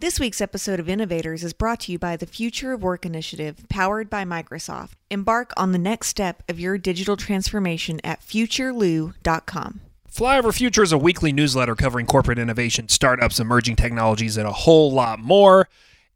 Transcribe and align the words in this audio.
This 0.00 0.18
week's 0.18 0.40
episode 0.40 0.80
of 0.80 0.88
Innovators 0.88 1.44
is 1.44 1.52
brought 1.52 1.80
to 1.80 1.92
you 1.92 1.98
by 1.98 2.16
the 2.16 2.24
Future 2.24 2.72
of 2.72 2.82
Work 2.82 3.04
Initiative, 3.04 3.68
powered 3.68 4.08
by 4.08 4.24
Microsoft. 4.24 4.92
Embark 5.10 5.52
on 5.58 5.72
the 5.72 5.78
next 5.78 6.06
step 6.06 6.42
of 6.48 6.58
your 6.58 6.78
digital 6.78 7.18
transformation 7.18 8.00
at 8.02 8.22
futurelu.com. 8.22 9.80
Flyover 10.10 10.54
Future 10.54 10.82
is 10.82 10.92
a 10.92 10.96
weekly 10.96 11.32
newsletter 11.32 11.74
covering 11.74 12.06
corporate 12.06 12.38
innovation, 12.38 12.88
startups, 12.88 13.38
emerging 13.38 13.76
technologies, 13.76 14.38
and 14.38 14.48
a 14.48 14.52
whole 14.52 14.90
lot 14.90 15.18
more. 15.18 15.68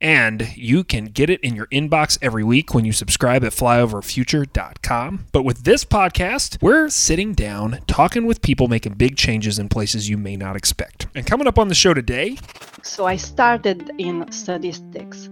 And 0.05 0.55
you 0.55 0.84
can 0.84 1.07
get 1.07 1.30
it 1.30 1.41
in 1.41 1.57
your 1.57 1.64
inbox 1.68 2.18
every 2.20 2.45
week 2.45 2.75
when 2.75 2.84
you 2.84 2.93
subscribe 2.93 3.43
at 3.43 3.52
flyoverfuture.com. 3.52 5.27
But 5.32 5.45
with 5.45 5.64
this 5.64 5.82
podcast, 5.84 6.59
we're 6.61 6.91
sitting 6.91 7.32
down 7.32 7.79
talking 7.87 8.27
with 8.27 8.43
people 8.43 8.69
making 8.69 8.95
big 8.95 9.16
changes 9.16 9.59
in 9.59 9.70
places 9.70 10.11
you 10.11 10.19
may 10.19 10.37
not 10.37 10.56
expect. 10.56 11.06
And 11.14 11.27
coming 11.27 11.46
up 11.46 11.59
on 11.59 11.69
the 11.69 11.75
show 11.75 11.95
today, 11.95 12.37
So 12.82 13.06
I 13.06 13.16
started 13.16 13.91
in 13.96 14.30
statistics. 14.30 15.30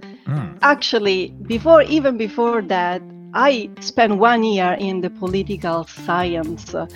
Actually, 0.62 1.34
before 1.46 1.82
even 1.82 2.16
before 2.16 2.62
that, 2.62 3.02
I 3.34 3.68
spent 3.80 4.16
one 4.16 4.42
year 4.42 4.72
in 4.80 5.02
the 5.02 5.10
political 5.10 5.84
science 5.84 6.74
uh, 6.74 6.86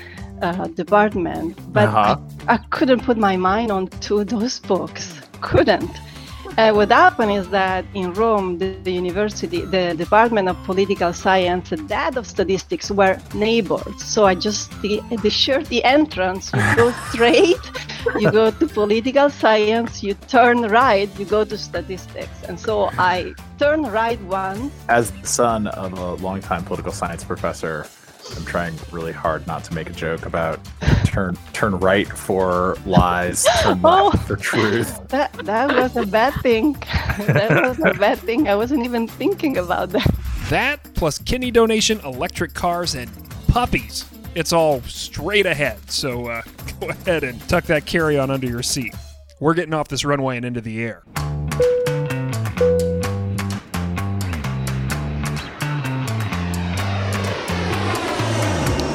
uh, 0.40 0.68
department, 0.68 1.58
but 1.74 1.88
Uh-huh. 1.88 2.16
I, 2.48 2.54
I 2.54 2.56
couldn't 2.70 3.02
put 3.04 3.18
my 3.18 3.36
mind 3.36 3.70
on 3.70 3.88
to 4.08 4.24
those 4.24 4.60
books. 4.60 5.20
Couldn't. 5.42 5.90
Uh, 6.58 6.72
what 6.72 6.90
happened 6.90 7.30
is 7.30 7.46
that 7.50 7.84
in 7.92 8.14
Rome, 8.14 8.56
the, 8.56 8.74
the 8.82 8.90
university, 8.90 9.60
the 9.60 9.94
Department 9.94 10.48
of 10.48 10.56
Political 10.64 11.12
Science, 11.12 11.70
and 11.70 11.86
that 11.90 12.16
of 12.16 12.26
Statistics 12.26 12.90
were 12.90 13.20
neighbors. 13.34 14.02
So 14.02 14.24
I 14.24 14.34
just 14.34 14.70
the, 14.80 15.02
the 15.22 15.28
shirt 15.28 15.66
the 15.66 15.84
entrance. 15.84 16.50
You 16.54 16.76
go 16.76 16.90
straight, 17.10 17.60
you 18.18 18.32
go 18.32 18.50
to 18.50 18.66
political 18.68 19.28
science. 19.28 20.02
You 20.02 20.14
turn 20.14 20.62
right, 20.62 21.10
you 21.18 21.26
go 21.26 21.44
to 21.44 21.58
statistics. 21.58 22.42
And 22.48 22.58
so 22.58 22.88
I 22.96 23.34
turned 23.58 23.92
right 23.92 24.20
once. 24.22 24.72
As 24.88 25.10
the 25.10 25.26
son 25.26 25.66
of 25.66 25.92
a 25.98 26.14
longtime 26.14 26.64
political 26.64 26.92
science 26.92 27.22
professor, 27.22 27.86
I'm 28.36 28.44
trying 28.44 28.74
really 28.90 29.12
hard 29.12 29.46
not 29.46 29.64
to 29.64 29.74
make 29.74 29.88
a 29.90 29.92
joke 29.92 30.26
about 30.26 30.58
turn 31.04 31.36
turn 31.52 31.78
right 31.78 32.08
for 32.08 32.76
lies, 32.86 33.46
turn 33.62 33.80
Oh. 33.84 34.10
left 34.12 34.26
for 34.26 34.36
truth. 34.36 35.00
That 35.08 35.32
that 35.44 35.74
was 35.74 35.96
a 35.96 36.06
bad 36.06 36.34
thing. 36.42 36.72
that 37.18 37.50
was 37.68 37.78
a 37.78 37.94
bad 37.98 38.18
thing. 38.18 38.48
I 38.48 38.54
wasn't 38.56 38.84
even 38.84 39.06
thinking 39.06 39.56
about 39.58 39.90
that. 39.90 40.14
that 40.50 40.82
plus 40.94 41.18
kidney 41.18 41.50
donation, 41.50 42.00
electric 42.00 42.54
cars, 42.54 42.94
and 42.94 43.10
puppies. 43.48 44.04
It's 44.34 44.52
all 44.52 44.82
straight 44.82 45.46
ahead. 45.46 45.78
So 45.90 46.26
uh, 46.26 46.42
go 46.80 46.88
ahead 46.88 47.24
and 47.24 47.40
tuck 47.48 47.64
that 47.64 47.86
carry 47.86 48.18
on 48.18 48.30
under 48.30 48.46
your 48.46 48.62
seat. 48.62 48.94
We're 49.40 49.54
getting 49.54 49.74
off 49.74 49.88
this 49.88 50.04
runway 50.04 50.36
and 50.36 50.44
into 50.46 50.60
the 50.60 50.82
air. 50.82 51.02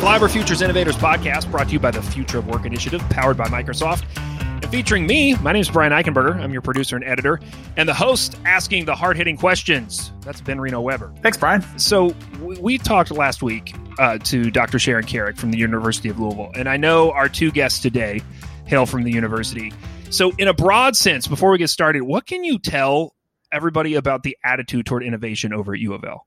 Flyover 0.02 0.32
Futures 0.32 0.64
Innovators 0.64 0.96
podcast 0.96 1.52
brought 1.52 1.68
to 1.68 1.74
you 1.74 1.80
by 1.80 1.92
the 1.92 2.02
Future 2.02 2.40
of 2.40 2.48
Work 2.48 2.66
Initiative, 2.66 3.00
powered 3.12 3.38
by 3.38 3.46
Microsoft. 3.46 4.04
And 4.18 4.68
featuring 4.72 5.06
me, 5.06 5.36
my 5.36 5.52
name 5.52 5.62
is 5.62 5.70
Brian 5.70 5.92
Eichenberger. 5.92 6.38
I'm 6.38 6.52
your 6.52 6.64
producer 6.64 6.96
and 6.96 7.06
editor, 7.06 7.40
and 7.78 7.88
the 7.88 7.94
host 7.94 8.36
asking 8.44 8.86
the 8.86 8.96
hard 8.96 9.16
hitting 9.16 9.38
questions. 9.38 10.12
That's 10.22 10.42
Ben 10.42 10.60
Reno 10.60 10.82
Weber. 10.82 11.14
Thanks, 11.22 11.38
Brian. 11.38 11.62
So 11.78 12.16
we, 12.42 12.58
we 12.58 12.78
talked 12.80 13.12
last 13.12 13.44
week 13.44 13.76
uh, 14.00 14.18
to 14.24 14.50
Dr. 14.50 14.80
Sharon 14.80 15.06
Carrick 15.06 15.38
from 15.38 15.52
the 15.52 15.60
University 15.60 16.10
of 16.10 16.20
Louisville, 16.20 16.52
and 16.56 16.68
I 16.68 16.78
know 16.78 17.12
our 17.12 17.30
two 17.30 17.52
guests 17.52 17.80
today 17.80 18.24
hail 18.66 18.88
from 18.88 19.04
the 19.04 19.12
university. 19.12 19.72
So, 20.10 20.32
in 20.40 20.48
a 20.48 20.54
broad 20.56 20.96
sense, 20.96 21.28
before 21.28 21.52
we 21.52 21.60
get 21.60 21.70
started, 21.70 22.02
what 22.02 22.26
can 22.26 22.44
you 22.44 22.58
tell 22.58 23.14
everybody 23.52 23.94
about 23.94 24.24
the 24.24 24.36
attitude 24.44 24.88
toward 24.88 25.04
innovation 25.04 25.54
over 25.54 25.76
at 25.76 25.80
U 25.80 25.94
of 25.94 26.04
L? 26.04 26.26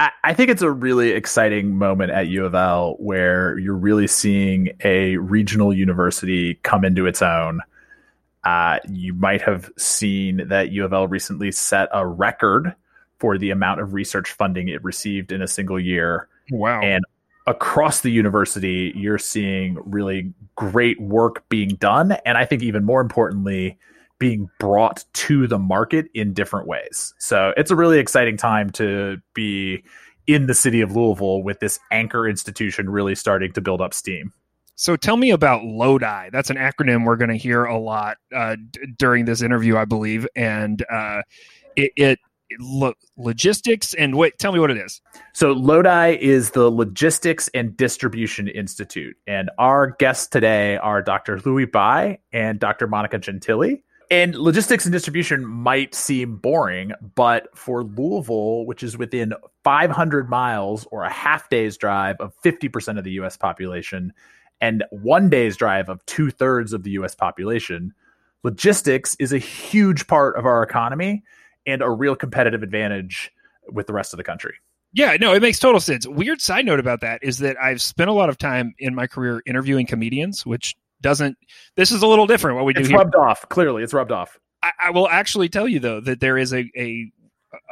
I, 0.00 0.10
I 0.24 0.34
think 0.34 0.48
it's 0.48 0.62
a 0.62 0.70
really 0.70 1.10
exciting 1.10 1.76
moment 1.76 2.10
at 2.10 2.26
U 2.28 2.46
of 2.46 2.54
L 2.54 2.96
where 2.98 3.58
you're 3.58 3.76
really 3.76 4.06
seeing 4.06 4.70
a 4.82 5.18
regional 5.18 5.74
university 5.74 6.54
come 6.62 6.86
into 6.86 7.04
its 7.06 7.20
own. 7.20 7.60
Uh, 8.42 8.78
you 8.88 9.12
might 9.12 9.42
have 9.42 9.70
seen 9.76 10.48
that 10.48 10.70
U 10.70 10.86
of 10.86 10.94
L 10.94 11.06
recently 11.06 11.52
set 11.52 11.90
a 11.92 12.06
record 12.06 12.74
for 13.18 13.36
the 13.36 13.50
amount 13.50 13.82
of 13.82 13.92
research 13.92 14.32
funding 14.32 14.68
it 14.68 14.82
received 14.82 15.32
in 15.32 15.42
a 15.42 15.46
single 15.46 15.78
year. 15.78 16.28
Wow. 16.50 16.80
And 16.80 17.04
across 17.46 18.00
the 18.00 18.10
university, 18.10 18.94
you're 18.96 19.18
seeing 19.18 19.76
really 19.84 20.32
great 20.56 20.98
work 20.98 21.46
being 21.50 21.74
done. 21.74 22.12
And 22.24 22.38
I 22.38 22.46
think 22.46 22.62
even 22.62 22.84
more 22.84 23.02
importantly, 23.02 23.76
being 24.20 24.48
brought 24.60 25.04
to 25.14 25.48
the 25.48 25.58
market 25.58 26.06
in 26.14 26.32
different 26.32 26.68
ways. 26.68 27.12
So 27.18 27.52
it's 27.56 27.72
a 27.72 27.76
really 27.76 27.98
exciting 27.98 28.36
time 28.36 28.70
to 28.72 29.16
be 29.34 29.82
in 30.28 30.46
the 30.46 30.54
city 30.54 30.82
of 30.82 30.94
Louisville 30.94 31.42
with 31.42 31.58
this 31.58 31.80
anchor 31.90 32.28
institution 32.28 32.88
really 32.88 33.16
starting 33.16 33.52
to 33.54 33.60
build 33.60 33.80
up 33.80 33.92
steam. 33.92 34.32
So 34.76 34.94
tell 34.94 35.16
me 35.16 35.30
about 35.30 35.64
LODI. 35.64 36.30
That's 36.30 36.50
an 36.50 36.56
acronym 36.56 37.04
we're 37.04 37.16
going 37.16 37.30
to 37.30 37.36
hear 37.36 37.64
a 37.64 37.78
lot 37.78 38.18
uh, 38.34 38.56
d- 38.70 38.80
during 38.96 39.24
this 39.24 39.42
interview, 39.42 39.76
I 39.76 39.84
believe. 39.84 40.26
And 40.36 40.84
uh, 40.90 41.22
it, 41.76 41.92
it 41.96 42.18
lo- 42.58 42.94
logistics 43.16 43.94
and 43.94 44.16
wait, 44.16 44.38
tell 44.38 44.52
me 44.52 44.58
what 44.58 44.70
it 44.70 44.78
is. 44.78 45.00
So 45.32 45.52
Lodi 45.52 46.16
is 46.20 46.50
the 46.50 46.70
Logistics 46.70 47.48
and 47.52 47.76
Distribution 47.76 48.48
Institute, 48.48 49.16
and 49.26 49.50
our 49.58 49.96
guests 49.98 50.28
today 50.28 50.76
are 50.78 51.02
Dr. 51.02 51.40
Louis 51.44 51.66
Bai 51.66 52.18
and 52.32 52.58
Dr. 52.58 52.86
Monica 52.86 53.18
Gentili. 53.18 53.82
And 54.10 54.34
logistics 54.34 54.84
and 54.84 54.92
distribution 54.92 55.46
might 55.46 55.94
seem 55.94 56.36
boring, 56.36 56.92
but 57.14 57.56
for 57.56 57.84
Louisville, 57.84 58.66
which 58.66 58.82
is 58.82 58.98
within 58.98 59.34
500 59.62 60.28
miles 60.28 60.84
or 60.90 61.04
a 61.04 61.10
half 61.10 61.48
day's 61.48 61.76
drive 61.76 62.16
of 62.18 62.34
50% 62.42 62.98
of 62.98 63.04
the 63.04 63.12
US 63.12 63.36
population, 63.36 64.12
and 64.60 64.82
one 64.90 65.30
day's 65.30 65.56
drive 65.56 65.88
of 65.88 66.04
two 66.06 66.30
thirds 66.32 66.72
of 66.72 66.82
the 66.82 66.90
US 66.92 67.14
population, 67.14 67.94
logistics 68.42 69.14
is 69.20 69.32
a 69.32 69.38
huge 69.38 70.08
part 70.08 70.36
of 70.36 70.44
our 70.44 70.64
economy 70.64 71.22
and 71.64 71.80
a 71.80 71.90
real 71.90 72.16
competitive 72.16 72.64
advantage 72.64 73.30
with 73.68 73.86
the 73.86 73.92
rest 73.92 74.12
of 74.12 74.16
the 74.16 74.24
country. 74.24 74.54
Yeah, 74.92 75.16
no, 75.20 75.32
it 75.34 75.40
makes 75.40 75.60
total 75.60 75.80
sense. 75.80 76.04
Weird 76.04 76.40
side 76.40 76.66
note 76.66 76.80
about 76.80 77.00
that 77.02 77.22
is 77.22 77.38
that 77.38 77.56
I've 77.62 77.80
spent 77.80 78.10
a 78.10 78.12
lot 78.12 78.28
of 78.28 78.38
time 78.38 78.74
in 78.80 78.92
my 78.92 79.06
career 79.06 79.40
interviewing 79.46 79.86
comedians, 79.86 80.44
which 80.44 80.74
doesn't. 81.02 81.36
This 81.76 81.90
is 81.92 82.02
a 82.02 82.06
little 82.06 82.26
different 82.26 82.56
what 82.56 82.64
we 82.66 82.72
do 82.72 82.80
It's 82.80 82.88
here. 82.88 82.98
rubbed 82.98 83.14
off. 83.14 83.48
Clearly, 83.48 83.82
it's 83.82 83.92
rubbed 83.94 84.12
off. 84.12 84.38
I, 84.62 84.72
I 84.84 84.90
will 84.90 85.08
actually 85.08 85.48
tell 85.48 85.66
you 85.68 85.80
though 85.80 86.00
that 86.00 86.20
there 86.20 86.36
is 86.38 86.52
a, 86.52 86.70
a 86.76 87.10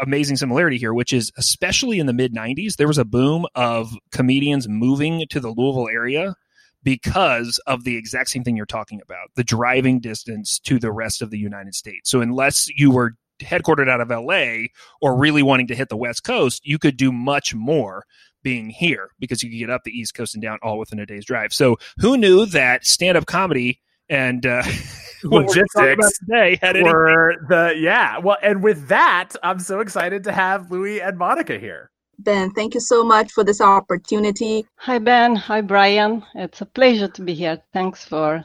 amazing 0.03 0.37
similarity 0.37 0.79
here, 0.79 0.95
which 0.95 1.13
is 1.13 1.31
especially 1.37 1.99
in 1.99 2.07
the 2.07 2.13
mid 2.13 2.35
'90s, 2.35 2.77
there 2.77 2.89
was 2.89 2.99
a 2.99 3.05
boom 3.05 3.47
of 3.55 3.93
comedians 4.13 4.69
moving 4.69 5.27
to 5.31 5.41
the 5.41 5.51
Louisville 5.51 5.89
area 5.89 6.35
because 6.83 7.61
of 7.67 7.85
the 7.85 7.97
exact 7.97 8.31
same 8.31 8.45
thing 8.45 8.57
you're 8.57 8.65
talking 8.67 9.01
about 9.03 9.29
the 9.37 9.45
driving 9.45 10.01
distance 10.01 10.59
to 10.61 10.79
the 10.79 10.93
rest 10.93 11.23
of 11.23 11.31
the 11.31 11.39
United 11.39 11.75
States. 11.75 12.11
So, 12.11 12.21
unless 12.21 12.69
you 12.77 12.91
were 12.91 13.15
headquartered 13.41 13.89
out 13.89 14.01
of 14.01 14.11
LA 14.11 14.67
or 15.01 15.17
really 15.17 15.43
wanting 15.43 15.69
to 15.69 15.75
hit 15.75 15.89
the 15.89 15.97
West 15.97 16.25
Coast, 16.25 16.61
you 16.67 16.79
could 16.79 16.97
do 16.97 17.13
much 17.13 17.55
more 17.55 18.05
being 18.43 18.71
here 18.71 19.11
because 19.19 19.43
you 19.43 19.51
could 19.51 19.59
get 19.59 19.71
up 19.71 19.83
the 19.85 19.91
East 19.91 20.15
Coast 20.15 20.35
and 20.35 20.43
down 20.43 20.59
all 20.63 20.79
within 20.79 20.99
a 20.99 21.07
day's 21.07 21.25
drive. 21.25 21.53
So, 21.53 21.77
who 21.99 22.17
knew 22.17 22.47
that 22.47 22.87
stand 22.87 23.17
up 23.17 23.27
comedy 23.27 23.81
and 24.09 24.47
uh, 24.47 24.63
what 25.23 25.47
we're 25.47 25.65
talking 25.75 25.93
about 25.93 26.05
Logistics 26.05 26.19
today 26.21 26.59
had 26.61 26.77
anything 26.77 26.93
Were 26.93 27.35
the 27.49 27.75
yeah 27.79 28.19
well, 28.19 28.39
and 28.43 28.63
with 28.63 28.89
that, 28.89 29.31
I'm 29.43 29.59
so 29.59 29.81
excited 29.81 30.25
to 30.25 30.33
have 30.33 30.71
Louis 30.71 31.01
and 31.01 31.19
Monica 31.19 31.59
here. 31.59 31.91
Ben, 32.21 32.51
thank 32.51 32.75
you 32.75 32.81
so 32.81 33.05
much 33.05 33.31
for 33.31 33.45
this 33.45 33.61
opportunity. 33.61 34.67
Hi 34.77 34.99
Ben. 34.99 35.37
Hi 35.37 35.61
Brian. 35.61 36.25
It's 36.35 36.61
a 36.61 36.67
pleasure 36.67 37.09
to 37.09 37.23
be 37.23 37.35
here. 37.35 37.63
Thanks 37.73 38.05
for 38.05 38.45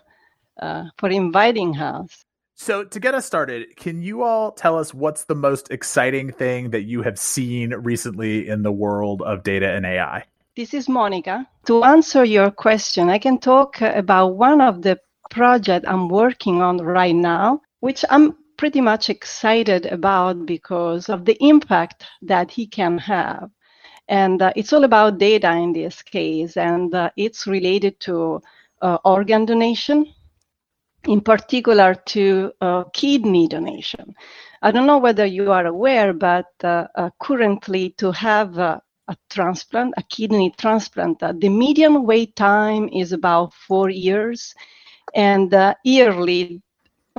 uh, 0.62 0.86
for 0.98 1.10
inviting 1.10 1.78
us. 1.78 2.26
So 2.64 2.86
to 2.86 3.00
get 3.02 3.14
us 3.14 3.26
started, 3.26 3.76
can 3.76 4.02
you 4.02 4.24
all 4.24 4.54
tell 4.54 4.80
us 4.80 4.94
what's 4.94 5.26
the 5.26 5.36
most 5.36 5.70
exciting 5.70 6.32
thing 6.32 6.70
that 6.70 6.84
you 6.84 7.02
have 7.02 7.20
seen 7.20 7.72
recently 7.72 8.48
in 8.48 8.64
the 8.64 8.72
world 8.72 9.22
of 9.22 9.44
data 9.44 9.70
and 9.70 9.86
AI? 9.86 10.24
This 10.56 10.74
is 10.74 10.88
Monica. 10.88 11.46
To 11.66 11.84
answer 11.84 12.24
your 12.24 12.52
question, 12.52 13.10
I 13.10 13.20
can 13.20 13.38
talk 13.38 13.82
about 13.82 14.38
one 14.38 14.62
of 14.62 14.82
the 14.82 14.98
projects 15.30 15.86
I'm 15.90 16.08
working 16.08 16.62
on 16.62 16.78
right 16.78 17.14
now, 17.14 17.62
which 17.82 18.06
I'm 18.10 18.38
pretty 18.56 18.80
much 18.80 19.10
excited 19.10 19.86
about 19.88 20.46
because 20.46 21.10
of 21.10 21.26
the 21.26 21.36
impact 21.44 22.06
that 22.22 22.50
he 22.50 22.66
can 22.66 22.98
have. 22.98 23.52
And 24.08 24.42
uh, 24.42 24.54
it's 24.56 24.72
all 24.72 24.86
about 24.86 25.18
data 25.18 25.52
in 25.52 25.74
this 25.74 26.02
case, 26.02 26.56
and 26.56 26.96
uh, 26.96 27.10
it's 27.18 27.46
related 27.46 28.00
to 28.08 28.42
uh, 28.82 29.00
organ 29.04 29.44
donation, 29.44 30.14
in 31.08 31.22
particular 31.22 31.94
to 31.94 32.52
uh, 32.62 32.84
kidney 32.94 33.48
donation. 33.48 34.16
I 34.62 34.72
don't 34.72 34.88
know 34.88 34.98
whether 34.98 35.26
you 35.26 35.52
are 35.52 35.66
aware, 35.66 36.14
but 36.14 36.48
uh, 36.64 36.88
uh, 36.96 37.10
currently 37.20 37.92
to 37.98 38.12
have 38.12 38.58
a 38.58 38.82
transplant, 39.30 39.94
a 39.98 40.04
kidney 40.04 40.54
transplant, 40.58 41.22
uh, 41.24 41.34
the 41.38 41.50
median 41.50 42.06
wait 42.06 42.36
time 42.36 42.90
is 42.90 43.12
about 43.12 43.54
four 43.54 43.90
years, 43.90 44.54
and 45.14 45.54
uh, 45.54 45.74
yearly 45.84 46.62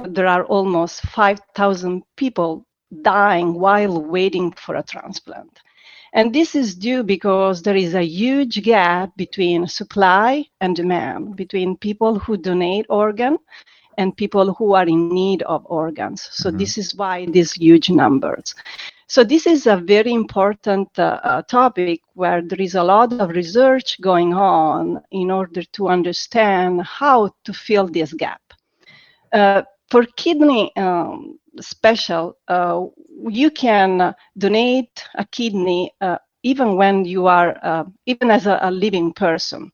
there 0.08 0.26
are 0.26 0.44
almost 0.44 1.02
5,000 1.02 2.02
people 2.16 2.66
dying 3.02 3.54
while 3.54 4.02
waiting 4.02 4.52
for 4.52 4.76
a 4.76 4.82
transplant. 4.82 5.60
And 6.14 6.32
this 6.32 6.54
is 6.54 6.76
due 6.76 7.02
because 7.02 7.62
there 7.62 7.76
is 7.76 7.94
a 7.94 8.04
huge 8.04 8.62
gap 8.62 9.16
between 9.16 9.66
supply 9.66 10.44
and 10.60 10.76
demand, 10.76 11.36
between 11.36 11.76
people 11.76 12.18
who 12.18 12.36
donate 12.36 12.86
organ 12.88 13.36
and 13.98 14.16
people 14.16 14.54
who 14.54 14.74
are 14.74 14.86
in 14.86 15.08
need 15.08 15.42
of 15.42 15.64
organs. 15.66 16.28
So 16.32 16.48
mm-hmm. 16.48 16.58
this 16.58 16.78
is 16.78 16.94
why 16.94 17.26
these 17.26 17.52
huge 17.52 17.90
numbers. 17.90 18.54
So 19.06 19.22
this 19.22 19.46
is 19.46 19.66
a 19.66 19.76
very 19.76 20.12
important 20.12 20.88
uh, 20.98 21.20
uh, 21.22 21.42
topic 21.42 22.00
where 22.14 22.42
there 22.42 22.60
is 22.60 22.74
a 22.74 22.82
lot 22.82 23.12
of 23.12 23.30
research 23.30 24.00
going 24.00 24.32
on 24.32 25.00
in 25.10 25.30
order 25.30 25.62
to 25.62 25.88
understand 25.88 26.82
how 26.82 27.34
to 27.44 27.52
fill 27.52 27.86
this 27.86 28.12
gap. 28.12 28.40
Uh, 29.32 29.62
for 29.90 30.04
kidney 30.16 30.74
um, 30.76 31.38
special, 31.60 32.36
uh, 32.48 32.84
you 33.28 33.50
can 33.50 34.14
donate 34.38 35.04
a 35.16 35.24
kidney 35.26 35.92
uh, 36.00 36.18
even 36.42 36.76
when 36.76 37.04
you 37.04 37.26
are, 37.26 37.58
uh, 37.62 37.84
even 38.06 38.30
as 38.30 38.46
a, 38.46 38.58
a, 38.62 38.70
living 38.70 39.12
person. 39.12 39.72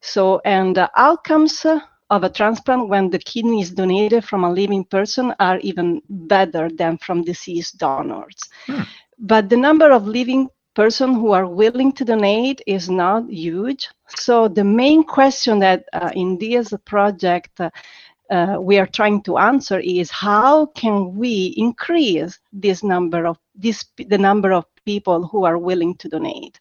So, 0.00 0.40
and 0.44 0.78
outcomes 0.96 1.66
of 2.12 2.24
a 2.24 2.28
transplant 2.28 2.88
when 2.88 3.08
the 3.08 3.18
kidney 3.18 3.62
is 3.62 3.70
donated 3.70 4.22
from 4.22 4.44
a 4.44 4.52
living 4.52 4.84
person 4.84 5.34
are 5.40 5.58
even 5.60 6.02
better 6.10 6.68
than 6.68 6.98
from 6.98 7.24
deceased 7.24 7.78
donors. 7.78 8.38
Hmm. 8.66 8.82
But 9.18 9.48
the 9.48 9.56
number 9.56 9.90
of 9.90 10.06
living 10.06 10.50
person 10.74 11.14
who 11.14 11.32
are 11.32 11.46
willing 11.46 11.90
to 11.92 12.04
donate 12.04 12.60
is 12.66 12.90
not 12.90 13.30
huge. 13.30 13.88
So 14.08 14.46
the 14.46 14.64
main 14.64 15.04
question 15.04 15.58
that 15.60 15.84
uh, 15.94 16.10
in 16.14 16.38
this 16.38 16.74
project 16.84 17.58
uh, 17.58 17.70
uh, 18.30 18.56
we 18.60 18.78
are 18.78 18.86
trying 18.86 19.22
to 19.22 19.38
answer 19.38 19.78
is 19.80 20.10
how 20.10 20.66
can 20.66 21.14
we 21.16 21.54
increase 21.56 22.38
this 22.52 22.82
number 22.82 23.26
of 23.26 23.38
this 23.54 23.84
the 23.96 24.18
number 24.18 24.52
of 24.52 24.64
people 24.84 25.26
who 25.26 25.44
are 25.44 25.58
willing 25.58 25.94
to 25.96 26.08
donate. 26.08 26.60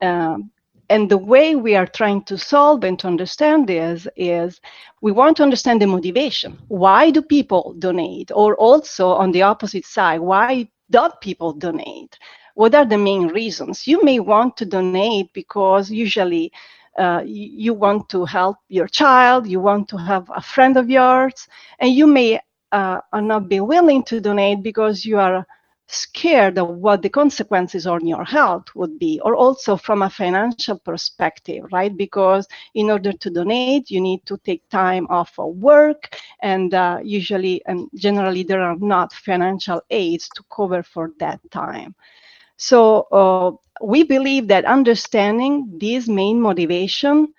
Um, 0.00 0.50
and 0.90 1.10
the 1.10 1.18
way 1.18 1.54
we 1.54 1.74
are 1.74 1.86
trying 1.86 2.22
to 2.24 2.38
solve 2.38 2.84
and 2.84 2.98
to 3.00 3.06
understand 3.06 3.66
this 3.68 4.06
is 4.16 4.60
we 5.00 5.12
want 5.12 5.36
to 5.38 5.42
understand 5.42 5.80
the 5.82 5.86
motivation. 5.86 6.58
Why 6.68 7.10
do 7.10 7.22
people 7.22 7.74
donate? 7.78 8.30
Or 8.34 8.56
also 8.56 9.08
on 9.08 9.32
the 9.32 9.42
opposite 9.42 9.84
side, 9.84 10.20
why 10.20 10.68
don't 10.90 11.20
people 11.20 11.52
donate? 11.52 12.18
What 12.54 12.74
are 12.74 12.86
the 12.86 12.98
main 12.98 13.28
reasons? 13.28 13.86
You 13.86 14.02
may 14.02 14.18
want 14.20 14.56
to 14.58 14.66
donate 14.66 15.32
because 15.34 15.90
usually 15.90 16.52
uh, 16.98 17.22
you 17.24 17.72
want 17.74 18.08
to 18.10 18.24
help 18.24 18.56
your 18.68 18.88
child, 18.88 19.46
you 19.46 19.60
want 19.60 19.88
to 19.90 19.96
have 19.96 20.30
a 20.34 20.40
friend 20.42 20.76
of 20.76 20.90
yours, 20.90 21.46
and 21.78 21.92
you 21.92 22.06
may 22.06 22.40
uh, 22.72 23.00
not 23.14 23.48
be 23.48 23.60
willing 23.60 24.02
to 24.04 24.20
donate 24.20 24.62
because 24.62 25.04
you 25.04 25.18
are 25.18 25.46
scared 25.88 26.58
of 26.58 26.68
what 26.68 27.02
the 27.02 27.08
consequences 27.08 27.86
on 27.86 28.06
your 28.06 28.24
health 28.24 28.66
would 28.74 28.98
be, 28.98 29.20
or 29.24 29.34
also 29.34 29.76
from 29.76 30.02
a 30.02 30.10
financial 30.10 30.78
perspective, 30.78 31.64
right? 31.72 31.96
Because 31.96 32.46
in 32.74 32.90
order 32.90 33.12
to 33.12 33.30
donate, 33.30 33.90
you 33.90 34.00
need 34.00 34.24
to 34.26 34.36
take 34.44 34.68
time 34.68 35.06
off 35.08 35.38
of 35.38 35.56
work, 35.56 36.14
and 36.42 36.74
uh, 36.74 36.98
usually 37.02 37.62
and 37.66 37.88
generally 37.94 38.42
there 38.42 38.62
are 38.62 38.76
not 38.76 39.12
financial 39.12 39.80
aids 39.90 40.28
to 40.36 40.44
cover 40.54 40.82
for 40.82 41.12
that 41.18 41.40
time. 41.50 41.94
So 42.58 43.02
uh, 43.12 43.52
we 43.82 44.02
believe 44.02 44.48
that 44.48 44.64
understanding 44.64 45.78
this 45.78 46.08
main 46.08 46.40
motivation 46.40 47.32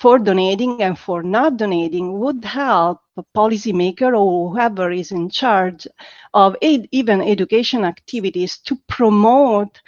for 0.00 0.18
donating 0.18 0.82
and 0.82 0.98
for 0.98 1.22
not 1.22 1.56
donating 1.56 2.18
would 2.18 2.44
help 2.44 3.00
policymaker 3.22 4.16
or 4.18 4.50
whoever 4.50 4.90
is 4.90 5.10
in 5.12 5.28
charge 5.30 5.86
of 6.32 6.56
ed- 6.62 6.88
even 6.90 7.20
education 7.20 7.84
activities 7.84 8.58
to 8.58 8.76
promote 8.88 9.80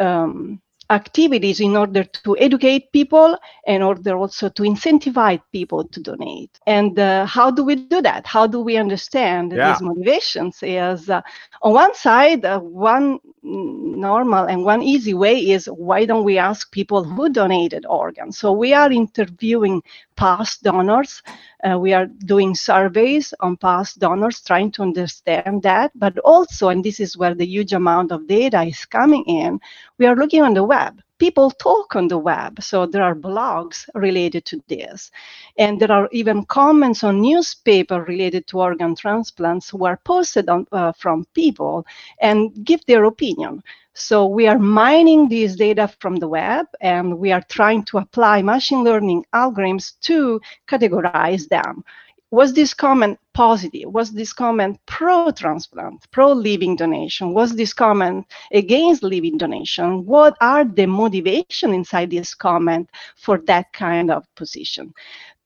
um, 0.00 0.60
activities 0.90 1.60
in 1.60 1.76
order 1.76 2.04
to 2.04 2.28
educate 2.38 2.92
people 2.92 3.36
in 3.66 3.82
order 3.82 4.16
also 4.16 4.48
to 4.48 4.62
incentivize 4.62 5.40
people 5.52 5.84
to 5.84 6.00
donate. 6.00 6.58
And 6.66 6.98
uh, 6.98 7.24
how 7.26 7.50
do 7.50 7.64
we 7.64 7.76
do 7.76 7.90
that? 7.92 8.26
How 8.26 8.46
do 8.46 8.60
we 8.60 8.76
understand 8.76 9.52
yeah. 9.52 9.68
these 9.68 9.80
motivations? 9.80 10.58
Is 10.62 11.08
uh, 11.08 11.20
on 11.62 11.72
one 11.72 11.94
side 11.94 12.44
uh, 12.44 12.60
one 12.60 13.18
normal 13.42 14.44
and 14.44 14.64
one 14.64 14.82
easy 14.82 15.14
way 15.14 15.36
is 15.38 15.66
why 15.66 16.04
don't 16.04 16.24
we 16.24 16.38
ask 16.38 16.70
people 16.72 17.04
who 17.04 17.28
donated 17.30 17.86
organs? 17.86 18.38
So 18.38 18.52
we 18.52 18.74
are 18.74 18.90
interviewing 18.92 19.82
past 20.16 20.62
donors. 20.62 21.22
Uh, 21.62 21.78
we 21.78 21.92
are 21.92 22.06
doing 22.06 22.54
surveys 22.54 23.34
on 23.40 23.56
past 23.56 23.98
donors 23.98 24.40
trying 24.42 24.70
to 24.72 24.82
understand 24.82 25.62
that. 25.62 25.92
But 25.94 26.18
also 26.18 26.68
and 26.68 26.84
this 26.84 27.00
is 27.00 27.16
where 27.16 27.34
the 27.34 27.46
huge 27.46 27.72
amount 27.72 28.12
of 28.12 28.26
data 28.26 28.62
is 28.62 28.84
coming 28.86 29.24
in 29.24 29.60
we 29.98 30.06
are 30.06 30.16
looking 30.16 30.42
on 30.42 30.54
the 30.54 30.64
web 30.64 31.00
people 31.22 31.52
talk 31.52 31.94
on 31.94 32.08
the 32.08 32.18
web. 32.18 32.60
So 32.60 32.84
there 32.84 33.04
are 33.04 33.14
blogs 33.14 33.88
related 33.94 34.44
to 34.46 34.60
this. 34.66 35.12
And 35.56 35.78
there 35.78 35.92
are 35.92 36.08
even 36.10 36.44
comments 36.46 37.04
on 37.04 37.20
newspaper 37.20 38.02
related 38.02 38.48
to 38.48 38.58
organ 38.58 38.96
transplants 38.96 39.70
who 39.70 39.84
are 39.84 40.00
posted 40.04 40.48
on, 40.48 40.66
uh, 40.72 40.90
from 40.90 41.24
people 41.32 41.86
and 42.20 42.50
give 42.64 42.84
their 42.86 43.04
opinion. 43.04 43.62
So 43.94 44.26
we 44.26 44.48
are 44.48 44.58
mining 44.58 45.28
these 45.28 45.54
data 45.54 45.86
from 46.00 46.16
the 46.16 46.26
web 46.26 46.66
and 46.80 47.16
we 47.18 47.30
are 47.30 47.44
trying 47.48 47.84
to 47.84 47.98
apply 47.98 48.42
machine 48.42 48.82
learning 48.82 49.24
algorithms 49.32 49.92
to 50.08 50.40
categorize 50.66 51.48
them 51.48 51.84
was 52.32 52.54
this 52.54 52.72
comment 52.72 53.18
positive? 53.34 53.92
Was 53.92 54.10
this 54.10 54.32
comment 54.32 54.80
pro 54.86 55.30
transplant, 55.30 56.10
pro 56.12 56.32
living 56.32 56.76
donation? 56.76 57.34
Was 57.34 57.54
this 57.54 57.74
comment 57.74 58.26
against 58.52 59.02
living 59.02 59.36
donation? 59.36 60.06
What 60.06 60.34
are 60.40 60.64
the 60.64 60.86
motivation 60.86 61.74
inside 61.74 62.10
this 62.10 62.34
comment 62.34 62.88
for 63.16 63.38
that 63.46 63.70
kind 63.74 64.10
of 64.10 64.24
position? 64.34 64.94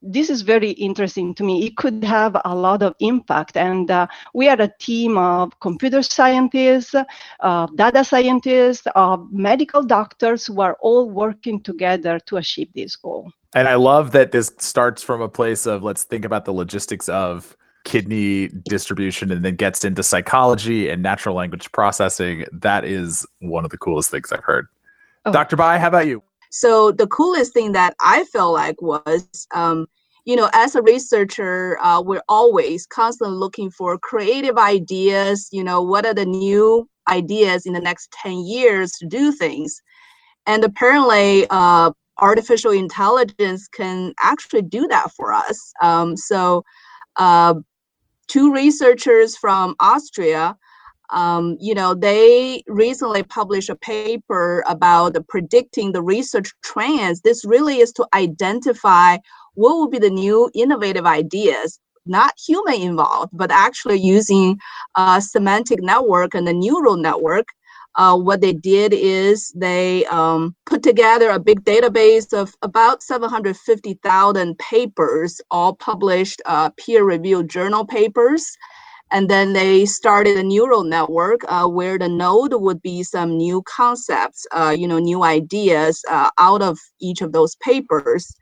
This 0.00 0.31
is 0.31 0.43
very 0.43 0.71
interesting 0.71 1.35
to 1.35 1.43
me. 1.43 1.67
It 1.67 1.77
could 1.77 2.05
have 2.05 2.41
a 2.44 2.55
lot 2.55 2.85
of 2.85 2.94
impact. 3.00 3.56
And 3.56 3.91
uh, 3.91 4.06
we 4.32 4.49
are 4.49 4.61
a 4.61 4.73
team 4.79 5.19
of 5.19 5.59
computer 5.59 6.03
scientists, 6.03 6.94
uh, 7.41 7.67
data 7.75 8.05
scientists, 8.05 8.87
uh, 8.94 9.17
medical 9.32 9.82
doctors 9.82 10.47
who 10.47 10.61
are 10.61 10.77
all 10.81 11.11
working 11.11 11.61
together 11.61 12.21
to 12.27 12.37
achieve 12.37 12.73
this 12.75 12.94
goal. 12.94 13.32
And 13.56 13.69
I 13.69 13.76
love 13.76 14.11
that 14.12 14.32
this 14.32 14.53
starts 14.58 15.03
from 15.03 15.23
a 15.23 15.31
place 15.31 15.64
of 15.64 15.82
let's 15.82 16.05
think 16.05 16.26
about 16.26 16.44
the 16.44 16.53
logistics 16.53 17.08
of 17.08 17.56
kidney 17.87 18.49
distribution 18.69 19.32
and 19.32 19.43
then 19.43 19.56
gets 19.56 19.82
into 19.82 20.03
psychology 20.03 20.91
and 20.91 21.03
natural 21.03 21.35
language 21.35 21.73
processing. 21.73 22.44
That 22.53 22.85
is 22.85 23.27
one 23.39 23.65
of 23.65 23.70
the 23.70 23.79
coolest 23.79 24.10
things 24.10 24.31
I've 24.31 24.44
heard. 24.44 24.67
Oh. 25.25 25.32
Dr. 25.32 25.56
Bai, 25.56 25.79
how 25.79 25.89
about 25.89 26.06
you? 26.06 26.22
So 26.51 26.93
the 26.93 27.06
coolest 27.06 27.55
thing 27.55 27.72
that 27.72 27.94
I 28.03 28.25
felt 28.25 28.53
like 28.53 28.82
was, 28.82 29.27
um, 29.55 29.86
you 30.27 30.36
know, 30.36 30.51
as 30.53 30.75
a 30.75 30.82
researcher, 30.82 31.79
uh, 31.81 32.03
we're 32.03 32.25
always 32.29 32.84
constantly 32.86 33.39
looking 33.39 33.70
for 33.70 33.98
creative 33.98 34.58
ideas. 34.58 35.48
You 35.51 35.65
know, 35.65 35.81
what 35.81 36.05
are 36.05 36.13
the 36.13 36.27
new 36.27 36.86
ideas 37.08 37.65
in 37.65 37.72
the 37.72 37.81
next 37.81 38.13
10 38.22 38.44
years 38.44 38.93
to 38.98 39.06
do 39.06 39.32
things? 39.32 39.81
And 40.44 40.63
apparently, 40.63 41.46
uh, 41.48 41.93
artificial 42.19 42.73
intelligence 42.73 43.69
can 43.69 44.15
actually 44.23 44.63
do 44.63 44.87
that 44.89 45.13
for 45.13 45.32
us. 45.32 45.73
Um, 45.82 46.17
so, 46.17 46.65
uh, 47.17 47.55
two 48.29 48.53
researchers 48.53 49.37
from 49.37 49.75
Austria, 49.81 50.56
um, 51.11 51.56
you 51.61 51.75
know, 51.75 51.94
they 51.94 52.63
recently 52.67 53.23
published 53.23 53.70
a 53.70 53.77
paper 53.77 54.65
about 54.67 55.13
the 55.13 55.23
predicting 55.23 55.93
the 55.93 56.03
research 56.03 56.53
trends. 56.63 57.20
This 57.20 57.44
really 57.44 57.79
is 57.79 57.93
to 57.93 58.06
identify 58.15 59.19
what 59.55 59.77
will 59.77 59.89
be 59.89 59.99
the 59.99 60.11
new 60.11 60.51
innovative 60.55 61.06
ideas 61.06 61.79
not 62.06 62.32
human 62.39 62.81
involved, 62.81 63.31
but 63.32 63.51
actually 63.51 63.99
using 63.99 64.58
a 64.96 65.20
semantic 65.20 65.82
network 65.82 66.35
and 66.35 66.49
a 66.49 66.53
neural 66.53 66.96
network 66.96 67.46
uh, 67.96 68.17
what 68.17 68.41
they 68.41 68.53
did 68.53 68.93
is 68.93 69.50
they 69.56 70.05
um, 70.06 70.55
put 70.67 70.82
together 70.82 71.31
a 71.31 71.38
big 71.38 71.65
database 71.65 72.32
of 72.32 72.55
about 72.62 73.03
750,000 73.03 74.58
papers, 74.58 75.41
all 75.50 75.74
published 75.74 76.43
uh, 76.44 76.70
peer-reviewed 76.76 77.48
journal 77.48 77.86
papers. 77.86 78.44
And 79.12 79.31
then 79.31 79.53
they 79.53 79.86
started 79.86 80.36
a 80.36 80.43
neural 80.43 80.84
network 80.84 81.41
uh, 81.48 81.67
where 81.69 81.96
the 81.98 82.08
node 82.08 82.53
would 82.55 82.82
be 82.82 83.03
some 83.03 83.36
new 83.36 83.62
concepts, 83.62 84.46
uh, 84.50 84.74
you 84.76 84.86
know, 84.88 84.98
new 84.98 85.22
ideas 85.22 86.05
uh, 86.10 86.31
out 86.38 86.60
of 86.60 86.79
each 87.00 87.22
of 87.22 87.32
those 87.32 87.55
papers. 87.56 88.34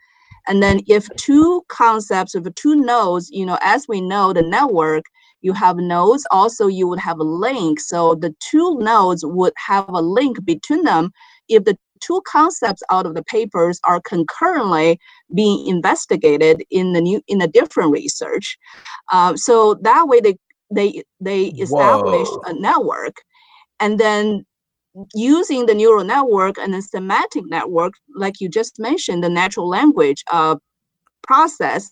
And 0.49 0.63
then 0.63 0.81
if 0.89 1.09
two 1.17 1.63
concepts, 1.69 2.35
if 2.35 2.45
two 2.55 2.75
nodes, 2.75 3.31
you 3.31 3.47
know, 3.47 3.59
as 3.63 3.87
we 3.89 4.01
know, 4.01 4.33
the 4.33 4.43
network 4.43 5.05
you 5.45 5.53
have 5.53 5.77
nodes 5.77 6.27
also 6.31 6.67
you 6.67 6.89
would 6.89 6.99
have 6.99 7.19
a 7.19 7.25
link 7.25 7.79
so 7.79 8.15
the 8.15 8.35
two 8.41 8.79
nodes 8.79 9.25
would 9.25 9.53
have 9.57 9.89
a 9.89 10.01
link 10.01 10.45
between 10.45 10.83
them 10.85 11.13
if 11.49 11.65
the 11.65 11.77
two 12.01 12.23
concepts 12.27 12.83
out 12.91 13.07
of 13.07 13.15
the 13.15 13.23
papers 13.25 13.81
are 13.85 14.01
concurrently 14.01 14.99
being 15.35 15.67
investigated 15.67 16.63
in 16.71 16.93
the 16.93 17.01
new 17.01 17.21
in 17.29 17.41
a 17.41 17.49
different 17.49 17.93
research. 17.93 18.59
Uh, 19.11 19.37
so 19.37 19.75
that 19.83 20.07
way 20.09 20.21
they 20.21 20.37
they 20.75 21.03
they 21.21 21.47
establish 21.47 22.29
Whoa. 22.29 22.43
a 22.47 22.53
network, 22.55 23.17
and 23.81 23.99
then 23.99 24.45
using 25.15 25.67
the 25.67 25.75
neural 25.75 26.05
network 26.05 26.57
and 26.59 26.73
the 26.73 26.83
semantic 26.83 27.45
network, 27.47 27.95
like 28.15 28.41
you 28.41 28.49
just 28.49 28.79
mentioned, 28.79 29.25
the 29.25 29.29
natural 29.29 29.69
language 29.69 30.23
uh, 30.31 30.57
process. 31.23 31.91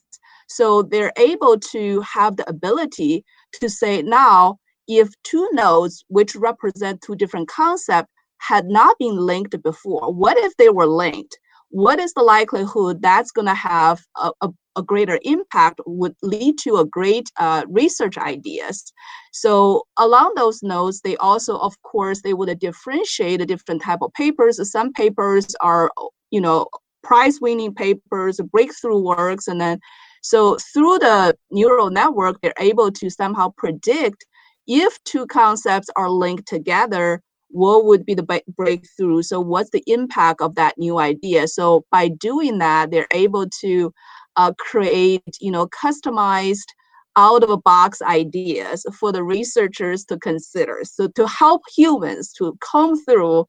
So 0.48 0.82
they're 0.82 1.12
able 1.16 1.58
to 1.58 2.00
have 2.02 2.36
the 2.36 2.48
ability 2.48 3.24
to 3.60 3.68
say 3.68 4.02
now, 4.02 4.58
if 4.88 5.10
two 5.22 5.48
nodes 5.52 6.04
which 6.08 6.34
represent 6.34 7.00
two 7.00 7.16
different 7.16 7.48
concepts 7.48 8.10
had 8.38 8.66
not 8.66 8.96
been 8.98 9.16
linked 9.16 9.60
before, 9.62 10.12
what 10.12 10.36
if 10.38 10.56
they 10.56 10.68
were 10.68 10.86
linked? 10.86 11.38
What 11.70 11.98
is 11.98 12.12
the 12.12 12.22
likelihood 12.22 13.00
that's 13.00 13.30
going 13.30 13.46
to 13.46 13.54
have 13.54 14.02
a, 14.16 14.30
a, 14.42 14.50
a, 14.76 14.82
greater 14.82 15.18
impact, 15.22 15.80
would 15.86 16.14
lead 16.22 16.58
to 16.64 16.76
a 16.76 16.84
great 16.84 17.30
uh, 17.38 17.64
research 17.68 18.18
ideas? 18.18 18.92
So 19.32 19.84
along 19.98 20.34
those 20.36 20.62
nodes, 20.62 21.00
they 21.00 21.16
also, 21.16 21.56
of 21.58 21.80
course, 21.82 22.20
they 22.20 22.34
would 22.34 22.58
differentiate 22.58 23.40
the 23.40 23.46
different 23.46 23.80
type 23.80 24.00
of 24.02 24.12
papers. 24.12 24.70
Some 24.70 24.92
papers 24.92 25.54
are, 25.62 25.90
you 26.30 26.42
know, 26.42 26.66
prize-winning 27.02 27.74
papers, 27.74 28.38
breakthrough 28.52 28.98
works, 28.98 29.48
and 29.48 29.60
then 29.60 29.80
so 30.22 30.56
through 30.72 30.98
the 31.00 31.36
neural 31.50 31.90
network, 31.90 32.40
they're 32.40 32.54
able 32.58 32.90
to 32.92 33.10
somehow 33.10 33.52
predict 33.56 34.24
if 34.66 35.02
two 35.04 35.26
concepts 35.26 35.88
are 35.96 36.08
linked 36.08 36.46
together, 36.46 37.20
what 37.48 37.84
would 37.84 38.06
be 38.06 38.14
the 38.14 38.42
breakthrough? 38.56 39.22
So 39.22 39.40
what's 39.40 39.70
the 39.70 39.82
impact 39.86 40.40
of 40.40 40.54
that 40.54 40.78
new 40.78 40.98
idea? 40.98 41.48
So 41.48 41.84
by 41.90 42.08
doing 42.08 42.58
that, 42.58 42.90
they're 42.90 43.08
able 43.10 43.48
to 43.60 43.92
uh, 44.36 44.52
create, 44.58 45.36
you 45.40 45.50
know, 45.50 45.66
customized 45.66 46.68
out 47.16 47.42
of 47.42 47.50
a 47.50 47.58
box 47.58 48.00
ideas 48.00 48.86
for 48.98 49.12
the 49.12 49.22
researchers 49.22 50.04
to 50.06 50.18
consider. 50.18 50.80
So 50.84 51.08
to 51.08 51.26
help 51.26 51.62
humans 51.76 52.32
to 52.34 52.56
come 52.60 52.98
through 53.04 53.46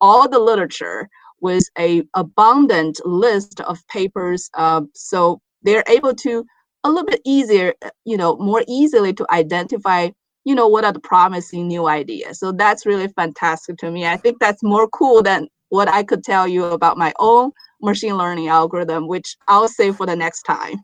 all 0.00 0.28
the 0.28 0.38
literature 0.38 1.08
with 1.40 1.64
a 1.78 2.02
abundant 2.14 3.00
list 3.06 3.60
of 3.60 3.86
papers. 3.88 4.50
Uh, 4.54 4.82
so 4.94 5.40
they're 5.66 5.84
able 5.88 6.14
to 6.14 6.44
a 6.84 6.88
little 6.88 7.04
bit 7.04 7.20
easier, 7.24 7.74
uh, 7.84 7.90
you 8.04 8.16
know, 8.16 8.36
more 8.36 8.64
easily 8.66 9.12
to 9.14 9.26
identify 9.30 10.08
you 10.44 10.54
know 10.54 10.68
what 10.68 10.84
are 10.84 10.92
the 10.92 11.00
promising 11.00 11.66
new 11.66 11.88
ideas. 11.88 12.38
So 12.38 12.52
that's 12.52 12.86
really 12.86 13.08
fantastic 13.08 13.78
to 13.78 13.90
me. 13.90 14.06
I 14.06 14.16
think 14.16 14.38
that's 14.38 14.62
more 14.62 14.88
cool 14.88 15.20
than 15.20 15.48
what 15.68 15.88
i 15.88 16.02
could 16.02 16.22
tell 16.22 16.46
you 16.46 16.64
about 16.64 16.96
my 16.96 17.12
own 17.18 17.50
machine 17.82 18.16
learning 18.16 18.48
algorithm 18.48 19.06
which 19.08 19.36
i'll 19.48 19.68
save 19.68 19.96
for 19.96 20.06
the 20.06 20.16
next 20.16 20.42
time. 20.42 20.76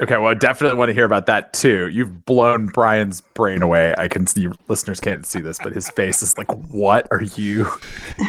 Okay 0.00 0.16
well 0.16 0.28
i 0.28 0.34
definitely 0.34 0.78
want 0.78 0.88
to 0.88 0.94
hear 0.94 1.04
about 1.04 1.26
that 1.26 1.52
too. 1.52 1.88
You've 1.88 2.24
blown 2.24 2.66
brian's 2.66 3.20
brain 3.20 3.62
away. 3.62 3.94
I 3.98 4.08
can 4.08 4.26
see 4.26 4.48
listeners 4.68 5.00
can't 5.00 5.26
see 5.26 5.40
this 5.40 5.58
but 5.62 5.72
his 5.72 5.90
face 5.90 6.22
is 6.22 6.38
like 6.38 6.50
what 6.70 7.08
are 7.10 7.22
you? 7.22 7.70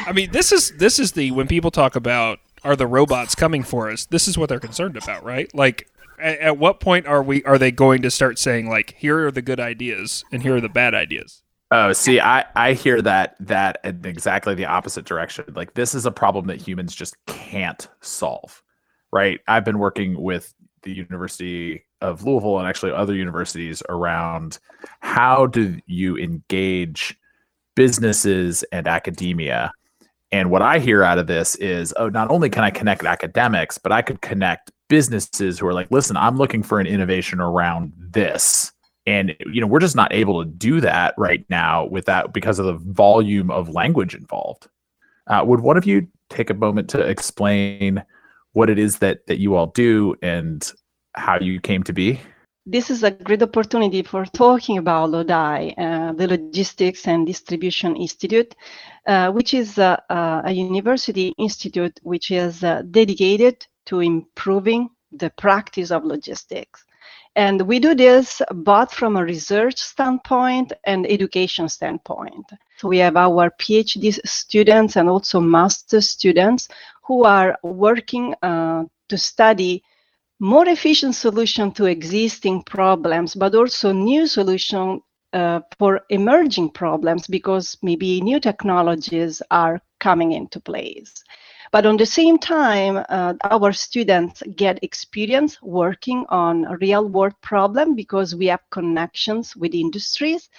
I 0.08 0.12
mean 0.12 0.32
this 0.32 0.52
is 0.52 0.72
this 0.78 1.00
is 1.00 1.12
the 1.12 1.32
when 1.32 1.48
people 1.48 1.72
talk 1.72 1.96
about 1.96 2.40
are 2.66 2.76
the 2.76 2.88
robots 2.88 3.36
coming 3.36 3.64
for 3.64 3.90
us 3.90 4.06
this 4.06 4.28
is 4.28 4.38
what 4.38 4.50
they're 4.50 4.60
concerned 4.60 4.98
about 4.98 5.24
right 5.24 5.54
like 5.56 5.88
at, 6.20 6.40
at 6.40 6.58
what 6.58 6.80
point 6.80 7.06
are 7.06 7.24
we 7.24 7.44
are 7.44 7.58
they 7.58 7.72
going 7.72 8.02
to 8.02 8.12
start 8.12 8.40
saying 8.40 8.70
like 8.70 8.96
here 8.98 9.28
are 9.28 9.32
the 9.32 9.42
good 9.42 9.60
ideas 9.60 10.24
and 10.32 10.42
here 10.42 10.56
are 10.56 10.62
the 10.62 10.70
bad 10.70 10.94
ideas? 10.94 11.42
Oh, 11.72 11.94
see, 11.94 12.20
I 12.20 12.46
I 12.56 12.74
hear 12.74 13.02
that 13.02 13.36
that 13.40 13.80
in 13.84 14.06
exactly 14.06 14.56
the 14.56 14.66
opposite 14.66 15.06
direction. 15.06 15.46
Like 15.56 15.74
this 15.74 15.96
is 15.96 16.06
a 16.06 16.12
problem 16.12 16.48
that 16.48 16.62
humans 16.62 16.96
just 16.96 17.16
can't 17.26 17.88
solve. 18.02 18.62
Right? 19.12 19.40
I've 19.48 19.66
been 19.66 19.80
working 19.80 20.22
with 20.22 20.54
the 20.84 20.94
University 20.94 21.84
of 22.02 22.24
Louisville 22.24 22.60
and 22.60 22.68
actually 22.68 22.92
other 22.92 23.16
universities 23.16 23.82
around 23.90 24.60
how 25.00 25.48
do 25.48 25.80
you 25.88 26.18
engage 26.18 27.18
businesses 27.76 28.64
and 28.72 28.88
academia 28.88 29.72
and 30.36 30.52
what 30.52 30.62
I 30.62 30.80
hear 30.80 31.02
out 31.02 31.18
of 31.18 31.28
this 31.28 31.56
is, 31.56 31.94
oh, 31.96 32.10
not 32.10 32.30
only 32.30 32.50
can 32.50 32.66
I 32.66 32.70
connect 32.70 33.06
academics, 33.06 33.78
but 33.78 33.94
I 33.94 34.02
could 34.02 34.20
connect 34.20 34.70
businesses 34.90 35.58
who 35.58 35.66
are 35.66 35.74
like, 35.74 35.90
listen, 35.92 36.18
I'm 36.18 36.36
looking 36.36 36.62
for 36.62 36.82
an 36.82 36.88
innovation 36.88 37.40
around 37.40 37.94
this. 37.98 38.74
And 39.06 39.34
you 39.50 39.62
know, 39.62 39.68
we're 39.68 39.80
just 39.80 39.96
not 39.96 40.12
able 40.12 40.44
to 40.44 40.50
do 40.50 40.82
that 40.82 41.14
right 41.18 41.46
now 41.50 41.86
with 41.86 42.04
that 42.08 42.34
because 42.34 42.60
of 42.60 42.66
the 42.66 42.74
volume 42.74 43.50
of 43.50 43.70
language 43.70 44.14
involved. 44.14 44.68
Uh, 45.28 45.42
would 45.46 45.62
one 45.62 45.78
of 45.78 45.86
you 45.86 46.06
take 46.30 46.50
a 46.50 46.54
moment 46.54 46.90
to 46.90 47.00
explain 47.00 48.04
what 48.52 48.70
it 48.70 48.78
is 48.78 48.98
that 48.98 49.26
that 49.28 49.40
you 49.40 49.56
all 49.56 49.68
do 49.68 50.16
and 50.22 50.74
how 51.14 51.40
you 51.40 51.62
came 51.62 51.82
to 51.84 51.94
be? 51.94 52.20
This 52.66 52.90
is 52.90 53.04
a 53.04 53.12
great 53.12 53.44
opportunity 53.44 54.02
for 54.02 54.26
talking 54.26 54.80
about 54.80 55.12
LODI, 55.12 55.78
uh, 55.78 56.14
the 56.14 56.28
Logistics 56.28 57.08
and 57.08 57.26
Distribution 57.28 57.96
Institute, 57.96 58.56
uh, 59.06 59.32
which 59.32 59.54
is 59.54 59.78
uh, 59.78 59.98
a 60.10 60.52
university 60.52 61.34
institute 61.38 62.00
which 62.02 62.32
is 62.32 62.64
uh, 62.64 62.82
dedicated 62.90 63.66
to 63.86 64.00
improving 64.00 64.90
the 65.12 65.30
practice 65.38 65.92
of 65.92 66.04
logistics. 66.04 66.84
And 67.36 67.62
we 67.62 67.80
do 67.80 67.94
this 67.94 68.42
both 68.50 68.92
from 68.94 69.18
a 69.18 69.24
research 69.24 69.78
standpoint 69.78 70.74
and 70.86 71.06
education 71.10 71.70
standpoint. 71.70 72.46
So 72.78 72.88
we 72.88 72.98
have 73.00 73.18
our 73.18 73.52
PhD 73.52 74.18
students 74.26 74.96
and 74.96 75.10
also 75.10 75.40
master 75.40 76.02
students 76.02 76.70
who 77.04 77.26
are 77.26 77.58
working 77.62 78.34
uh, 78.42 78.86
to 79.10 79.18
study 79.18 79.84
more 80.40 80.68
efficient 80.68 81.16
solution 81.16 81.72
to 81.72 81.86
existing 81.86 82.64
problems, 82.64 83.36
but 83.36 83.56
also 83.56 83.92
new 83.92 84.28
solution 84.28 85.02
uh, 85.34 85.60
for 85.78 86.02
emerging 86.10 86.70
problems 86.70 87.28
because 87.28 87.78
maybe 87.82 88.22
new 88.22 88.40
technologies 88.40 89.42
are 89.52 89.82
coming 90.00 90.32
into 90.32 90.60
place. 90.60 91.14
But 91.72 91.86
on 91.86 91.98
the 91.98 92.06
same 92.06 92.38
time, 92.38 93.04
uh, 93.10 93.34
our 93.44 93.74
students 93.74 94.42
get 94.56 94.84
experience 94.84 95.62
working 95.62 96.26
on 96.30 96.64
real 96.80 97.08
world 97.08 97.34
problem 97.42 97.96
because 97.96 98.36
we 98.36 98.46
have 98.48 98.62
connections 98.72 99.56
with 99.56 99.74
industries 99.74 100.50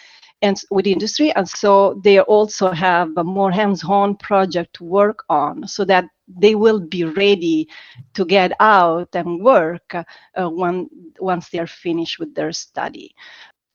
and 0.42 0.60
with 0.70 0.86
industry. 0.86 1.32
And 1.32 1.48
so 1.48 2.00
they 2.04 2.20
also 2.20 2.70
have 2.70 3.10
a 3.16 3.24
more 3.24 3.50
hands-on 3.50 4.16
project 4.16 4.74
to 4.74 4.84
work 4.84 5.24
on 5.28 5.66
so 5.66 5.84
that 5.84 6.04
they 6.28 6.54
will 6.54 6.80
be 6.80 7.04
ready 7.04 7.68
to 8.14 8.24
get 8.24 8.52
out 8.60 9.08
and 9.14 9.40
work 9.42 9.94
uh, 9.94 10.48
when, 10.48 10.88
once 11.20 11.48
they 11.48 11.58
are 11.58 11.66
finished 11.66 12.18
with 12.18 12.34
their 12.34 12.52
study. 12.52 13.14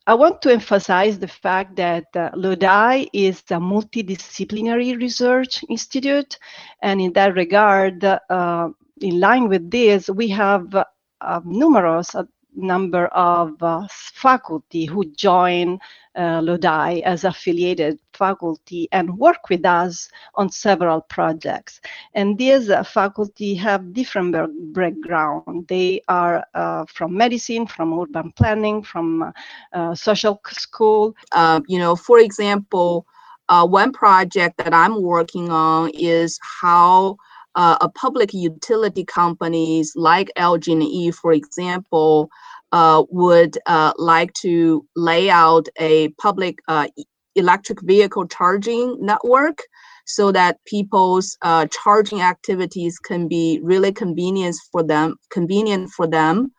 I 0.07 0.15
want 0.15 0.41
to 0.41 0.51
emphasize 0.51 1.19
the 1.19 1.27
fact 1.27 1.75
that 1.75 2.05
uh, 2.15 2.31
LODI 2.35 3.09
is 3.13 3.39
a 3.51 3.59
multidisciplinary 3.59 4.97
research 4.99 5.63
institute. 5.69 6.37
And 6.81 6.99
in 6.99 7.13
that 7.13 7.35
regard, 7.35 8.03
uh, 8.03 8.69
in 8.99 9.19
line 9.19 9.47
with 9.47 9.69
this, 9.69 10.09
we 10.09 10.27
have 10.29 10.73
uh, 10.73 11.41
numerous 11.45 12.15
uh, 12.15 12.23
number 12.55 13.07
of 13.07 13.61
uh, 13.61 13.87
faculty 13.91 14.85
who 14.85 15.05
join 15.11 15.79
uh, 16.15 16.41
Lodi 16.43 17.01
as 17.01 17.23
affiliated 17.23 17.99
faculty 18.13 18.87
and 18.91 19.17
work 19.17 19.49
with 19.49 19.65
us 19.65 20.09
on 20.35 20.49
several 20.49 21.01
projects. 21.01 21.79
And 22.13 22.37
these 22.37 22.69
uh, 22.69 22.83
faculty 22.83 23.55
have 23.55 23.93
different 23.93 24.35
background. 24.73 25.67
They 25.67 26.01
are 26.07 26.43
uh, 26.53 26.85
from 26.87 27.15
medicine, 27.15 27.65
from 27.67 27.97
urban 27.97 28.33
planning, 28.33 28.83
from 28.83 29.31
uh, 29.73 29.95
social 29.95 30.41
school. 30.49 31.15
Uh, 31.31 31.61
you 31.67 31.79
know, 31.79 31.95
for 31.95 32.19
example, 32.19 33.05
one 33.49 33.91
project 33.91 34.57
that 34.57 34.73
I'm 34.73 35.01
working 35.01 35.49
on 35.51 35.91
is 35.93 36.39
how 36.61 37.17
uh, 37.55 37.77
a 37.81 37.89
public 37.89 38.33
utility 38.33 39.03
companies 39.03 39.93
like 39.95 40.31
LG&E, 40.37 41.11
for 41.11 41.33
example, 41.33 42.29
uh, 42.71 43.03
would 43.09 43.57
uh, 43.65 43.93
like 43.97 44.33
to 44.33 44.85
lay 44.95 45.29
out 45.29 45.67
a 45.79 46.09
public 46.21 46.59
uh, 46.67 46.87
electric 47.35 47.81
vehicle 47.81 48.27
charging 48.27 48.97
network 48.99 49.59
so 50.05 50.31
that 50.31 50.57
people's 50.65 51.37
uh, 51.41 51.65
charging 51.67 52.21
activities 52.21 52.97
can 52.99 53.27
be 53.27 53.59
really 53.63 53.91
convenient 53.91 54.55
for 54.71 54.83
them 54.83 55.15
convenient 55.29 55.89
for 55.89 56.07
them. 56.07 56.51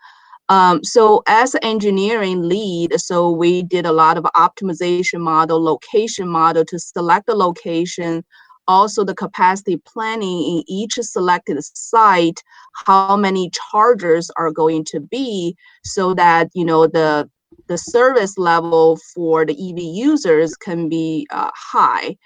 Um, 0.49 0.83
so 0.85 1.23
as 1.29 1.57
engineering 1.63 2.43
lead, 2.43 3.01
so 3.01 3.31
we 3.31 3.63
did 3.63 3.87
a 3.87 3.93
lot 3.93 4.19
of 4.19 4.25
optimization 4.37 5.21
model, 5.21 5.63
location 5.63 6.29
model 6.29 6.65
to 6.67 6.79
select 6.79 7.27
the 7.27 7.35
location, 7.35 8.25
also 8.69 9.05
the 9.05 9.15
capacity 9.15 9.77
planning 9.77 10.43
in 10.43 10.65
each 10.69 10.95
selected 10.95 11.59
site, 11.63 12.43
how 12.87 13.17
many 13.17 13.51
chargers 13.71 14.31
are 14.37 14.51
going 14.51 14.85
to 14.85 15.01
be 15.01 15.57
so 15.85 16.15
that, 16.15 16.49
you 16.55 16.65
know, 16.65 16.87
the 16.87 17.29
the 17.69 17.79
service 17.79 18.39
level 18.39 18.99
for 19.15 19.45
the 19.45 19.53
EV 19.53 19.79
users 19.79 20.57
can 20.57 20.89
be 20.89 21.27
uh, 21.31 21.51
high. 21.55 22.17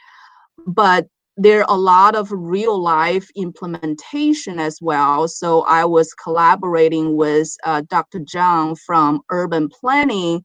But 0.67 1.09
there 1.37 1.61
are 1.61 1.67
a 1.69 1.79
lot 1.79 2.15
of 2.15 2.33
real 2.33 2.81
life 2.81 3.29
implementation 3.37 4.59
as 4.59 4.81
well. 4.81 5.29
So 5.29 5.63
I 5.63 5.85
was 5.85 6.15
collaborating 6.15 7.17
with 7.17 7.55
uh, 7.65 7.83
Dr. 7.89 8.21
Zhang 8.21 8.79
from 8.79 9.21
Urban 9.31 9.69
Planning, 9.69 10.43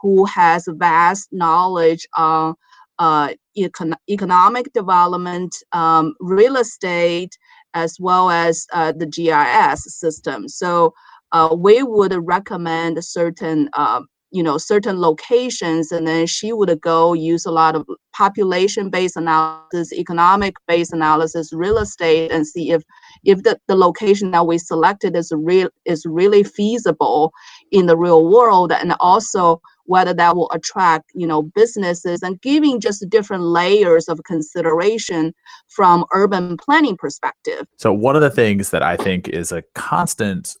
who 0.00 0.24
has 0.24 0.66
vast 0.68 1.28
knowledge 1.32 2.06
on 2.16 2.56
uh, 3.02 3.34
econ- 3.58 3.96
economic 4.08 4.72
development, 4.72 5.56
um, 5.72 6.14
real 6.20 6.56
estate, 6.56 7.36
as 7.74 7.96
well 7.98 8.30
as 8.30 8.64
uh, 8.72 8.92
the 8.92 9.06
GIS 9.06 9.98
system. 9.98 10.48
So 10.48 10.94
uh, 11.32 11.56
we 11.58 11.82
would 11.82 12.14
recommend 12.22 13.04
certain 13.04 13.68
uh, 13.72 14.02
you 14.30 14.42
know 14.42 14.56
certain 14.56 15.00
locations 15.00 15.92
and 15.92 16.06
then 16.06 16.26
she 16.26 16.52
would 16.52 16.80
go 16.80 17.12
use 17.12 17.44
a 17.44 17.50
lot 17.50 17.74
of 17.74 17.86
population 18.14 18.88
based 18.88 19.16
analysis 19.16 19.92
economic 19.92 20.54
based 20.66 20.92
analysis 20.94 21.52
real 21.52 21.76
estate 21.76 22.32
and 22.32 22.46
see 22.46 22.70
if 22.70 22.82
if 23.24 23.42
the, 23.42 23.58
the 23.68 23.76
location 23.76 24.30
that 24.30 24.46
we 24.46 24.56
selected 24.56 25.14
is 25.14 25.32
real 25.36 25.68
is 25.84 26.06
really 26.06 26.42
feasible 26.42 27.30
in 27.72 27.84
the 27.86 27.96
real 27.96 28.26
world 28.26 28.72
and 28.72 28.94
also 29.00 29.60
whether 29.84 30.14
that 30.14 30.36
will 30.36 30.50
attract 30.52 31.10
you 31.14 31.26
know 31.26 31.42
businesses 31.42 32.22
and 32.22 32.40
giving 32.40 32.80
just 32.80 33.08
different 33.08 33.42
layers 33.42 34.08
of 34.08 34.20
consideration 34.24 35.34
from 35.68 36.04
urban 36.12 36.56
planning 36.56 36.96
perspective. 36.96 37.66
So 37.76 37.92
one 37.92 38.16
of 38.16 38.22
the 38.22 38.30
things 38.30 38.70
that 38.70 38.82
i 38.82 38.96
think 38.96 39.28
is 39.28 39.52
a 39.52 39.62
constant 39.74 40.56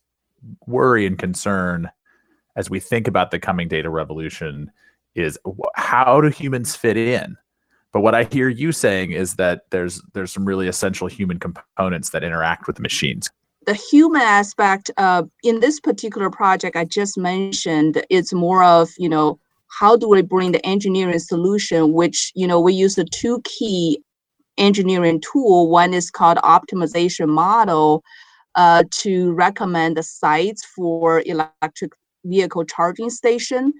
worry 0.66 1.06
and 1.06 1.18
concern 1.18 1.90
as 2.56 2.68
we 2.68 2.80
think 2.80 3.08
about 3.08 3.30
the 3.30 3.38
coming 3.38 3.68
data 3.68 3.88
revolution 3.88 4.70
is 5.14 5.38
how 5.74 6.20
do 6.20 6.28
humans 6.28 6.74
fit 6.74 6.96
in? 6.96 7.36
But 7.92 8.00
what 8.00 8.14
i 8.14 8.24
hear 8.24 8.48
you 8.48 8.72
saying 8.72 9.12
is 9.12 9.34
that 9.36 9.70
there's 9.70 10.02
there's 10.14 10.32
some 10.32 10.44
really 10.44 10.68
essential 10.68 11.06
human 11.06 11.38
components 11.38 12.10
that 12.10 12.24
interact 12.24 12.66
with 12.66 12.80
machines 12.80 13.30
the 13.66 13.74
human 13.74 14.22
aspect 14.22 14.90
uh, 14.96 15.22
in 15.42 15.60
this 15.60 15.80
particular 15.80 16.30
project 16.30 16.76
i 16.76 16.84
just 16.84 17.16
mentioned 17.16 18.04
it's 18.10 18.32
more 18.32 18.62
of 18.64 18.90
you 18.98 19.08
know 19.08 19.38
how 19.80 19.96
do 19.96 20.08
we 20.08 20.22
bring 20.22 20.52
the 20.52 20.64
engineering 20.66 21.18
solution 21.18 21.92
which 21.92 22.32
you 22.34 22.46
know 22.46 22.60
we 22.60 22.72
use 22.72 22.94
the 22.94 23.04
two 23.04 23.40
key 23.44 24.00
engineering 24.58 25.20
tool 25.20 25.68
one 25.70 25.94
is 25.94 26.10
called 26.10 26.38
optimization 26.38 27.28
model 27.28 28.02
uh, 28.54 28.84
to 28.90 29.32
recommend 29.32 29.96
the 29.96 30.02
sites 30.02 30.64
for 30.64 31.22
electric 31.26 31.92
vehicle 32.24 32.64
charging 32.64 33.10
station. 33.10 33.72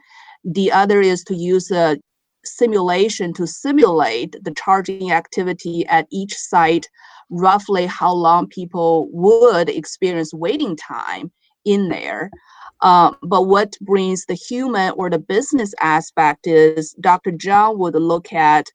The 0.45 0.73
other 0.73 1.01
is 1.01 1.23
to 1.25 1.35
use 1.35 1.71
a 1.71 1.99
simulation 2.45 3.33
to 3.35 3.47
simulate 3.47 4.37
the 4.43 4.51
charging 4.53 5.13
activity 5.13 5.87
at 5.87 6.07
each 6.11 6.35
site, 6.35 6.89
roughly 7.33 7.87
how 7.87 8.13
long 8.13 8.47
people 8.47 9.09
would 9.11 9.69
experience 9.69 10.33
waiting 10.33 10.77
time 10.77 11.33
in 11.65 11.89
there. 11.89 12.31
Uh, 12.83 13.13
but 13.23 13.43
what 13.43 13.75
brings 13.81 14.27
the 14.27 14.35
human 14.35 14.93
or 14.97 15.09
the 15.09 15.19
business 15.19 15.73
aspect 15.81 16.47
is 16.47 16.95
Dr. 17.01 17.33
Zhang 17.33 17.79
would 17.79 17.95
look 17.95 18.33
at 18.33 18.67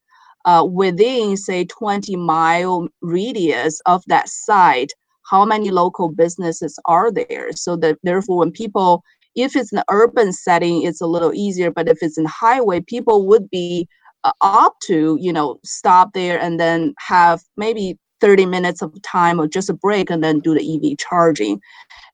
uh, 0.46 0.64
within, 0.64 1.36
say, 1.36 1.66
20 1.66 2.16
mile 2.16 2.88
radius 3.02 3.82
of 3.86 4.02
that 4.08 4.30
site, 4.30 4.94
how 5.30 5.44
many 5.44 5.72
local 5.72 6.10
businesses 6.10 6.80
are 6.86 7.12
there? 7.12 7.52
So 7.52 7.76
that 7.78 7.98
therefore, 8.04 8.38
when 8.38 8.52
people 8.52 9.04
if 9.36 9.56
it's 9.56 9.72
an 9.72 9.84
urban 9.92 10.34
setting, 10.34 10.82
it's 10.82 11.00
a 11.00 11.06
little 11.06 11.32
easier. 11.34 11.70
But 11.70 11.88
if 11.88 12.00
it's 12.02 12.18
in 12.18 12.26
highway, 12.26 12.82
people 12.82 13.28
would 13.28 13.50
be 13.52 13.88
uh, 14.24 14.32
opt 14.42 14.82
to, 14.88 15.16
you 15.22 15.32
know, 15.32 15.60
stop 15.64 16.14
there 16.14 16.40
and 16.40 16.60
then 16.60 16.96
have 16.98 17.42
maybe 17.56 18.00
30 18.22 18.46
minutes 18.46 18.82
of 18.82 18.94
time 19.02 19.40
or 19.40 19.48
just 19.48 19.70
a 19.70 19.74
break 19.74 20.10
and 20.10 20.24
then 20.24 20.40
do 20.40 20.54
the 20.54 20.76
EV 20.92 20.98
charging. 20.98 21.62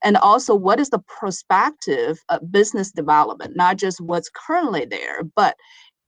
And 0.03 0.17
also, 0.17 0.53
what 0.53 0.79
is 0.79 0.89
the 0.89 0.99
perspective 0.99 2.19
of 2.29 2.41
uh, 2.41 2.45
business 2.45 2.91
development, 2.91 3.55
not 3.55 3.77
just 3.77 4.01
what's 4.01 4.29
currently 4.29 4.85
there, 4.85 5.23
but 5.35 5.55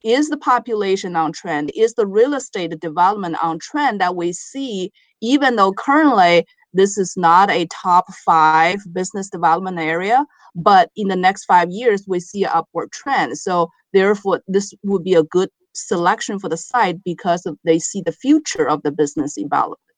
is 0.04 0.30
the 0.30 0.38
population 0.38 1.16
on 1.16 1.32
trend? 1.32 1.72
Is 1.75 1.96
the 1.96 2.06
real 2.06 2.34
estate 2.34 2.80
development 2.80 3.38
on 3.42 3.58
trend 3.60 4.02
that 4.02 4.16
we 4.16 4.34
see, 4.34 4.92
even 5.22 5.55
though 5.55 5.72
currently 5.74 6.46
this 6.74 6.98
is 6.98 7.16
not 7.16 7.50
a 7.50 7.68
top 7.68 8.14
five 8.14 8.79
business 8.92 9.29
development 9.29 9.79
area, 9.79 10.25
but 10.53 10.92
in 10.96 11.08
the 11.08 11.16
next 11.16 11.46
five 11.46 11.70
years, 11.72 12.03
we 12.08 12.20
see 12.20 12.44
an 12.44 12.51
upward 12.53 12.92
trend. 12.92 13.38
So 13.38 13.72
therefore, 13.94 14.42
this 14.48 14.74
would 14.84 15.03
be 15.03 15.16
a 15.16 15.24
good 15.24 15.50
selection 15.75 16.40
for 16.40 16.50
the 16.50 16.57
site 16.57 17.03
because 17.03 17.46
of, 17.46 17.57
they 17.64 17.79
see 17.79 18.01
the 18.01 18.11
future 18.11 18.68
of 18.68 18.81
the 18.83 18.92
business 18.92 19.38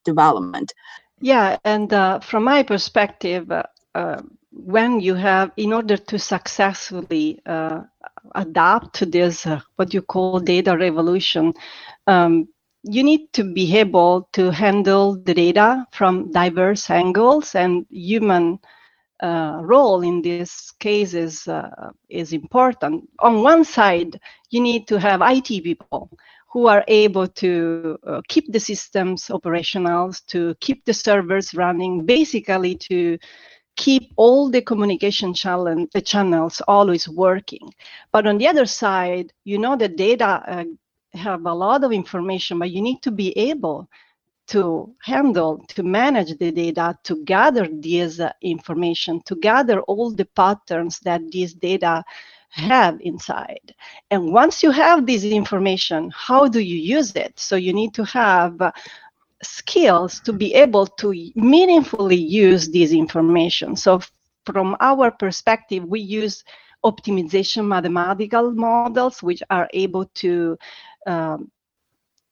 development. 0.04 0.72
Yeah, 1.20 1.56
and 1.64 1.92
uh, 1.92 2.20
from 2.20 2.44
my 2.44 2.62
perspective, 2.62 3.50
uh, 3.50 3.64
uh, 3.94 4.22
when 4.52 5.00
you 5.00 5.14
have, 5.14 5.50
in 5.56 5.72
order 5.72 5.96
to 5.96 6.18
successfully 6.18 7.40
uh, 7.46 7.80
adapt 8.34 8.94
to 8.96 9.06
this, 9.06 9.46
uh, 9.46 9.60
what 9.76 9.92
you 9.92 10.02
call 10.02 10.40
data 10.40 10.76
revolution, 10.76 11.54
um, 12.06 12.48
you 12.84 13.02
need 13.02 13.32
to 13.32 13.44
be 13.44 13.76
able 13.76 14.28
to 14.32 14.50
handle 14.50 15.16
the 15.16 15.34
data 15.34 15.84
from 15.92 16.30
diverse 16.32 16.88
angles 16.90 17.54
and 17.54 17.84
human 17.90 18.58
uh, 19.20 19.60
role 19.62 20.02
in 20.02 20.22
this 20.22 20.70
case 20.78 21.14
is, 21.14 21.48
uh, 21.48 21.90
is 22.08 22.32
important. 22.32 23.08
On 23.20 23.42
one 23.42 23.64
side, 23.64 24.20
you 24.50 24.60
need 24.60 24.86
to 24.88 24.98
have 24.98 25.20
IT 25.22 25.64
people 25.64 26.10
who 26.50 26.66
are 26.66 26.84
able 26.88 27.26
to 27.26 27.98
uh, 28.06 28.22
keep 28.28 28.50
the 28.52 28.60
systems 28.60 29.30
operational, 29.30 30.12
to 30.28 30.54
keep 30.60 30.84
the 30.84 30.94
servers 30.94 31.54
running, 31.54 32.06
basically 32.06 32.74
to 32.74 33.18
keep 33.76 34.12
all 34.16 34.50
the 34.50 34.62
communication 34.62 35.32
channel, 35.32 35.86
the 35.94 36.00
channels 36.00 36.60
always 36.66 37.08
working. 37.08 37.72
But 38.12 38.26
on 38.26 38.38
the 38.38 38.48
other 38.48 38.66
side, 38.66 39.32
you 39.44 39.58
know 39.58 39.76
the 39.76 39.88
data 39.88 40.42
uh, 40.46 40.64
have 41.12 41.46
a 41.46 41.54
lot 41.54 41.84
of 41.84 41.92
information, 41.92 42.58
but 42.58 42.70
you 42.70 42.82
need 42.82 43.02
to 43.02 43.10
be 43.10 43.36
able 43.38 43.88
to 44.48 44.94
handle, 45.02 45.64
to 45.68 45.82
manage 45.82 46.36
the 46.38 46.50
data, 46.50 46.98
to 47.04 47.22
gather 47.24 47.68
this 47.70 48.18
uh, 48.18 48.32
information, 48.42 49.20
to 49.26 49.36
gather 49.36 49.80
all 49.82 50.10
the 50.10 50.24
patterns 50.24 50.98
that 51.00 51.20
these 51.30 51.54
data 51.54 52.02
have 52.50 52.98
inside. 53.02 53.74
And 54.10 54.32
once 54.32 54.62
you 54.62 54.70
have 54.70 55.06
this 55.06 55.24
information, 55.24 56.10
how 56.14 56.48
do 56.48 56.60
you 56.60 56.76
use 56.76 57.14
it? 57.14 57.38
So 57.38 57.56
you 57.56 57.72
need 57.72 57.92
to 57.94 58.04
have 58.04 58.60
uh, 58.60 58.72
skills 59.42 60.20
to 60.20 60.32
be 60.32 60.54
able 60.54 60.86
to 60.86 61.12
meaningfully 61.34 62.16
use 62.16 62.68
this 62.70 62.92
information. 62.92 63.76
So 63.76 64.00
from 64.46 64.76
our 64.80 65.10
perspective, 65.10 65.84
we 65.84 66.00
use 66.00 66.42
optimization 66.84 67.66
mathematical 67.66 68.52
models, 68.52 69.22
which 69.22 69.42
are 69.50 69.68
able 69.74 70.06
to 70.06 70.56
um, 71.06 71.50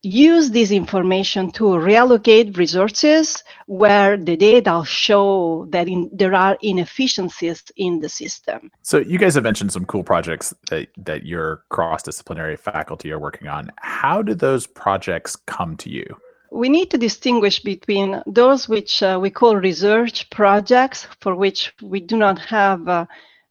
use 0.03 0.51
this 0.51 0.71
information 0.71 1.51
to 1.53 1.65
reallocate 1.65 2.57
resources 2.57 3.43
where 3.67 4.17
the 4.17 4.37
data 4.37 4.83
show 4.87 5.67
that 5.71 5.89
in, 5.89 6.09
there 6.13 6.35
are 6.35 6.57
inefficiencies 6.63 7.65
in 7.77 8.01
the 8.01 8.09
system. 8.09 8.71
So 8.83 8.99
you 8.99 9.19
guys 9.19 9.35
have 9.35 9.45
mentioned 9.45 9.73
some 9.73 9.85
cool 9.87 10.05
projects 10.05 10.55
that, 10.71 10.89
that 10.99 11.27
your 11.27 11.65
cross-disciplinary 11.71 12.57
faculty 12.57 13.11
are 13.11 13.19
working 13.19 13.49
on. 13.49 13.73
How 13.79 14.23
do 14.23 14.35
those 14.35 14.67
projects 14.67 15.35
come 15.35 15.77
to 15.79 15.91
you? 15.91 16.07
We 16.53 16.69
need 16.69 16.91
to 16.93 16.99
distinguish 16.99 17.61
between 17.61 18.23
those 18.27 18.69
which 18.69 19.03
uh, 19.03 19.19
we 19.21 19.31
call 19.31 19.57
research 19.57 20.31
projects, 20.31 21.07
for 21.21 21.35
which 21.35 21.75
we 21.83 22.01
do 22.01 22.17
not 22.17 22.39
have 22.39 22.87
uh, 22.87 23.07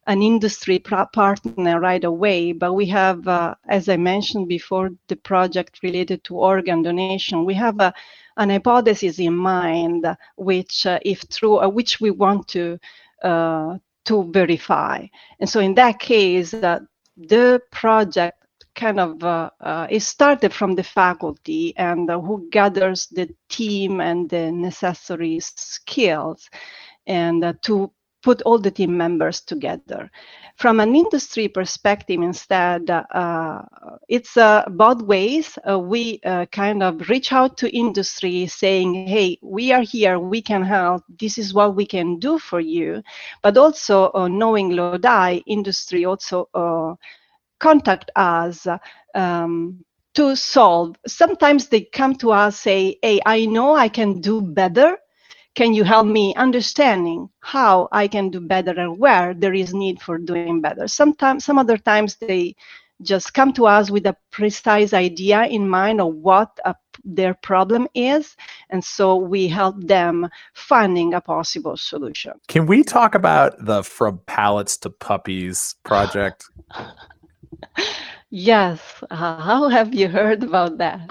an 0.08 0.22
industry 0.22 0.80
partner 0.80 1.80
right 1.80 2.04
away, 2.04 2.52
but 2.52 2.74
we 2.74 2.86
have, 2.88 3.28
uh, 3.28 3.56
as 3.68 3.90
I 3.90 3.98
mentioned 3.98 4.48
before, 4.48 4.92
the 5.08 5.16
project 5.16 5.80
related 5.82 6.24
to 6.26 6.38
organ 6.38 6.84
donation. 6.84 7.46
We 7.46 7.56
have 7.56 7.80
a, 7.80 7.94
an 8.38 8.50
hypothesis 8.50 9.20
in 9.20 9.36
mind, 9.36 10.06
which, 10.36 10.86
uh, 10.86 11.00
if 11.04 11.28
true, 11.30 11.58
uh, 11.60 11.70
which 11.70 12.00
we 12.00 12.12
want 12.12 12.48
to 12.50 12.78
uh, 13.24 13.78
to 14.06 14.32
verify. 14.32 15.08
And 15.40 15.50
so, 15.50 15.60
in 15.60 15.74
that 15.76 16.00
case, 16.00 16.54
uh, 16.54 16.80
the 17.18 17.62
project 17.72 18.38
kind 18.76 19.00
of 19.00 19.24
uh, 19.24 19.50
uh, 19.62 19.88
is 19.90 20.06
started 20.06 20.54
from 20.54 20.76
the 20.76 20.84
faculty 20.84 21.74
and 21.78 22.10
uh, 22.10 22.20
who 22.20 22.48
gathers 22.52 23.08
the 23.08 23.30
team 23.50 24.02
and 24.02 24.30
the 24.30 24.52
necessary 24.52 25.40
skills 25.40 26.50
and 27.08 27.44
uh, 27.44 27.54
to 27.62 27.92
put 28.26 28.42
all 28.42 28.58
the 28.58 28.72
team 28.72 28.98
members 28.98 29.42
together. 29.42 30.10
From 30.58 30.80
an 30.80 30.96
industry 30.96 31.48
perspective, 31.48 32.22
instead, 32.22 32.90
uh, 32.90 33.62
it's 34.10 34.36
uh, 34.36 34.64
both 34.70 35.02
ways. 35.04 35.60
Uh, 35.70 35.80
we 35.80 36.20
uh, 36.26 36.48
kind 36.52 36.82
of 36.82 37.08
reach 37.10 37.32
out 37.32 37.58
to 37.58 37.70
industry 37.76 38.48
saying, 38.48 39.08
hey, 39.08 39.38
we 39.44 39.72
are 39.72 39.84
here, 39.84 40.18
we 40.18 40.42
can 40.42 40.64
help, 40.64 41.04
this 41.20 41.38
is 41.38 41.54
what 41.54 41.76
we 41.76 41.86
can 41.86 42.20
do 42.20 42.40
for 42.40 42.60
you. 42.60 43.04
But 43.44 43.58
also, 43.58 44.12
uh, 44.16 44.28
knowing 44.28 44.72
Lodi, 44.76 45.44
industry 45.46 46.06
also 46.06 46.50
uh, 46.56 46.96
contact 47.60 48.12
us. 48.16 48.68
Um, 49.14 49.86
to 50.16 50.34
solve. 50.36 50.96
Sometimes 51.06 51.68
they 51.68 51.82
come 51.82 52.16
to 52.16 52.32
us 52.32 52.58
say, 52.58 52.98
"Hey, 53.02 53.20
I 53.26 53.46
know 53.48 53.76
I 53.76 53.90
can 53.90 54.22
do 54.22 54.42
better. 54.42 54.98
Can 55.56 55.74
you 55.74 55.84
help 55.84 56.06
me 56.06 56.36
understanding 56.36 57.30
how 57.40 57.88
I 57.92 58.08
can 58.08 58.30
do 58.30 58.40
better 58.40 58.72
and 58.72 59.00
where 59.00 59.34
there 59.34 59.54
is 59.54 59.74
need 59.74 60.02
for 60.02 60.18
doing 60.18 60.62
better?" 60.62 60.88
Sometimes, 60.88 61.46
some 61.46 61.58
other 61.58 61.78
times 61.78 62.18
they 62.18 62.56
just 63.02 63.34
come 63.34 63.52
to 63.54 63.68
us 63.68 63.90
with 63.90 64.06
a 64.06 64.16
precise 64.32 64.94
idea 64.94 65.44
in 65.46 65.68
mind 65.68 66.00
of 66.00 66.16
what 66.16 66.60
a, 66.66 66.76
their 67.04 67.34
problem 67.34 67.88
is 67.94 68.36
and 68.70 68.84
so 68.84 69.16
we 69.16 69.48
help 69.48 69.76
them 69.86 70.30
finding 70.54 71.14
a 71.14 71.22
possible 71.22 71.78
solution. 71.78 72.34
Can 72.48 72.66
we 72.66 72.84
talk 72.84 73.16
about 73.16 73.54
the 73.66 73.84
from 73.84 74.20
pallets 74.26 74.78
to 74.78 74.90
puppies 74.90 75.76
project? 75.84 76.46
Yes 78.32 78.82
uh, 79.12 79.40
how 79.40 79.70
have 79.70 79.94
you 79.94 80.10
heard 80.10 80.44
about 80.44 80.78
that? 80.80 81.10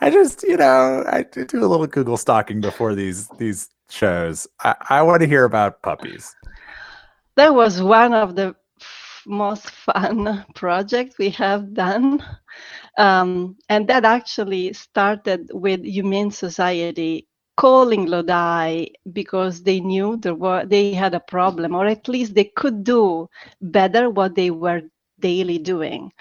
I 0.00 0.10
just 0.10 0.42
you 0.42 0.56
know 0.56 1.04
i 1.06 1.22
do 1.22 1.64
a 1.64 1.68
little 1.68 1.86
google 1.86 2.16
stalking 2.16 2.60
before 2.60 2.94
these 2.94 3.28
these 3.38 3.68
shows 3.90 4.46
i, 4.60 4.74
I 4.90 5.02
want 5.02 5.22
to 5.22 5.28
hear 5.28 5.44
about 5.44 5.82
puppies 5.82 6.34
that 7.36 7.54
was 7.54 7.82
one 7.82 8.14
of 8.14 8.36
the 8.36 8.54
most 9.26 9.70
fun 9.70 10.44
projects 10.54 11.18
we 11.18 11.30
have 11.30 11.74
done. 11.74 12.24
Um, 12.98 13.56
and 13.68 13.88
that 13.88 14.04
actually 14.04 14.72
started 14.72 15.50
with 15.52 15.82
Humane 15.84 16.30
Society 16.30 17.26
calling 17.56 18.06
Lodi 18.06 18.86
because 19.12 19.62
they 19.62 19.80
knew 19.80 20.16
there 20.16 20.34
were 20.34 20.64
they 20.66 20.92
had 20.92 21.14
a 21.14 21.20
problem, 21.20 21.74
or 21.74 21.86
at 21.86 22.08
least 22.08 22.34
they 22.34 22.50
could 22.56 22.84
do 22.84 23.28
better 23.60 24.10
what 24.10 24.34
they 24.34 24.50
were 24.50 24.82
daily 25.20 25.58
doing. 25.58 26.12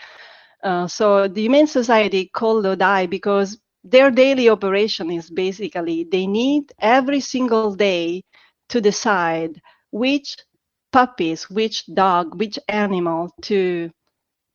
Uh, 0.64 0.88
so 0.88 1.28
the 1.28 1.42
Humane 1.42 1.68
Society 1.68 2.30
called 2.34 2.64
Lodi 2.64 3.08
because 3.08 3.60
their 3.84 4.12
daily 4.12 4.50
operation 4.50 5.12
is 5.12 5.30
basically 5.30 6.06
they 6.12 6.28
need 6.28 6.72
every 6.80 7.20
single 7.22 7.70
day 7.70 8.18
to 8.64 8.76
decide 8.76 9.62
which 9.92 10.38
puppies, 10.92 11.50
which 11.50 11.86
dog, 11.94 12.38
which 12.40 12.60
animal 12.68 13.32
to 13.44 13.90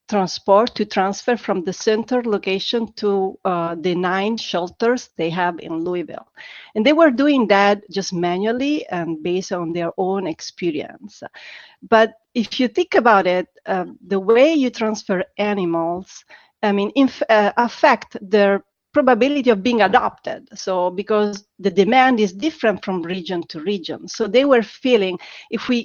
transport, 0.08 0.74
to 0.74 0.84
transfer 0.84 1.36
from 1.36 1.64
the 1.64 1.72
center 1.72 2.22
location 2.22 2.92
to 2.94 3.38
uh, 3.44 3.74
the 3.80 3.94
nine 3.94 4.36
shelters 4.36 5.10
they 5.16 5.30
have 5.30 5.58
in 5.60 5.84
Louisville. 5.84 6.28
And 6.74 6.84
they 6.86 6.92
were 6.92 7.10
doing 7.10 7.46
that 7.48 7.82
just 7.90 8.12
manually 8.12 8.86
and 8.88 9.22
based 9.22 9.52
on 9.52 9.72
their 9.72 9.92
own 9.98 10.26
experience. 10.26 11.22
But 11.88 12.14
if 12.34 12.54
you 12.54 12.62
think 12.68 12.94
about 12.94 13.26
it, 13.26 13.46
uh, 13.66 13.84
the 14.06 14.18
way 14.18 14.52
you 14.54 14.70
transfer 14.70 15.24
animals, 15.36 16.24
I 16.62 16.72
mean, 16.72 16.90
inf- 16.94 17.22
uh, 17.28 17.52
affect 17.56 18.16
their 18.20 18.62
probability 18.98 19.50
of 19.50 19.62
being 19.62 19.82
adopted. 19.82 20.48
So 20.54 20.90
because 20.90 21.46
the 21.58 21.70
demand 21.82 22.18
is 22.20 22.32
different 22.32 22.84
from 22.84 23.02
region 23.02 23.40
to 23.50 23.60
region. 23.60 24.08
So 24.08 24.26
they 24.26 24.44
were 24.44 24.62
feeling 24.62 25.18
if 25.50 25.68
we 25.68 25.78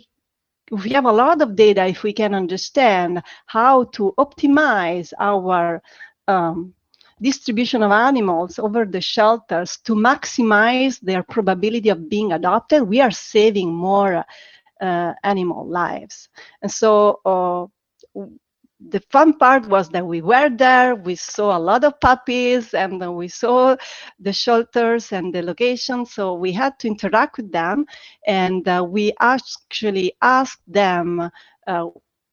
if 0.72 0.84
we 0.86 0.92
have 0.98 1.06
a 1.06 1.18
lot 1.24 1.42
of 1.42 1.56
data, 1.56 1.86
if 1.86 2.04
we 2.04 2.14
can 2.14 2.34
understand 2.34 3.22
how 3.46 3.76
to 3.96 4.14
optimize 4.18 5.14
our 5.20 5.82
um, 6.28 6.74
distribution 7.22 7.84
of 7.84 7.92
animals 7.92 8.58
over 8.58 8.86
the 8.86 9.02
shelters 9.02 9.78
to 9.86 9.94
maximize 9.94 11.00
their 11.02 11.24
probability 11.36 11.90
of 11.90 12.10
being 12.10 12.32
adopted, 12.32 12.82
we 12.84 13.00
are 13.02 13.12
saving 13.12 13.70
more 13.72 14.26
uh, 14.82 15.14
animal 15.24 15.68
lives. 15.68 16.30
And 16.62 16.72
so 16.72 17.20
uh, 17.26 17.66
the 18.90 19.02
fun 19.12 19.38
part 19.38 19.68
was 19.68 19.90
that 19.90 20.06
we 20.06 20.22
were 20.22 20.50
there, 20.50 20.96
we 20.96 21.16
saw 21.16 21.58
a 21.58 21.60
lot 21.60 21.84
of 21.84 22.00
puppies, 22.00 22.74
and 22.74 23.16
we 23.16 23.28
saw 23.28 23.76
the 24.20 24.34
shelters 24.34 25.12
and 25.12 25.34
the 25.34 25.42
location. 25.42 26.06
So 26.06 26.34
we 26.34 26.52
had 26.52 26.80
to 26.80 26.88
interact 26.88 27.38
with 27.38 27.52
them, 27.52 27.86
and 28.28 28.68
uh, 28.68 28.86
we 28.88 29.14
actually 29.20 30.14
asked 30.22 30.62
them 30.68 31.30
uh, 31.68 31.86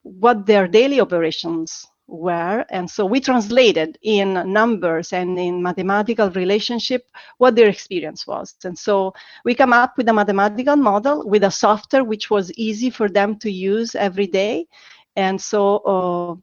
what 0.02 0.46
their 0.46 0.66
daily 0.66 1.00
operations 1.00 1.86
were. 2.06 2.64
And 2.70 2.90
so 2.90 3.06
we 3.06 3.20
translated 3.20 3.98
in 4.02 4.34
numbers 4.52 5.12
and 5.12 5.38
in 5.38 5.62
mathematical 5.62 6.30
relationship 6.30 7.06
what 7.38 7.54
their 7.54 7.68
experience 7.68 8.26
was. 8.26 8.54
And 8.64 8.76
so 8.76 9.14
we 9.44 9.54
come 9.54 9.72
up 9.72 9.96
with 9.96 10.08
a 10.08 10.12
mathematical 10.12 10.76
model 10.76 11.28
with 11.28 11.44
a 11.44 11.50
software 11.50 12.04
which 12.04 12.30
was 12.30 12.52
easy 12.54 12.90
for 12.90 13.08
them 13.08 13.38
to 13.38 13.50
use 13.50 13.94
every 13.94 14.26
day 14.26 14.66
and 15.16 15.40
so 15.40 15.76
uh, 15.78 16.34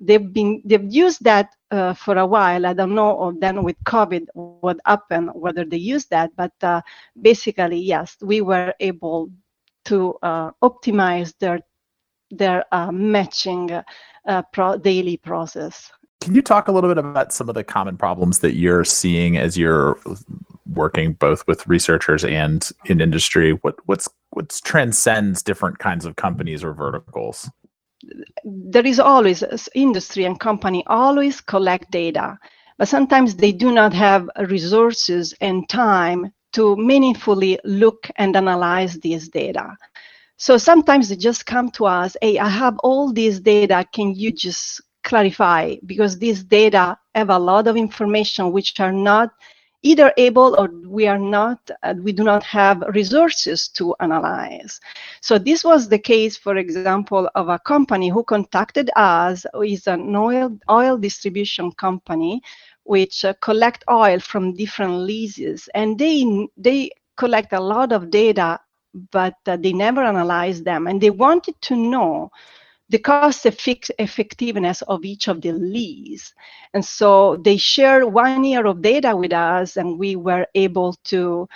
they've 0.00 0.32
been 0.32 0.62
they've 0.64 0.92
used 0.92 1.24
that 1.24 1.50
uh, 1.70 1.94
for 1.94 2.16
a 2.16 2.26
while. 2.26 2.66
I 2.66 2.72
don't 2.72 2.94
know 2.94 3.36
then 3.38 3.62
with 3.62 3.76
COVID 3.84 4.26
what 4.34 4.78
happened, 4.84 5.30
whether 5.34 5.64
they 5.64 5.76
used 5.76 6.10
that, 6.10 6.30
but 6.36 6.52
uh, 6.62 6.82
basically 7.20 7.78
yes, 7.78 8.16
we 8.20 8.40
were 8.40 8.74
able 8.80 9.30
to 9.86 10.14
uh, 10.22 10.50
optimize 10.62 11.34
their 11.38 11.60
their 12.30 12.64
uh, 12.72 12.90
matching 12.90 13.70
uh, 14.26 14.42
pro- 14.52 14.78
daily 14.78 15.16
process. 15.16 15.90
Can 16.20 16.34
you 16.34 16.42
talk 16.42 16.66
a 16.66 16.72
little 16.72 16.90
bit 16.90 16.98
about 16.98 17.32
some 17.32 17.48
of 17.48 17.54
the 17.54 17.62
common 17.62 17.96
problems 17.96 18.40
that 18.40 18.56
you're 18.56 18.84
seeing 18.84 19.36
as 19.36 19.56
you're 19.56 19.98
working 20.72 21.12
both 21.12 21.46
with 21.46 21.66
researchers 21.68 22.24
and 22.24 22.68
in 22.86 23.00
industry? 23.00 23.52
What 23.52 23.76
what's 23.86 24.08
what 24.30 24.60
transcends 24.64 25.42
different 25.42 25.78
kinds 25.78 26.04
of 26.04 26.16
companies 26.16 26.64
or 26.64 26.72
verticals? 26.72 27.48
There 28.44 28.86
is 28.86 28.98
always 29.00 29.42
uh, 29.42 29.56
industry 29.74 30.24
and 30.24 30.38
company 30.40 30.84
always 30.86 31.40
collect 31.40 31.90
data 31.90 32.38
but 32.78 32.88
sometimes 32.88 33.34
they 33.36 33.52
do 33.52 33.72
not 33.72 33.92
have 33.92 34.28
resources 34.48 35.34
and 35.40 35.68
time 35.68 36.32
to 36.52 36.76
meaningfully 36.76 37.58
look 37.64 38.10
and 38.16 38.36
analyze 38.36 38.98
these 39.00 39.28
data. 39.28 39.76
So 40.36 40.58
sometimes 40.58 41.08
they 41.08 41.16
just 41.16 41.46
come 41.46 41.70
to 41.72 41.86
us 41.86 42.16
hey 42.20 42.38
i 42.38 42.48
have 42.48 42.78
all 42.80 43.12
this 43.12 43.40
data 43.40 43.84
can 43.92 44.14
you 44.14 44.32
just 44.32 44.82
clarify? 45.06 45.76
Because 45.86 46.18
these 46.18 46.42
data 46.44 46.98
have 47.14 47.30
a 47.30 47.38
lot 47.38 47.66
of 47.68 47.76
information 47.76 48.52
which 48.52 48.78
are 48.80 48.92
not 48.92 49.30
either 49.86 50.12
able 50.16 50.50
or 50.58 50.68
we 50.98 51.06
are 51.06 51.18
not, 51.18 51.60
uh, 51.82 51.94
we 52.06 52.12
do 52.12 52.24
not 52.24 52.42
have 52.42 52.82
resources 53.00 53.68
to 53.68 53.94
analyze. 54.00 54.80
So 55.20 55.38
this 55.38 55.62
was 55.62 55.88
the 55.88 55.98
case, 56.12 56.36
for 56.36 56.56
example, 56.56 57.30
of 57.34 57.48
a 57.48 57.58
company 57.60 58.08
who 58.08 58.24
contacted 58.24 58.90
us, 58.96 59.46
is 59.62 59.86
an 59.86 60.14
oil, 60.16 60.50
oil 60.68 60.98
distribution 60.98 61.70
company, 61.72 62.42
which 62.82 63.24
uh, 63.24 63.34
collect 63.40 63.84
oil 63.88 64.18
from 64.18 64.54
different 64.54 64.96
leases. 65.10 65.68
And 65.74 65.98
they, 65.98 66.48
they 66.56 66.90
collect 67.16 67.52
a 67.52 67.60
lot 67.60 67.92
of 67.92 68.10
data, 68.10 68.58
but 69.12 69.36
uh, 69.46 69.56
they 69.56 69.72
never 69.72 70.02
analyze 70.02 70.62
them. 70.62 70.86
And 70.88 71.00
they 71.00 71.10
wanted 71.10 71.54
to 71.68 71.76
know 71.76 72.30
the 72.88 72.98
cost 72.98 73.46
effectiveness 73.46 74.82
of 74.82 75.04
each 75.04 75.28
of 75.28 75.40
the 75.40 75.52
leads. 75.52 76.34
And 76.72 76.84
so 76.84 77.36
they 77.36 77.56
shared 77.56 78.04
one 78.04 78.44
year 78.44 78.66
of 78.66 78.82
data 78.82 79.16
with 79.16 79.32
us, 79.32 79.76
and 79.76 79.98
we 79.98 80.16
were 80.16 80.46
able 80.54 80.94
to 81.04 81.48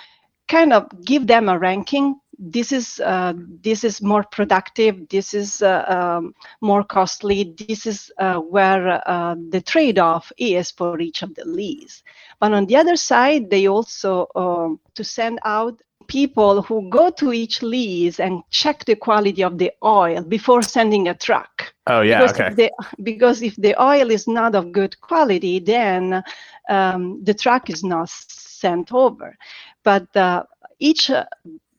kind 0.49 0.73
of 0.73 0.89
give 1.05 1.27
them 1.27 1.49
a 1.49 1.59
ranking. 1.59 2.21
This 2.43 2.73
is 2.73 3.01
uh, 3.05 3.35
this 3.63 3.85
is 3.85 4.01
more 4.03 4.25
productive. 4.25 5.09
This 5.09 5.35
is 5.35 5.63
uh, 5.63 5.85
um, 5.89 6.35
more 6.61 6.83
costly. 6.83 7.55
This 7.57 7.87
is 7.87 8.11
uh, 8.19 8.39
where 8.39 9.07
uh, 9.09 9.37
the 9.51 9.61
trade-off 9.61 10.33
is 10.39 10.71
for 10.71 10.99
each 11.01 11.23
of 11.23 11.35
the 11.35 11.45
leads. 11.45 12.03
But 12.41 12.53
on 12.53 12.67
the 12.67 12.77
other 12.77 12.97
side, 12.97 13.51
they 13.51 13.69
also 13.69 14.27
um, 14.35 14.81
to 14.95 15.05
send 15.05 15.39
out 15.45 15.81
people 16.11 16.61
who 16.63 16.91
go 16.91 17.09
to 17.09 17.33
each 17.33 17.63
lease 17.63 18.19
and 18.19 18.43
check 18.51 18.85
the 18.85 18.97
quality 18.97 19.43
of 19.45 19.59
the 19.59 19.71
oil 19.85 20.23
before 20.23 20.61
sending 20.61 21.07
a 21.09 21.15
truck. 21.15 21.73
Oh 21.87 22.01
yeah, 22.03 22.21
because 22.21 22.41
okay. 22.41 22.49
If 22.49 22.57
the, 22.57 22.71
because 23.03 23.43
if 23.43 23.55
the 23.57 23.81
oil 23.81 24.11
is 24.11 24.27
not 24.27 24.55
of 24.57 24.73
good 24.73 25.01
quality, 25.01 25.61
then 25.61 26.23
um, 26.69 27.23
the 27.23 27.35
truck 27.35 27.71
is 27.71 27.85
not 27.85 28.11
sent 28.11 28.93
over. 28.93 29.39
But 29.85 30.15
uh, 30.17 30.43
each 30.81 31.11
uh, 31.11 31.27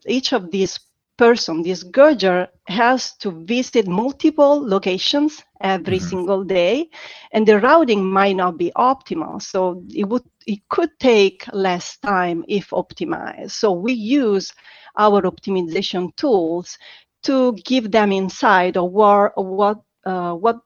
each 0.08 0.34
of 0.34 0.50
these 0.50 0.80
person, 1.18 1.62
this 1.62 1.84
gauger, 1.84 2.48
has 2.68 3.14
to 3.18 3.32
visit 3.46 3.86
multiple 3.86 4.66
locations 4.66 5.44
every 5.60 5.98
mm-hmm. 5.98 6.10
single 6.10 6.44
day, 6.44 6.90
and 7.34 7.46
the 7.46 7.60
routing 7.60 8.04
might 8.04 8.38
not 8.38 8.58
be 8.58 8.72
optimal. 8.78 9.42
So 9.42 9.84
it 9.94 10.06
would 10.06 10.24
it 10.52 10.60
could 10.70 10.90
take 11.00 11.46
less 11.54 11.98
time 11.98 12.44
if 12.48 12.72
optimized. 12.72 13.52
So 13.52 13.72
we 13.72 13.94
use 13.94 14.54
our 14.98 15.22
optimization 15.22 16.14
tools 16.18 16.78
to 17.24 17.54
give 17.66 17.92
them 17.92 18.12
insight 18.12 18.76
of 18.76 18.92
what 18.92 19.32
what 19.38 19.78
uh, 20.06 20.34
what 20.34 20.58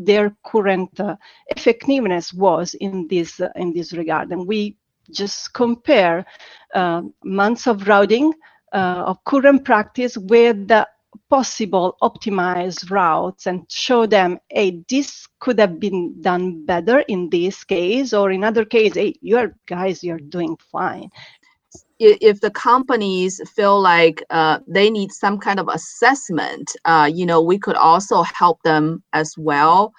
their 0.00 0.36
current 0.44 0.98
uh, 0.98 1.14
effectiveness 1.56 2.32
was 2.34 2.74
in 2.74 3.06
this 3.08 3.40
uh, 3.40 3.48
in 3.54 3.72
this 3.72 3.92
regard, 3.92 4.32
and 4.32 4.46
we 4.46 4.76
just 5.12 5.54
compare 5.54 6.24
uh, 6.74 7.02
months 7.22 7.66
of 7.68 7.86
routing 7.86 8.32
uh, 8.72 9.04
of 9.06 9.22
current 9.24 9.64
practice 9.64 10.18
with 10.18 10.66
the 10.66 10.86
possible 11.30 11.96
optimized 12.02 12.90
routes 12.90 13.46
and 13.46 13.64
show 13.70 14.06
them, 14.06 14.38
hey, 14.50 14.82
this 14.88 15.26
could 15.40 15.58
have 15.58 15.78
been 15.78 16.20
done 16.20 16.64
better 16.64 17.00
in 17.00 17.30
this 17.30 17.64
case, 17.64 18.12
or 18.12 18.30
in 18.30 18.44
other 18.44 18.64
case, 18.64 18.94
hey, 18.94 19.14
you're 19.20 19.54
guys, 19.66 20.02
you're 20.02 20.18
doing 20.18 20.56
fine. 20.70 21.08
If 21.98 22.40
the 22.40 22.50
companies 22.50 23.40
feel 23.54 23.80
like 23.80 24.22
uh, 24.30 24.60
they 24.68 24.88
need 24.88 25.10
some 25.12 25.38
kind 25.38 25.58
of 25.58 25.68
assessment, 25.68 26.76
uh, 26.84 27.10
you 27.12 27.26
know, 27.26 27.42
we 27.42 27.58
could 27.58 27.76
also 27.76 28.22
help 28.22 28.62
them 28.62 29.02
as 29.12 29.34
well. 29.36 29.92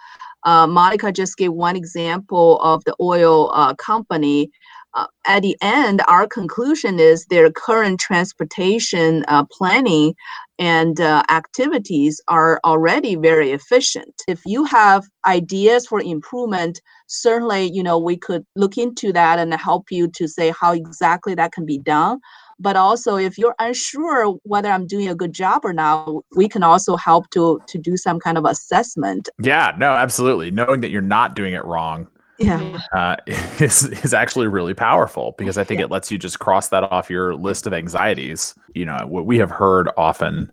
Uh, 0.43 0.65
Monica 0.65 1.12
just 1.12 1.38
gave 1.38 1.52
one 1.52 1.76
example 1.76 2.60
of 2.62 2.84
the 2.86 2.95
oil 3.02 3.52
uh, 3.54 3.74
company 3.76 4.50
uh, 4.93 5.08
at 5.28 5.43
the 5.43 5.56
end, 5.62 6.02
our 6.08 6.28
conclusion 6.28 6.99
is 6.99 7.25
their 7.25 7.52
current 7.52 7.99
transportation 7.99 9.23
uh, 9.28 9.45
planning 9.52 10.15
and 10.58 10.99
uh, 10.99 11.23
activities 11.30 12.19
are 12.28 12.60
already 12.65 13.15
very 13.15 13.52
efficient. 13.52 14.23
If 14.28 14.41
you 14.45 14.65
have 14.65 15.08
ideas 15.25 15.88
for 15.88 16.02
improvement, 16.02 16.82
certainly, 17.08 17.71
you 17.71 17.82
know, 17.82 17.97
we 17.97 18.17
could 18.17 18.45
look 18.56 18.78
into 18.78 19.13
that 19.13 19.39
and 19.39 19.54
help 19.54 19.86
you 19.89 20.10
to 20.10 20.28
say 20.28 20.52
how 20.60 20.73
exactly 20.73 21.34
that 21.36 21.54
can 21.54 21.65
be 21.65 21.78
done. 21.78 22.19
But 22.62 22.75
also, 22.75 23.15
if 23.15 23.38
you're 23.38 23.56
unsure 23.60 24.38
whether 24.43 24.69
I'm 24.69 24.86
doing 24.86 25.08
a 25.08 25.15
good 25.15 25.32
job 25.32 25.62
or 25.63 25.71
not, 25.71 26.12
we 26.36 26.49
can 26.49 26.62
also 26.62 26.97
help 26.97 27.30
to 27.30 27.62
to 27.67 27.78
do 27.78 27.95
some 27.95 28.19
kind 28.19 28.38
of 28.38 28.43
assessment. 28.43 29.30
Yeah, 29.41 29.73
no, 29.78 29.91
absolutely. 29.91 30.52
Knowing 30.52 30.82
that 30.82 30.89
you're 30.89 31.02
not 31.02 31.36
doing 31.36 31.54
it 31.54 31.63
wrong 31.63 32.10
yeah 32.39 32.80
uh, 32.93 33.15
is 33.60 33.86
is 33.86 34.13
actually 34.13 34.47
really 34.47 34.73
powerful 34.73 35.36
because 35.38 35.58
I 35.58 35.63
think 35.63 35.80
yeah. 35.80 35.86
it 35.86 35.91
lets 35.91 36.12
you 36.12 36.17
just 36.17 36.39
cross 36.39 36.69
that 36.69 36.84
off 36.84 37.10
your 37.10 37.36
list 37.36 37.67
of 37.67 37.73
anxieties. 37.73 38.56
You 38.73 38.86
know, 38.86 38.97
what 39.06 39.25
we 39.25 39.38
have 39.38 39.52
heard 39.52 39.89
often 39.97 40.52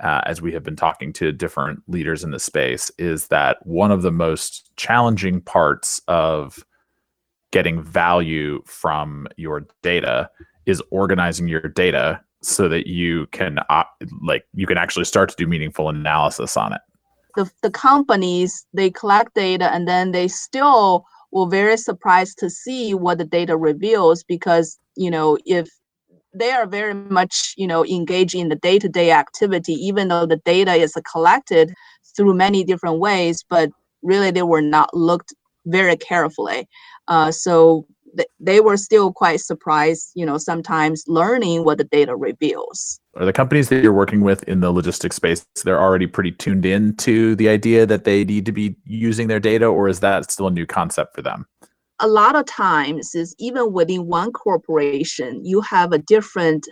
uh, 0.00 0.20
as 0.24 0.42
we 0.42 0.52
have 0.52 0.62
been 0.62 0.76
talking 0.76 1.12
to 1.14 1.32
different 1.32 1.82
leaders 1.88 2.22
in 2.22 2.30
the 2.30 2.38
space 2.38 2.90
is 2.98 3.28
that 3.28 3.64
one 3.66 3.90
of 3.90 4.02
the 4.02 4.12
most 4.12 4.70
challenging 4.76 5.40
parts 5.40 6.00
of 6.08 6.64
getting 7.50 7.82
value 7.82 8.62
from 8.66 9.26
your 9.36 9.66
data 9.82 10.28
is 10.66 10.82
organizing 10.90 11.48
your 11.48 11.60
data 11.60 12.20
so 12.42 12.68
that 12.68 12.86
you 12.86 13.26
can 13.28 13.58
uh, 13.70 13.84
like 14.22 14.44
you 14.52 14.66
can 14.66 14.76
actually 14.76 15.04
start 15.04 15.28
to 15.30 15.36
do 15.36 15.46
meaningful 15.46 15.88
analysis 15.88 16.56
on 16.56 16.72
it 16.72 16.80
the, 17.36 17.50
the 17.62 17.70
companies 17.70 18.66
they 18.72 18.90
collect 18.90 19.34
data 19.34 19.72
and 19.72 19.86
then 19.86 20.12
they 20.12 20.28
still 20.28 21.04
were 21.32 21.48
very 21.48 21.76
surprised 21.76 22.38
to 22.38 22.50
see 22.50 22.94
what 22.94 23.18
the 23.18 23.24
data 23.24 23.56
reveals 23.56 24.24
because 24.24 24.78
you 24.96 25.10
know 25.10 25.38
if 25.46 25.68
they 26.34 26.50
are 26.50 26.66
very 26.66 26.94
much 26.94 27.54
you 27.56 27.66
know 27.66 27.84
engaged 27.84 28.34
in 28.34 28.48
the 28.48 28.56
day-to-day 28.56 29.10
activity 29.10 29.74
even 29.74 30.08
though 30.08 30.26
the 30.26 30.40
data 30.44 30.74
is 30.74 30.94
collected 31.10 31.72
through 32.16 32.34
many 32.34 32.64
different 32.64 32.98
ways 32.98 33.44
but 33.48 33.70
really 34.02 34.30
they 34.30 34.42
were 34.42 34.62
not 34.62 34.92
looked 34.94 35.32
very 35.66 35.96
carefully. 35.96 36.68
Uh, 37.08 37.30
so 37.30 37.86
they 38.40 38.60
were 38.60 38.76
still 38.76 39.12
quite 39.12 39.40
surprised, 39.40 40.10
you 40.14 40.24
know, 40.24 40.38
sometimes 40.38 41.04
learning 41.06 41.64
what 41.64 41.78
the 41.78 41.84
data 41.84 42.16
reveals. 42.16 43.00
Are 43.16 43.24
the 43.24 43.32
companies 43.32 43.68
that 43.68 43.82
you're 43.82 43.92
working 43.92 44.20
with 44.20 44.42
in 44.44 44.60
the 44.60 44.70
logistics 44.70 45.16
space, 45.16 45.46
they're 45.64 45.80
already 45.80 46.06
pretty 46.06 46.32
tuned 46.32 46.66
in 46.66 46.96
to 46.96 47.34
the 47.36 47.48
idea 47.48 47.86
that 47.86 48.04
they 48.04 48.24
need 48.24 48.46
to 48.46 48.52
be 48.52 48.76
using 48.84 49.28
their 49.28 49.40
data, 49.40 49.66
or 49.66 49.88
is 49.88 50.00
that 50.00 50.30
still 50.30 50.48
a 50.48 50.50
new 50.50 50.66
concept 50.66 51.14
for 51.14 51.22
them? 51.22 51.46
A 51.98 52.06
lot 52.06 52.36
of 52.36 52.44
times 52.44 53.14
is 53.14 53.34
even 53.38 53.72
within 53.72 54.06
one 54.06 54.32
corporation, 54.32 55.44
you 55.44 55.62
have 55.62 55.92
a 55.92 55.98
different 55.98 56.66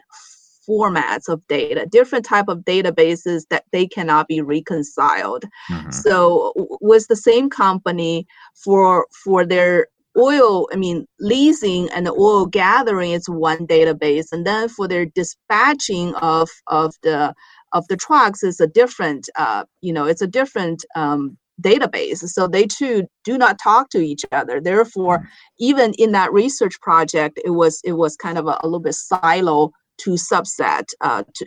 formats 0.69 1.29
of 1.29 1.47
data 1.47 1.87
different 1.91 2.25
type 2.25 2.49
of 2.49 2.59
databases 2.61 3.43
that 3.51 3.65
they 3.73 3.87
cannot 3.87 4.27
be 4.29 4.41
reconciled 4.41 5.45
mm-hmm. 5.71 5.91
so 5.91 6.53
with 6.81 7.07
the 7.09 7.17
same 7.17 7.51
company 7.51 8.27
for 8.55 9.07
for 9.25 9.45
their 9.45 9.87
oil, 10.17 10.69
I 10.73 10.77
mean, 10.77 11.07
leasing 11.21 11.89
and 11.91 12.09
oil 12.09 12.47
gathering 12.47 13.13
is 13.13 13.29
one 13.29 13.67
database, 13.67 14.33
and 14.33 14.47
then 14.47 14.69
for 14.69 14.89
their 14.89 15.07
dispatching 15.07 16.15
of 16.17 16.49
of 16.69 16.95
the 17.03 17.35
of 17.73 17.87
the 17.89 17.97
trucks 17.97 18.43
is 18.43 18.61
a 18.61 18.67
different, 18.67 19.29
uh, 19.37 19.65
you 19.81 19.93
know, 19.93 20.07
it's 20.07 20.23
a 20.23 20.27
different 20.27 20.85
um, 20.95 21.37
database. 21.61 22.19
So 22.29 22.47
they 22.47 22.67
too 22.67 23.07
do 23.25 23.37
not 23.37 23.59
talk 23.63 23.91
to 23.91 23.99
each 23.99 24.25
other. 24.33 24.61
Therefore, 24.61 25.19
mm. 25.19 25.27
even 25.59 25.93
in 25.95 26.13
that 26.13 26.33
research 26.33 26.81
project, 26.81 27.41
it 27.45 27.51
was 27.51 27.81
it 27.85 27.93
was 27.93 28.17
kind 28.17 28.39
of 28.39 28.47
a, 28.47 28.59
a 28.63 28.67
little 28.67 28.81
bit 28.81 28.95
silo 28.95 29.73
to 29.99 30.11
subset 30.11 30.89
uh, 31.01 31.25
to, 31.35 31.47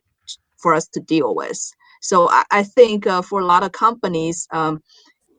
for 0.57 0.73
us 0.73 0.87
to 0.89 0.99
deal 0.99 1.35
with. 1.35 1.59
So 2.01 2.29
I, 2.29 2.43
I 2.51 2.63
think 2.63 3.07
uh, 3.07 3.21
for 3.21 3.39
a 3.39 3.45
lot 3.45 3.63
of 3.63 3.71
companies. 3.71 4.47
Um, 4.51 4.81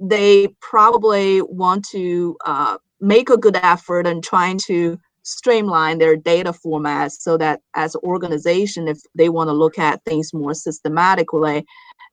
they 0.01 0.47
probably 0.61 1.43
want 1.43 1.85
to 1.89 2.37
uh, 2.47 2.79
make 3.01 3.31
a 3.31 3.37
good 3.37 3.57
effort 3.57 4.07
and 4.07 4.23
trying 4.23 4.59
to 4.59 4.99
streamline 5.23 5.99
their 5.99 6.17
data 6.17 6.53
formats 6.53 7.21
so 7.21 7.37
that 7.37 7.61
as 7.75 7.95
an 7.95 8.01
organization 8.05 8.89
if 8.89 8.99
they 9.15 9.29
want 9.29 9.49
to 9.49 9.53
look 9.53 9.79
at 9.79 10.03
things 10.05 10.33
more 10.33 10.55
systematically 10.55 11.65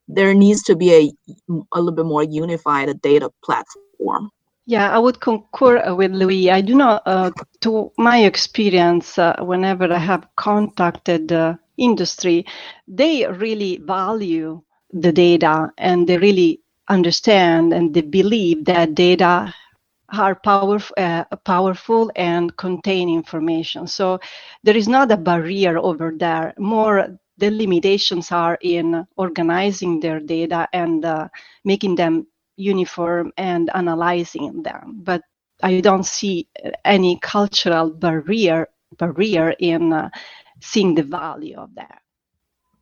there 0.08 0.34
needs 0.34 0.62
to 0.62 0.76
be 0.76 0.92
a, 0.92 1.12
a 1.72 1.80
little 1.80 1.92
bit 1.92 2.04
more 2.04 2.22
unified 2.22 3.00
data 3.00 3.30
platform 3.42 4.30
yeah, 4.68 4.92
I 4.92 4.98
would 4.98 5.20
concur 5.20 5.94
with 5.94 6.10
Louis. 6.10 6.50
I 6.50 6.60
do 6.60 6.74
not, 6.74 7.02
uh, 7.06 7.30
to 7.60 7.92
my 7.98 8.24
experience, 8.24 9.16
uh, 9.16 9.36
whenever 9.38 9.92
I 9.92 9.98
have 9.98 10.26
contacted 10.34 11.28
the 11.28 11.56
industry, 11.76 12.44
they 12.88 13.26
really 13.28 13.78
value 13.78 14.60
the 14.92 15.12
data 15.12 15.70
and 15.78 16.08
they 16.08 16.18
really 16.18 16.60
understand 16.88 17.72
and 17.72 17.94
they 17.94 18.00
believe 18.00 18.64
that 18.64 18.96
data 18.96 19.54
are 20.10 20.34
powerful, 20.34 20.94
uh, 20.96 21.24
powerful 21.44 22.10
and 22.16 22.56
contain 22.56 23.08
information. 23.08 23.86
So 23.86 24.20
there 24.62 24.76
is 24.76 24.88
not 24.88 25.10
a 25.10 25.16
barrier 25.16 25.78
over 25.78 26.12
there. 26.16 26.54
More 26.58 27.18
the 27.38 27.50
limitations 27.50 28.32
are 28.32 28.58
in 28.62 29.06
organizing 29.16 30.00
their 30.00 30.20
data 30.20 30.68
and 30.72 31.04
uh, 31.04 31.28
making 31.64 31.96
them 31.96 32.26
uniform 32.56 33.32
and 33.36 33.70
analyzing 33.74 34.62
them. 34.62 35.00
But 35.02 35.22
I 35.62 35.80
don't 35.80 36.06
see 36.06 36.48
any 36.84 37.18
cultural 37.20 37.90
barrier 37.90 38.68
barrier 38.98 39.54
in 39.58 39.92
uh, 39.92 40.10
seeing 40.60 40.94
the 40.94 41.02
value 41.02 41.56
of 41.56 41.74
that. 41.74 42.00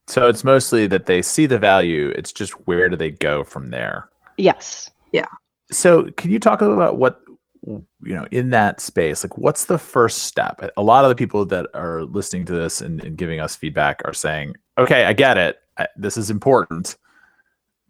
So 0.06 0.28
it's 0.28 0.44
mostly 0.44 0.86
that 0.88 1.06
they 1.06 1.22
see 1.22 1.46
the 1.46 1.58
value. 1.58 2.12
It's 2.16 2.32
just 2.32 2.52
where 2.66 2.88
do 2.88 2.96
they 2.96 3.10
go 3.10 3.42
from 3.42 3.70
there? 3.70 4.10
Yes. 4.36 4.90
Yeah. 5.12 5.26
So, 5.70 6.10
can 6.16 6.30
you 6.30 6.38
talk 6.38 6.60
a 6.60 6.64
little 6.64 6.80
about 6.80 6.98
what 6.98 7.20
you 7.66 7.84
know 8.02 8.26
in 8.30 8.50
that 8.50 8.80
space? 8.80 9.24
Like, 9.24 9.38
what's 9.38 9.64
the 9.64 9.78
first 9.78 10.24
step? 10.24 10.60
A 10.76 10.82
lot 10.82 11.04
of 11.04 11.08
the 11.08 11.14
people 11.14 11.44
that 11.46 11.66
are 11.74 12.04
listening 12.04 12.44
to 12.46 12.52
this 12.52 12.80
and, 12.80 13.02
and 13.02 13.16
giving 13.16 13.40
us 13.40 13.56
feedback 13.56 14.02
are 14.04 14.12
saying, 14.12 14.54
"Okay, 14.78 15.04
I 15.04 15.12
get 15.12 15.38
it. 15.38 15.58
I, 15.78 15.88
this 15.96 16.16
is 16.16 16.30
important, 16.30 16.96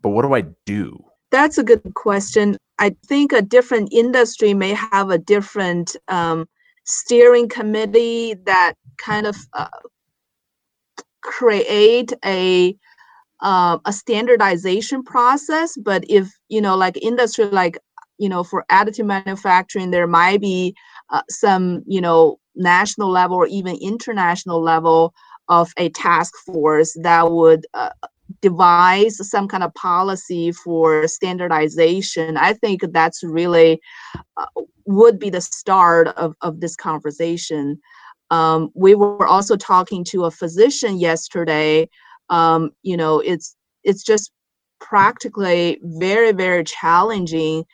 but 0.03 0.11
what 0.11 0.23
do 0.23 0.35
I 0.35 0.43
do?" 0.67 1.05
That's 1.31 1.59
a 1.59 1.65
good 1.65 1.95
question. 1.95 2.57
I 2.79 2.95
think 3.07 3.33
a 3.33 3.43
different 3.43 3.93
industry 3.93 4.55
may 4.55 4.75
have 4.75 5.11
a 5.11 5.19
different 5.19 5.97
um, 6.09 6.49
steering 6.85 7.49
committee 7.49 8.35
that 8.45 8.75
kind 8.99 9.27
of 9.27 9.37
uh, 9.53 9.69
create 11.23 12.13
a 12.25 12.77
uh, 13.41 13.79
a 13.85 13.93
standardization 13.93 15.03
process 15.03 15.77
but 15.77 16.05
if 16.09 16.29
you 16.49 16.61
know 16.61 16.77
like 16.77 16.97
industry 17.03 17.45
like 17.47 17.79
you 18.19 18.29
know 18.29 18.45
for 18.45 18.65
additive 18.71 19.07
manufacturing 19.07 19.91
there 19.91 20.07
might 20.07 20.41
be 20.41 20.75
uh, 21.11 21.23
some 21.29 21.83
you 21.87 22.01
know 22.01 22.39
national 22.55 23.11
level 23.11 23.37
or 23.37 23.47
even 23.47 23.77
international 23.77 24.63
level 24.63 25.13
of 25.49 25.73
a 25.77 25.89
task 25.91 26.35
force 26.47 26.97
that 27.03 27.31
would 27.31 27.67
uh, 27.75 27.91
devise 28.41 29.29
some 29.29 29.49
kind 29.49 29.63
of 29.63 29.75
policy 29.75 30.53
for 30.53 31.07
standardization. 31.09 32.37
I 32.37 32.55
think 32.55 32.83
that's 32.93 33.23
really 33.23 33.81
uh, 34.37 34.47
would 34.87 35.19
be 35.19 35.31
the 35.31 35.41
start 35.41 36.09
of, 36.09 36.35
of 36.41 36.61
this 36.61 36.77
conversation. 36.77 37.81
Um, 38.31 38.71
we 38.75 38.95
were 38.95 39.27
also 39.27 39.57
talking 39.57 40.05
to 40.05 40.25
a 40.25 40.31
physician 40.31 40.99
yesterday 40.99 41.89
um, 42.31 42.71
you 42.83 42.97
know 42.97 43.21
it's 43.21 43.57
it's 43.85 44.03
just 44.03 44.33
practically 44.81 45.79
very 45.83 46.33
very 46.33 46.65
challenging 46.65 47.65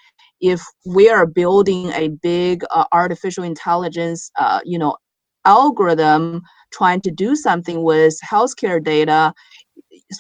if 0.40 0.62
we 0.86 1.08
are 1.10 1.26
building 1.26 1.90
a 1.90 2.08
big 2.22 2.62
uh, 2.70 2.84
artificial 2.92 3.44
intelligence 3.44 4.30
uh, 4.38 4.60
you 4.64 4.78
know 4.78 4.96
algorithm 5.44 6.42
trying 6.72 7.00
to 7.00 7.10
do 7.10 7.34
something 7.34 7.82
with 7.82 8.14
healthcare 8.24 8.82
data. 8.82 9.32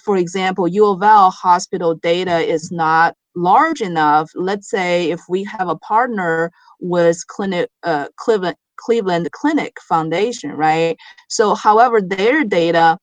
For 0.04 0.16
example 0.16 0.66
u 0.68 0.86
of 0.86 1.02
l 1.02 1.30
hospital 1.30 1.94
data 1.94 2.38
is 2.38 2.70
not 2.72 3.14
large 3.36 3.80
enough. 3.80 4.30
Let's 4.34 4.68
say 4.70 5.10
if 5.10 5.20
we 5.28 5.44
have 5.44 5.68
a 5.68 5.76
partner 5.76 6.50
with 6.80 7.26
clinic 7.28 7.70
uh, 7.82 8.08
cleveland 8.16 8.56
cleveland 8.76 9.30
clinic 9.32 9.74
foundation 9.88 10.52
right? 10.52 10.96
So 11.28 11.54
however 11.54 12.00
their 12.00 12.44
data 12.44 12.98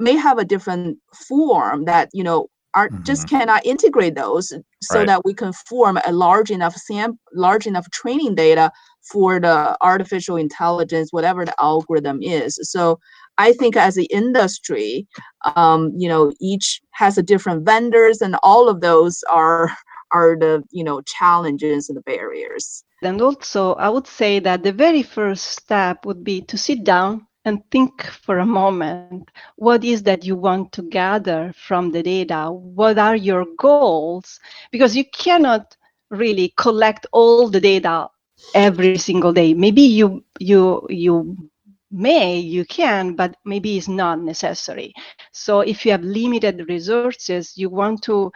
may 0.00 0.16
have 0.16 0.38
a 0.38 0.44
different 0.44 0.98
form 1.28 1.84
that 1.86 2.08
you 2.12 2.24
know 2.24 2.48
are 2.74 2.90
Mhm. 2.90 3.04
just 3.04 3.28
cannot 3.28 3.64
integrate 3.64 4.14
those 4.14 4.52
so 4.82 4.98
Right. 4.98 5.06
that 5.06 5.24
we 5.24 5.34
can 5.34 5.52
form 5.52 5.98
a 6.06 6.12
large 6.12 6.50
enough 6.50 6.76
sam 6.76 7.18
large 7.34 7.66
enough 7.66 7.90
training 7.90 8.34
data 8.34 8.70
for 9.12 9.40
the 9.40 9.76
artificial 9.82 10.36
intelligence 10.36 11.12
whatever 11.12 11.44
the 11.44 11.54
algorithm 11.60 12.20
is 12.22 12.58
so 12.62 12.98
i 13.38 13.52
think 13.52 13.76
as 13.76 13.94
the 13.94 14.06
industry 14.06 15.06
um, 15.44 15.92
you 15.96 16.08
know 16.08 16.32
each 16.40 16.80
has 16.92 17.16
a 17.18 17.22
different 17.22 17.64
vendors 17.64 18.20
and 18.20 18.36
all 18.42 18.68
of 18.68 18.80
those 18.80 19.22
are 19.30 19.70
are 20.12 20.36
the 20.38 20.62
you 20.70 20.84
know 20.84 21.00
challenges 21.02 21.88
and 21.88 21.96
the 21.96 22.02
barriers 22.02 22.84
And 23.02 23.22
also, 23.22 23.74
I 23.74 23.88
would 23.90 24.08
say 24.08 24.40
that 24.40 24.64
the 24.64 24.72
very 24.72 25.02
first 25.02 25.46
step 25.46 26.04
would 26.06 26.24
be 26.24 26.42
to 26.42 26.58
sit 26.58 26.84
down 26.84 27.27
and 27.48 27.70
think 27.72 28.04
for 28.04 28.40
a 28.40 28.46
moment 28.46 29.30
what 29.56 29.84
is 29.84 30.04
that 30.04 30.24
you 30.24 30.36
want 30.36 30.72
to 30.72 30.82
gather 30.82 31.52
from 31.56 31.92
the 31.92 32.02
data? 32.02 32.52
What 32.52 32.98
are 32.98 33.16
your 33.16 33.46
goals? 33.58 34.40
Because 34.70 34.96
you 34.96 35.04
cannot 35.12 35.76
really 36.10 36.54
collect 36.56 37.06
all 37.12 37.48
the 37.50 37.60
data 37.60 38.08
every 38.54 38.98
single 38.98 39.32
day. 39.32 39.54
Maybe 39.54 39.82
you 39.82 40.24
you 40.38 40.86
you 40.88 41.36
may 41.90 42.38
you 42.38 42.64
can 42.64 43.14
but 43.16 43.36
maybe 43.44 43.78
it's 43.78 43.88
not 43.88 44.20
necessary 44.20 44.92
so 45.32 45.60
if 45.60 45.86
you 45.86 45.92
have 45.92 46.02
limited 46.02 46.68
resources 46.68 47.54
you 47.56 47.70
want 47.70 48.02
to 48.02 48.30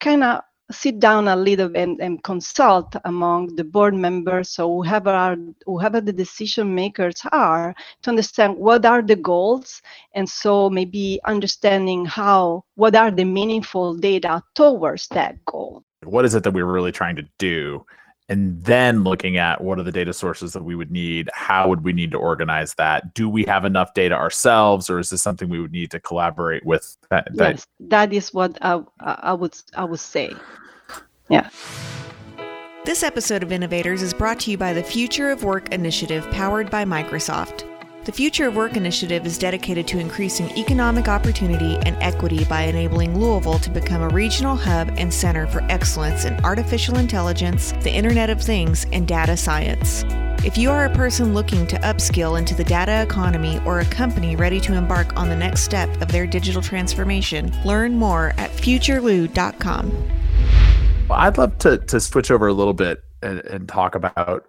kind 0.00 0.24
of 0.24 0.40
sit 0.70 0.98
down 0.98 1.28
a 1.28 1.36
little 1.36 1.70
and, 1.76 2.00
and 2.00 2.22
consult 2.24 2.96
among 3.04 3.54
the 3.54 3.62
board 3.64 3.94
members 3.94 4.48
so 4.48 4.82
whoever 4.82 5.10
are 5.10 5.36
whoever 5.64 6.00
the 6.00 6.12
decision 6.12 6.74
makers 6.74 7.20
are 7.30 7.74
to 8.02 8.10
understand 8.10 8.56
what 8.56 8.84
are 8.84 9.02
the 9.02 9.14
goals 9.14 9.80
and 10.14 10.28
so 10.28 10.68
maybe 10.68 11.20
understanding 11.24 12.04
how 12.04 12.64
what 12.74 12.96
are 12.96 13.10
the 13.10 13.24
meaningful 13.24 13.94
data 13.94 14.42
towards 14.54 15.06
that 15.08 15.42
goal. 15.44 15.84
What 16.02 16.24
is 16.24 16.34
it 16.34 16.42
that 16.42 16.52
we're 16.52 16.64
really 16.64 16.92
trying 16.92 17.16
to 17.16 17.28
do 17.38 17.84
and 18.28 18.62
then 18.64 19.04
looking 19.04 19.36
at 19.36 19.60
what 19.60 19.78
are 19.78 19.82
the 19.82 19.92
data 19.92 20.12
sources 20.12 20.52
that 20.52 20.64
we 20.64 20.74
would 20.74 20.90
need 20.90 21.30
how 21.32 21.68
would 21.68 21.84
we 21.84 21.92
need 21.92 22.10
to 22.10 22.18
organize 22.18 22.74
that? 22.74 23.14
Do 23.14 23.28
we 23.28 23.44
have 23.44 23.64
enough 23.64 23.94
data 23.94 24.14
ourselves 24.14 24.90
or 24.90 24.98
is 24.98 25.10
this 25.10 25.22
something 25.22 25.48
we 25.48 25.60
would 25.60 25.72
need 25.72 25.90
to 25.92 26.00
collaborate 26.00 26.64
with 26.64 26.96
that, 27.10 27.28
that 27.36 27.54
yes 27.54 27.66
that 27.80 28.12
is 28.12 28.34
what 28.34 28.58
I, 28.62 28.82
I 29.00 29.12
I 29.26 29.32
would 29.32 29.56
i 29.76 29.84
would 29.84 30.00
say. 30.00 30.32
Yeah. 31.28 31.50
This 32.84 33.02
episode 33.02 33.42
of 33.42 33.50
Innovators 33.50 34.00
is 34.00 34.14
brought 34.14 34.38
to 34.40 34.50
you 34.52 34.56
by 34.56 34.72
the 34.72 34.82
Future 34.82 35.30
of 35.30 35.42
Work 35.42 35.72
Initiative 35.72 36.24
powered 36.30 36.70
by 36.70 36.84
Microsoft. 36.84 37.64
The 38.06 38.12
Future 38.12 38.46
of 38.46 38.54
Work 38.54 38.76
Initiative 38.76 39.26
is 39.26 39.36
dedicated 39.36 39.88
to 39.88 39.98
increasing 39.98 40.56
economic 40.56 41.08
opportunity 41.08 41.76
and 41.78 41.96
equity 42.00 42.44
by 42.44 42.62
enabling 42.62 43.18
Louisville 43.18 43.58
to 43.58 43.68
become 43.68 44.00
a 44.00 44.08
regional 44.10 44.54
hub 44.54 44.94
and 44.96 45.12
center 45.12 45.48
for 45.48 45.60
excellence 45.64 46.24
in 46.24 46.38
artificial 46.44 46.98
intelligence, 46.98 47.72
the 47.82 47.90
Internet 47.90 48.30
of 48.30 48.40
Things, 48.40 48.86
and 48.92 49.08
data 49.08 49.36
science. 49.36 50.04
If 50.44 50.56
you 50.56 50.70
are 50.70 50.84
a 50.84 50.94
person 50.94 51.34
looking 51.34 51.66
to 51.66 51.76
upskill 51.78 52.38
into 52.38 52.54
the 52.54 52.62
data 52.62 53.02
economy 53.02 53.60
or 53.66 53.80
a 53.80 53.84
company 53.86 54.36
ready 54.36 54.60
to 54.60 54.74
embark 54.74 55.16
on 55.16 55.28
the 55.28 55.34
next 55.34 55.62
step 55.62 56.00
of 56.00 56.06
their 56.12 56.28
digital 56.28 56.62
transformation, 56.62 57.52
learn 57.64 57.96
more 57.96 58.34
at 58.36 58.52
futureloo.com. 58.52 59.90
Well, 61.08 61.18
I'd 61.18 61.38
love 61.38 61.58
to 61.58 61.78
to 61.78 61.98
switch 61.98 62.30
over 62.30 62.46
a 62.46 62.52
little 62.52 62.72
bit 62.72 63.02
and, 63.20 63.40
and 63.40 63.68
talk 63.68 63.96
about 63.96 64.46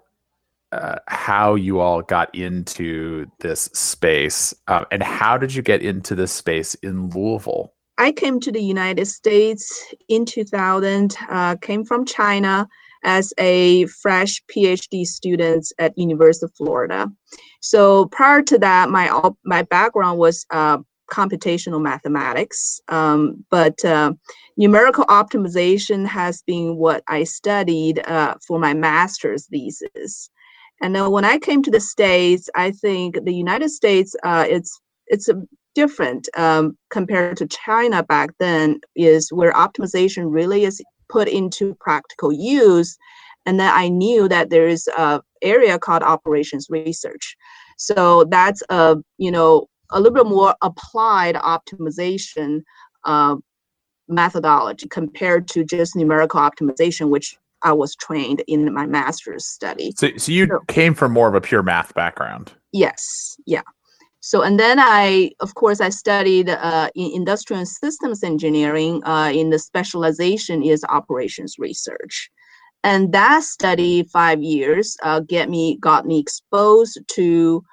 uh, 0.71 0.95
how 1.07 1.55
you 1.55 1.79
all 1.79 2.01
got 2.01 2.33
into 2.35 3.25
this 3.39 3.69
space, 3.73 4.53
uh, 4.67 4.85
and 4.91 5.01
how 5.01 5.37
did 5.37 5.53
you 5.53 5.61
get 5.61 5.81
into 5.81 6.15
this 6.15 6.31
space 6.31 6.75
in 6.75 7.09
Louisville? 7.09 7.73
I 7.97 8.11
came 8.11 8.39
to 8.41 8.51
the 8.51 8.61
United 8.61 9.05
States 9.07 9.93
in 10.07 10.25
2000, 10.25 11.15
uh, 11.29 11.55
came 11.55 11.83
from 11.83 12.05
China 12.05 12.67
as 13.03 13.33
a 13.37 13.85
fresh 13.87 14.43
PhD 14.53 15.05
student 15.05 15.67
at 15.79 15.97
University 15.97 16.45
of 16.45 16.53
Florida. 16.55 17.07
So 17.61 18.05
prior 18.07 18.41
to 18.43 18.59
that, 18.59 18.89
my 18.89 19.31
my 19.45 19.63
background 19.63 20.19
was 20.19 20.45
uh, 20.51 20.79
computational 21.11 21.81
mathematics, 21.81 22.79
um, 22.89 23.45
but 23.49 23.83
uh, 23.85 24.13
numerical 24.57 25.05
optimization 25.05 26.05
has 26.05 26.43
been 26.43 26.75
what 26.75 27.03
I 27.07 27.23
studied 27.23 27.99
uh, 28.07 28.35
for 28.45 28.59
my 28.59 28.73
master's 28.73 29.47
thesis. 29.47 30.29
And 30.81 30.95
then 30.95 31.11
when 31.11 31.25
I 31.25 31.39
came 31.39 31.63
to 31.63 31.71
the 31.71 31.79
States, 31.79 32.49
I 32.55 32.71
think 32.71 33.23
the 33.23 33.33
United 33.33 33.69
States, 33.69 34.15
uh, 34.23 34.45
it's 34.47 34.79
it's 35.07 35.29
different 35.73 36.27
um, 36.35 36.77
compared 36.89 37.37
to 37.37 37.47
China 37.47 38.03
back 38.03 38.31
then 38.39 38.79
is 38.95 39.31
where 39.31 39.53
optimization 39.53 40.25
really 40.27 40.63
is 40.65 40.81
put 41.09 41.27
into 41.27 41.75
practical 41.75 42.31
use. 42.33 42.97
And 43.45 43.59
then 43.59 43.71
I 43.73 43.87
knew 43.87 44.27
that 44.27 44.49
there 44.49 44.67
is 44.67 44.87
a 44.97 45.21
area 45.41 45.79
called 45.79 46.03
operations 46.03 46.67
research. 46.69 47.35
So 47.77 48.25
that's 48.25 48.61
a 48.69 48.97
you 49.17 49.31
know 49.31 49.67
a 49.91 49.99
little 49.99 50.15
bit 50.15 50.27
more 50.27 50.55
applied 50.61 51.35
optimization 51.35 52.61
uh, 53.05 53.37
methodology 54.07 54.87
compared 54.87 55.47
to 55.49 55.63
just 55.63 55.95
numerical 55.95 56.39
optimization, 56.39 57.09
which 57.09 57.37
I 57.63 57.73
was 57.73 57.95
trained 57.95 58.43
in 58.47 58.73
my 58.73 58.85
master's 58.85 59.47
study. 59.47 59.93
So, 59.97 60.09
so 60.17 60.31
you 60.31 60.45
Sure. 60.47 60.61
came 60.67 60.93
from 60.93 61.11
more 61.13 61.27
of 61.27 61.35
a 61.35 61.41
pure 61.41 61.63
math 61.63 61.93
background. 61.93 62.53
Yes, 62.71 63.35
yeah. 63.45 63.63
So, 64.19 64.41
and 64.41 64.59
then 64.59 64.77
I, 64.79 65.31
of 65.39 65.55
course, 65.55 65.79
I 65.79 65.89
studied 65.89 66.49
uh, 66.49 66.89
in 66.95 67.11
industrial 67.13 67.65
systems 67.65 68.23
engineering. 68.23 69.01
Uh, 69.05 69.31
in 69.33 69.51
the 69.51 69.59
specialization 69.59 70.63
is 70.63 70.83
operations 70.89 71.55
research, 71.57 72.29
and 72.83 73.13
that 73.13 73.43
study 73.43 74.03
five 74.03 74.41
years 74.41 74.97
uh, 75.03 75.21
get 75.21 75.49
me 75.49 75.77
got 75.79 76.05
me 76.05 76.19
exposed 76.19 76.99
to 77.07 77.63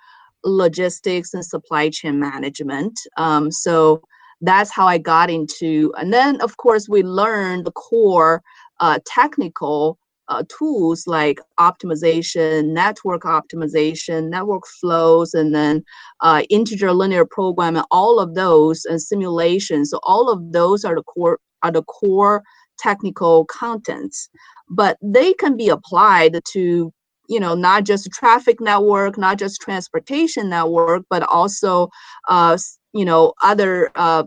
logistics 0.44 1.34
and 1.34 1.44
supply 1.44 1.88
chain 1.88 2.20
management. 2.20 3.00
Um, 3.16 3.50
so 3.50 4.02
that's 4.40 4.70
how 4.70 4.86
I 4.86 4.98
got 4.98 5.30
into. 5.30 5.92
And 5.98 6.12
then, 6.12 6.40
of 6.40 6.56
course, 6.56 6.88
we 6.88 7.02
learned 7.02 7.66
the 7.66 7.72
core 7.72 8.42
uh, 8.80 8.98
technical 9.06 9.98
uh, 10.28 10.42
tools 10.48 11.06
like 11.06 11.38
optimization, 11.58 12.68
network 12.68 13.22
optimization, 13.22 14.30
network 14.30 14.66
flows, 14.66 15.34
and 15.34 15.54
then 15.54 15.84
uh, 16.20 16.42
integer 16.50 16.92
linear 16.92 17.26
programming. 17.26 17.82
All 17.90 18.18
of 18.18 18.34
those 18.34 18.84
and 18.84 19.00
simulation. 19.00 19.84
So 19.84 20.00
all 20.02 20.30
of 20.30 20.52
those 20.52 20.84
are 20.84 20.94
the 20.94 21.02
core 21.02 21.40
are 21.62 21.72
the 21.72 21.82
core 21.82 22.42
technical 22.78 23.44
contents, 23.46 24.28
but 24.68 24.98
they 25.02 25.32
can 25.34 25.56
be 25.56 25.68
applied 25.68 26.40
to 26.52 26.92
you 27.28 27.40
know 27.40 27.54
not 27.54 27.84
just 27.84 28.10
traffic 28.10 28.60
network, 28.60 29.18
not 29.18 29.38
just 29.38 29.60
transportation 29.60 30.48
network, 30.48 31.04
but 31.10 31.22
also 31.24 31.88
uh, 32.28 32.56
you 32.94 33.04
know 33.04 33.35
other 33.42 33.90
uh, 33.94 34.24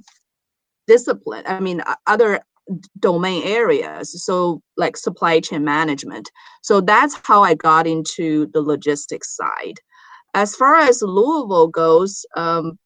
discipline. 0.88 1.44
I 1.48 1.60
mean 1.60 1.82
other 2.06 2.42
domain 3.00 3.44
areas 3.46 4.24
so 4.24 4.62
like 4.76 4.98
supply 4.98 5.40
chain 5.40 5.64
management 5.64 6.30
so 6.62 6.82
that's 6.82 7.18
how 7.24 7.42
i 7.42 7.54
got 7.54 7.88
into 7.88 8.46
the 8.54 8.62
logistics 8.62 9.36
side 9.36 9.76
as 10.34 10.54
far 10.56 10.76
as 10.76 11.02
louisville 11.02 11.70
goes 11.70 12.26
um, 12.36 12.78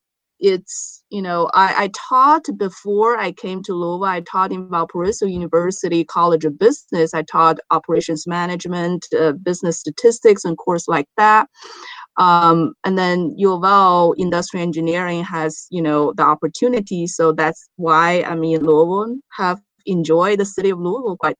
it's 0.41 1.04
you 1.10 1.21
know 1.21 1.49
I, 1.54 1.86
I 1.86 1.91
taught 1.93 2.45
before 2.58 3.17
i 3.17 3.32
came 3.32 3.62
to 3.63 3.73
louisville. 3.73 4.06
I 4.06 4.21
taught 4.21 4.51
in 4.51 4.69
valparaiso 4.69 5.25
university 5.25 6.04
college 6.04 6.45
of 6.45 6.58
business. 6.58 7.13
I 7.13 7.21
taught 7.21 7.60
operations 7.69 8.25
management 8.27 9.06
uh, 9.17 9.34
business 9.34 9.80
statistics 9.80 10.43
and 10.43 10.58
course 10.58 10.88
like 10.88 11.08
that. 11.17 11.47
Um, 12.17 12.73
and 12.84 12.97
then 12.97 13.34
U 13.38 13.54
of 13.54 13.63
L 13.63 14.13
industrial 14.17 14.63
engineering 14.63 15.23
has 15.23 15.67
you 15.69 15.82
know 15.82 16.13
the 16.13 16.23
opportunity. 16.23 17.08
So 17.08 17.32
that's 17.32 17.69
why 17.75 18.23
i'm 18.23 18.43
in 18.43 19.21
have 19.38 19.62
enjoyed 19.86 20.39
the 20.39 20.45
city 20.45 20.69
of 20.71 20.80
louisville 20.80 21.17
quite 21.17 21.38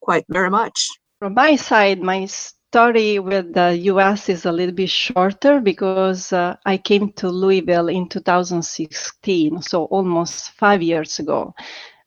quite 0.00 0.24
very 0.30 0.50
much. 0.50 0.88
From 1.18 1.34
my 1.34 1.56
side, 1.56 2.00
my 2.00 2.26
story 2.68 3.18
with 3.20 3.54
the 3.54 3.76
US 3.92 4.28
is 4.30 4.46
a 4.46 4.52
little 4.52 4.74
bit 4.74 4.90
shorter 4.90 5.60
because 5.60 6.32
uh, 6.32 6.56
I 6.64 6.78
came 6.78 7.12
to 7.14 7.28
Louisville 7.28 7.88
in 7.88 8.08
2016, 8.08 9.62
so 9.62 9.84
almost 9.84 10.50
five 10.52 10.82
years 10.82 11.18
ago. 11.18 11.54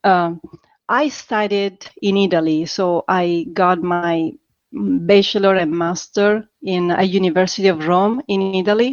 Um, 0.04 0.42
I 0.90 1.10
studied 1.10 1.90
in 2.02 2.18
Italy, 2.18 2.66
so 2.66 3.04
I 3.08 3.48
got 3.54 3.82
my 3.84 4.32
bachelor 4.72 5.56
and 5.56 5.72
master 5.72 6.48
in 6.62 6.92
a 6.92 7.04
University 7.04 7.68
of 7.70 7.88
Rome 7.88 8.22
in 8.28 8.42
Italy. 8.44 8.90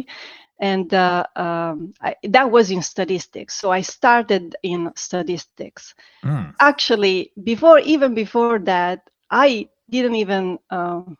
And 0.59 0.93
uh, 0.93 1.25
um, 1.27 1.93
I, 2.01 2.15
that 2.21 2.51
was 2.51 2.71
in 2.71 2.81
statistics. 2.81 3.55
So 3.55 3.71
I 3.71 3.81
started 3.81 4.55
in 4.63 4.91
statistics 4.95 5.93
Mm. 6.23 6.53
actually 6.59 7.31
before 7.43 7.79
even 7.79 8.13
before 8.13 8.59
that 8.59 9.09
i 9.31 9.67
didn't 9.89 10.15
even 10.15 10.57
um, 10.69 11.17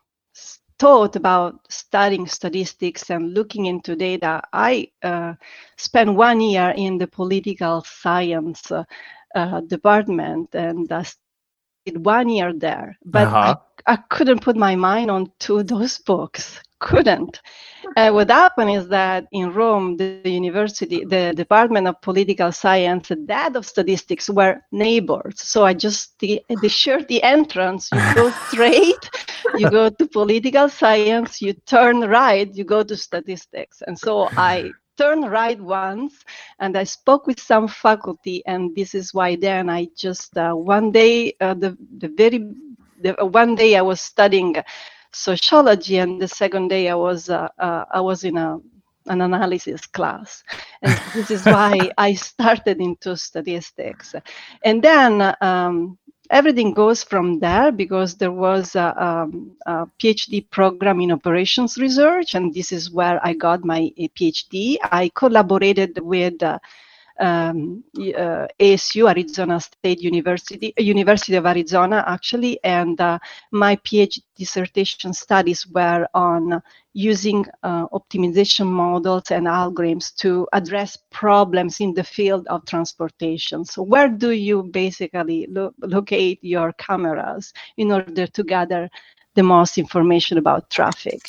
thought 0.80 1.16
about 1.16 1.60
studying 1.70 2.26
statistics 2.26 3.10
and 3.10 3.34
looking 3.34 3.66
into 3.66 3.96
data, 3.96 4.42
I 4.52 4.88
uh, 5.02 5.34
spent 5.76 6.14
one 6.14 6.40
year 6.40 6.74
in 6.76 6.98
the 6.98 7.08
political 7.08 7.82
science 7.86 8.70
uh, 8.72 8.84
uh, 9.34 9.60
department 9.62 10.54
and 10.54 10.90
uh, 10.92 11.04
did 11.84 12.04
one 12.04 12.28
year 12.30 12.52
there. 12.54 12.98
But 13.04 13.36
Uh-huh. 13.36 13.42
I, 13.42 13.56
I 13.86 13.96
couldn't 14.10 14.42
put 14.42 14.56
my 14.56 14.76
mind 14.76 15.10
on 15.10 15.32
to 15.50 15.62
those 15.64 15.98
books. 15.98 16.69
Couldn't. 16.80 17.40
And 17.96 18.14
what 18.14 18.30
happened 18.30 18.70
is 18.70 18.88
that 18.88 19.26
in 19.32 19.52
Rome, 19.52 19.96
the 19.98 20.20
university, 20.24 21.04
the 21.04 21.34
Department 21.36 21.86
of 21.86 22.00
Political 22.00 22.52
Science, 22.52 23.10
and 23.10 23.28
that 23.28 23.54
of 23.54 23.66
statistics 23.66 24.30
were 24.30 24.60
neighbors. 24.72 25.40
So 25.40 25.64
I 25.64 25.74
just 25.74 26.18
the, 26.20 26.42
the 26.48 26.68
shared 26.68 27.06
the 27.08 27.22
entrance. 27.22 27.90
You 27.92 28.14
go 28.14 28.30
straight, 28.48 29.10
you 29.58 29.70
go 29.70 29.90
to 29.90 30.06
political 30.06 30.68
science. 30.70 31.42
You 31.42 31.52
turn 31.52 32.00
right, 32.00 32.52
you 32.54 32.64
go 32.64 32.82
to 32.82 32.96
statistics. 32.96 33.82
And 33.86 33.98
so 33.98 34.28
I 34.36 34.70
turned 34.96 35.30
right 35.30 35.60
once, 35.60 36.24
and 36.60 36.76
I 36.78 36.84
spoke 36.84 37.26
with 37.26 37.40
some 37.40 37.68
faculty, 37.68 38.42
and 38.46 38.74
this 38.74 38.94
is 38.94 39.12
why 39.12 39.36
then 39.36 39.68
I 39.68 39.88
just 39.96 40.36
uh, 40.36 40.52
one 40.52 40.92
day 40.92 41.34
uh, 41.40 41.54
the 41.54 41.76
the 41.98 42.08
very 42.08 42.40
the, 43.02 43.12
one 43.26 43.54
day 43.54 43.76
I 43.76 43.82
was 43.82 44.00
studying 44.00 44.56
sociology, 45.12 45.98
and 45.98 46.20
the 46.20 46.28
second 46.28 46.68
day 46.68 46.88
I 46.88 46.94
was 46.94 47.28
uh, 47.28 47.48
uh, 47.58 47.84
I 47.90 48.00
was 48.00 48.24
in 48.24 48.36
a 48.36 48.58
an 49.06 49.20
analysis 49.22 49.86
class, 49.86 50.44
and 50.82 50.98
this 51.14 51.30
is 51.30 51.44
why 51.44 51.90
I 51.98 52.14
started 52.14 52.80
into 52.80 53.16
statistics, 53.16 54.14
and 54.64 54.82
then. 54.82 55.34
Um, 55.40 55.98
Everything 56.32 56.72
goes 56.74 57.02
from 57.02 57.40
there 57.40 57.72
because 57.72 58.14
there 58.14 58.30
was 58.30 58.76
a, 58.76 58.94
um, 59.04 59.56
a 59.66 59.88
PhD 59.98 60.48
program 60.48 61.00
in 61.00 61.10
operations 61.10 61.76
research, 61.76 62.36
and 62.36 62.54
this 62.54 62.70
is 62.70 62.88
where 62.88 63.18
I 63.26 63.32
got 63.32 63.64
my 63.64 63.90
uh, 63.98 64.06
PhD. 64.16 64.76
I 64.80 65.10
collaborated 65.16 65.98
with 66.00 66.40
uh, 66.40 66.60
um, 67.20 67.84
uh, 67.98 68.46
ASU, 68.58 69.08
Arizona 69.08 69.60
State 69.60 70.00
University, 70.00 70.72
University 70.78 71.36
of 71.36 71.46
Arizona, 71.46 72.02
actually, 72.06 72.58
and 72.64 73.00
uh, 73.00 73.18
my 73.52 73.76
PhD 73.76 74.22
dissertation 74.36 75.12
studies 75.12 75.66
were 75.66 76.08
on 76.14 76.62
using 76.94 77.44
uh, 77.62 77.86
optimization 77.88 78.66
models 78.66 79.30
and 79.30 79.46
algorithms 79.46 80.14
to 80.16 80.48
address 80.52 80.96
problems 81.10 81.80
in 81.80 81.92
the 81.94 82.02
field 82.02 82.46
of 82.48 82.64
transportation. 82.64 83.64
So, 83.64 83.82
where 83.82 84.08
do 84.08 84.30
you 84.30 84.62
basically 84.62 85.46
lo- 85.50 85.74
locate 85.82 86.38
your 86.42 86.72
cameras 86.72 87.52
in 87.76 87.92
order 87.92 88.26
to 88.26 88.42
gather 88.42 88.88
the 89.34 89.42
most 89.42 89.78
information 89.78 90.38
about 90.38 90.70
traffic? 90.70 91.20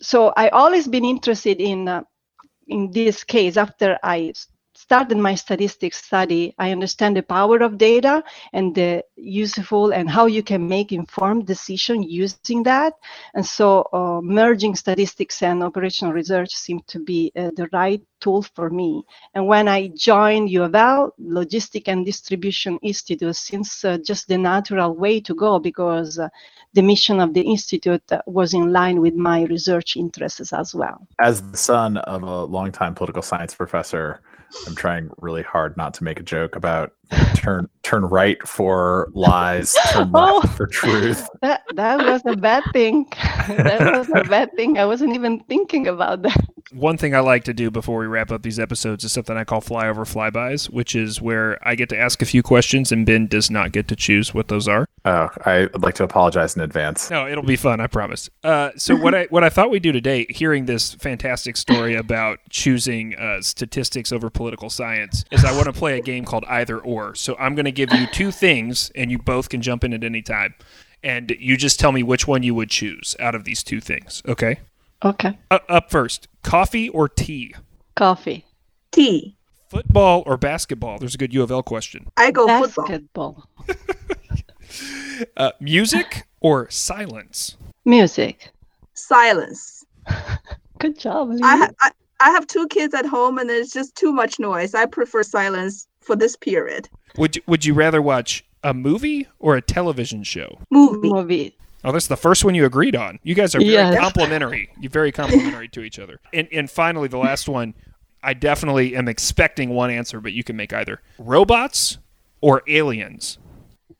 So, 0.00 0.32
I 0.36 0.48
always 0.50 0.86
been 0.86 1.04
interested 1.04 1.60
in 1.60 1.88
uh, 1.88 2.02
in 2.68 2.90
this 2.90 3.24
case 3.24 3.56
after 3.56 3.98
I 4.02 4.32
started 4.76 5.16
my 5.16 5.34
statistics 5.34 6.04
study, 6.04 6.54
I 6.58 6.70
understand 6.70 7.16
the 7.16 7.22
power 7.22 7.58
of 7.58 7.78
data 7.78 8.22
and 8.52 8.74
the 8.74 9.04
useful 9.16 9.92
and 9.92 10.08
how 10.08 10.26
you 10.26 10.42
can 10.42 10.68
make 10.68 10.92
informed 10.92 11.46
decision 11.46 12.02
using 12.02 12.62
that. 12.64 12.94
And 13.34 13.44
so 13.44 13.88
uh, 13.92 14.20
merging 14.22 14.74
statistics 14.74 15.42
and 15.42 15.62
operational 15.62 16.12
research 16.12 16.54
seemed 16.54 16.86
to 16.88 16.98
be 16.98 17.32
uh, 17.36 17.50
the 17.56 17.68
right 17.72 18.02
tool 18.20 18.42
for 18.42 18.70
me. 18.70 19.04
And 19.34 19.46
when 19.46 19.68
I 19.68 19.88
joined 19.88 20.50
U 20.50 20.62
of 20.64 20.74
L, 20.74 21.14
Logistic 21.20 21.88
and 21.88 22.04
Distribution 22.04 22.78
Institute 22.82 23.36
seems 23.36 23.84
uh, 23.84 23.98
just 23.98 24.28
the 24.28 24.38
natural 24.38 24.94
way 24.94 25.20
to 25.20 25.34
go 25.34 25.58
because 25.58 26.18
uh, 26.18 26.28
the 26.74 26.82
mission 26.82 27.20
of 27.20 27.32
the 27.34 27.40
institute 27.40 28.02
uh, 28.12 28.20
was 28.26 28.52
in 28.52 28.72
line 28.72 29.00
with 29.00 29.14
my 29.14 29.44
research 29.44 29.96
interests 29.96 30.52
as 30.52 30.74
well. 30.74 31.06
As 31.18 31.42
the 31.42 31.56
son 31.56 31.96
of 31.98 32.22
a 32.22 32.44
longtime 32.44 32.94
political 32.94 33.22
science 33.22 33.54
professor, 33.54 34.20
I'm 34.66 34.74
trying 34.74 35.10
really 35.18 35.42
hard 35.42 35.76
not 35.76 35.94
to 35.94 36.04
make 36.04 36.20
a 36.20 36.22
joke 36.22 36.56
about 36.56 36.92
turn 37.34 37.68
turn 37.82 38.04
right 38.04 38.36
for 38.46 39.08
lies, 39.14 39.76
turn 39.92 40.10
Oh. 40.14 40.40
left 40.42 40.56
for 40.56 40.66
truth. 40.66 41.28
That 41.42 41.62
that 41.74 41.98
was 41.98 42.22
a 42.26 42.36
bad 42.36 42.64
thing. 42.72 43.06
that 43.48 43.80
was 43.98 44.08
a 44.14 44.24
bad 44.24 44.52
thing. 44.56 44.78
I 44.78 44.84
wasn't 44.86 45.14
even 45.14 45.40
thinking 45.44 45.86
about 45.86 46.22
that. 46.22 46.36
One 46.72 46.96
thing 46.96 47.14
I 47.14 47.20
like 47.20 47.44
to 47.44 47.54
do 47.54 47.70
before 47.70 48.00
we 48.00 48.06
wrap 48.06 48.32
up 48.32 48.42
these 48.42 48.58
episodes 48.58 49.04
is 49.04 49.12
something 49.12 49.36
I 49.36 49.44
call 49.44 49.60
flyover 49.60 49.98
flybys, 50.04 50.68
which 50.68 50.96
is 50.96 51.22
where 51.22 51.58
I 51.66 51.76
get 51.76 51.88
to 51.90 51.98
ask 51.98 52.20
a 52.22 52.24
few 52.24 52.42
questions 52.42 52.90
and 52.90 53.06
Ben 53.06 53.28
does 53.28 53.50
not 53.52 53.70
get 53.70 53.86
to 53.88 53.94
choose 53.96 54.34
what 54.34 54.48
those 54.48 54.66
are. 54.66 54.88
Oh, 55.04 55.28
I 55.44 55.68
would 55.72 55.82
like 55.84 55.94
to 55.96 56.04
apologize 56.04 56.56
in 56.56 56.62
advance. 56.62 57.08
No, 57.08 57.28
it'll 57.28 57.44
be 57.44 57.54
fun, 57.54 57.80
I 57.80 57.86
promise. 57.86 58.28
Uh, 58.42 58.70
so 58.76 58.96
what 58.96 59.14
I 59.14 59.26
what 59.30 59.44
I 59.44 59.48
thought 59.50 59.70
we'd 59.70 59.82
do 59.84 59.92
today, 59.92 60.26
hearing 60.30 60.66
this 60.66 60.94
fantastic 60.94 61.56
story 61.56 61.94
about 61.94 62.40
choosing 62.50 63.14
uh, 63.14 63.40
statistics 63.42 64.10
over 64.10 64.28
political 64.30 64.68
science, 64.70 65.24
is 65.30 65.44
I 65.44 65.52
want 65.52 65.66
to 65.66 65.72
play 65.72 65.98
a 65.98 66.02
game 66.02 66.24
called 66.24 66.44
Either 66.48 66.78
Or. 66.80 66.95
So 67.14 67.36
I'm 67.38 67.54
going 67.54 67.64
to 67.64 67.72
give 67.72 67.92
you 67.92 68.06
two 68.06 68.30
things, 68.30 68.90
and 68.94 69.10
you 69.10 69.18
both 69.18 69.48
can 69.48 69.62
jump 69.62 69.84
in 69.84 69.92
at 69.92 70.04
any 70.04 70.22
time, 70.22 70.54
and 71.02 71.34
you 71.38 71.56
just 71.56 71.78
tell 71.78 71.92
me 71.92 72.02
which 72.02 72.26
one 72.26 72.42
you 72.42 72.54
would 72.54 72.70
choose 72.70 73.14
out 73.20 73.34
of 73.34 73.44
these 73.44 73.62
two 73.62 73.80
things. 73.80 74.22
Okay. 74.26 74.60
Okay. 75.04 75.38
Uh, 75.50 75.58
up 75.68 75.90
first, 75.90 76.28
coffee 76.42 76.88
or 76.88 77.08
tea? 77.08 77.54
Coffee. 77.96 78.44
Tea. 78.92 79.36
Football 79.68 80.22
or 80.26 80.36
basketball? 80.36 80.98
There's 80.98 81.14
a 81.14 81.18
good 81.18 81.34
U 81.34 81.42
of 81.42 81.50
L 81.50 81.62
question. 81.62 82.08
I 82.16 82.30
go 82.30 82.66
football. 82.68 83.48
Uh, 85.36 85.50
music 85.60 86.26
or 86.40 86.68
silence? 86.70 87.56
Music. 87.84 88.50
Silence. 88.94 89.84
Good 90.78 90.98
job. 90.98 91.30
I, 91.42 91.56
ha- 91.56 91.70
I 91.80 91.90
I 92.20 92.30
have 92.30 92.46
two 92.46 92.66
kids 92.68 92.94
at 92.94 93.06
home, 93.06 93.38
and 93.38 93.48
there's 93.48 93.70
just 93.70 93.94
too 93.94 94.12
much 94.12 94.38
noise. 94.38 94.74
I 94.74 94.86
prefer 94.86 95.22
silence 95.22 95.86
for 96.06 96.16
this 96.16 96.36
period. 96.36 96.88
Would 97.18 97.36
you, 97.36 97.42
would 97.46 97.64
you 97.64 97.74
rather 97.74 98.00
watch 98.00 98.44
a 98.62 98.72
movie 98.72 99.26
or 99.38 99.56
a 99.56 99.62
television 99.62 100.22
show? 100.22 100.58
Movie. 100.70 101.08
Movie. 101.10 101.56
Oh, 101.84 101.92
that's 101.92 102.06
the 102.08 102.16
first 102.16 102.44
one 102.44 102.54
you 102.54 102.64
agreed 102.64 102.96
on. 102.96 103.18
You 103.22 103.34
guys 103.34 103.54
are 103.54 103.58
very 103.58 103.72
Yes. 103.72 103.98
complimentary. 104.00 104.70
You're 104.80 104.90
very 104.90 105.12
complimentary 105.12 105.68
to 105.68 105.82
each 105.82 105.98
other. 105.98 106.20
And 106.32 106.48
and 106.52 106.70
finally, 106.70 107.08
the 107.08 107.18
last 107.18 107.48
one. 107.48 107.74
I 108.22 108.34
definitely 108.34 108.96
am 108.96 109.06
expecting 109.06 109.70
one 109.70 109.88
answer, 109.90 110.20
but 110.20 110.32
you 110.32 110.42
can 110.42 110.56
make 110.56 110.72
either 110.72 111.00
robots 111.18 111.98
or 112.40 112.62
aliens. 112.66 113.38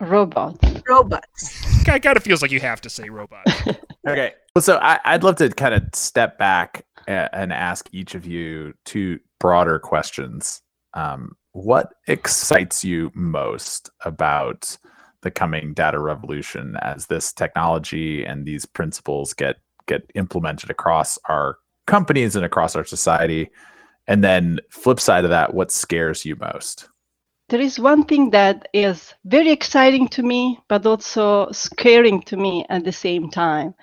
Robots. 0.00 0.58
Robots. 0.88 1.86
It 1.86 2.02
kind 2.02 2.16
of 2.16 2.24
feels 2.24 2.42
like 2.42 2.50
you 2.50 2.58
have 2.60 2.80
to 2.82 2.90
say 2.90 3.08
robots. 3.08 3.52
Okay. 4.08 4.34
Well, 4.54 4.62
so 4.62 4.76
I, 4.76 5.00
I'd 5.04 5.24
love 5.24 5.34
to 5.36 5.48
kind 5.48 5.74
of 5.74 5.82
step 5.92 6.38
back 6.38 6.84
and 7.08 7.52
ask 7.52 7.88
each 7.90 8.14
of 8.14 8.24
you 8.24 8.72
two 8.84 9.18
broader 9.40 9.80
questions. 9.80 10.62
Um, 10.94 11.34
what 11.56 11.94
excites 12.06 12.84
you 12.84 13.10
most 13.14 13.88
about 14.04 14.76
the 15.22 15.30
coming 15.30 15.72
data 15.72 15.98
revolution 15.98 16.76
as 16.82 17.06
this 17.06 17.32
technology 17.32 18.24
and 18.24 18.44
these 18.44 18.66
principles 18.66 19.32
get 19.32 19.56
get 19.88 20.02
implemented 20.14 20.68
across 20.68 21.18
our 21.28 21.56
companies 21.86 22.36
and 22.36 22.44
across 22.44 22.76
our 22.76 22.84
society? 22.84 23.50
And 24.06 24.22
then 24.22 24.60
flip 24.70 25.00
side 25.00 25.24
of 25.24 25.30
that, 25.30 25.54
what 25.54 25.72
scares 25.72 26.26
you 26.26 26.36
most? 26.36 26.88
There 27.48 27.60
is 27.60 27.80
one 27.80 28.04
thing 28.04 28.30
that 28.30 28.68
is 28.74 29.14
very 29.24 29.50
exciting 29.50 30.08
to 30.08 30.22
me, 30.22 30.58
but 30.68 30.84
also 30.84 31.50
scaring 31.52 32.20
to 32.22 32.36
me 32.36 32.66
at 32.68 32.84
the 32.84 32.92
same 32.92 33.30
time. 33.30 33.74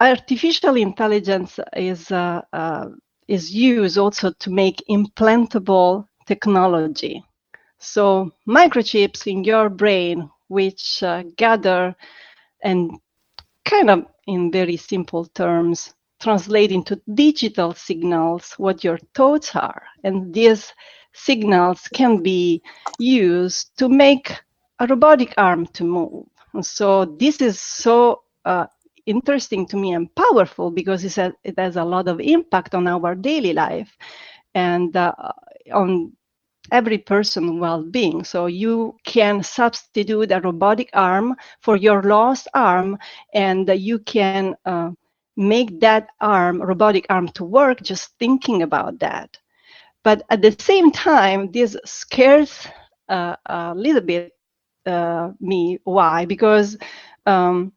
Artificial 0.00 0.76
intelligence 0.76 1.58
is 1.76 2.12
uh, 2.12 2.42
uh, 2.52 2.86
is 3.26 3.52
used 3.52 3.98
also 3.98 4.32
to 4.38 4.50
make 4.50 4.84
implantable 4.88 6.07
technology. 6.28 7.24
So 7.78 8.30
microchips 8.46 9.26
in 9.26 9.44
your 9.44 9.68
brain, 9.70 10.30
which 10.48 11.02
uh, 11.02 11.24
gather 11.36 11.96
and 12.62 12.90
kind 13.64 13.90
of 13.90 14.06
in 14.26 14.52
very 14.52 14.76
simple 14.76 15.24
terms 15.24 15.94
translate 16.20 16.72
into 16.72 17.00
digital 17.14 17.72
signals 17.72 18.54
what 18.58 18.84
your 18.84 18.98
thoughts 19.14 19.54
are, 19.54 19.82
and 20.04 20.34
these 20.34 20.72
signals 21.12 21.88
can 21.94 22.22
be 22.22 22.60
used 22.98 23.70
to 23.78 23.88
make 23.88 24.32
a 24.80 24.86
robotic 24.86 25.32
arm 25.36 25.66
to 25.66 25.84
move. 25.84 26.26
And 26.54 26.66
so 26.66 27.04
this 27.04 27.40
is 27.40 27.60
so 27.60 28.22
uh, 28.44 28.66
interesting 29.06 29.66
to 29.66 29.76
me 29.76 29.92
and 29.94 30.12
powerful 30.14 30.70
because 30.70 31.04
it 31.04 31.58
has 31.58 31.76
a 31.76 31.84
lot 31.84 32.08
of 32.08 32.20
impact 32.20 32.74
on 32.74 32.86
our 32.86 33.14
daily 33.14 33.52
life 33.52 33.96
and 34.54 34.96
uh, 34.96 35.12
on 35.72 36.12
every 36.72 36.98
person 36.98 37.58
well-being 37.60 38.24
so 38.24 38.46
you 38.46 38.96
can 39.04 39.42
substitute 39.42 40.30
a 40.32 40.40
robotic 40.40 40.90
arm 40.94 41.34
for 41.60 41.76
your 41.76 42.02
lost 42.02 42.48
arm 42.54 42.98
and 43.34 43.68
you 43.70 43.98
can 44.00 44.48
uh, 44.64 44.90
make 45.36 45.80
that 45.80 46.08
arm 46.20 46.60
robotic 46.60 47.06
arm 47.08 47.28
to 47.28 47.44
work 47.44 47.80
just 47.82 48.10
thinking 48.18 48.62
about 48.62 48.98
that 49.00 49.38
but 50.04 50.22
at 50.30 50.42
the 50.42 50.52
same 50.52 50.90
time 50.90 51.50
this 51.52 51.76
scares 51.84 52.66
uh, 53.08 53.34
a 53.46 53.74
little 53.74 54.02
bit 54.02 54.32
uh, 54.86 55.30
me 55.40 55.78
why 55.84 56.24
because 56.26 56.76
um, 57.26 57.72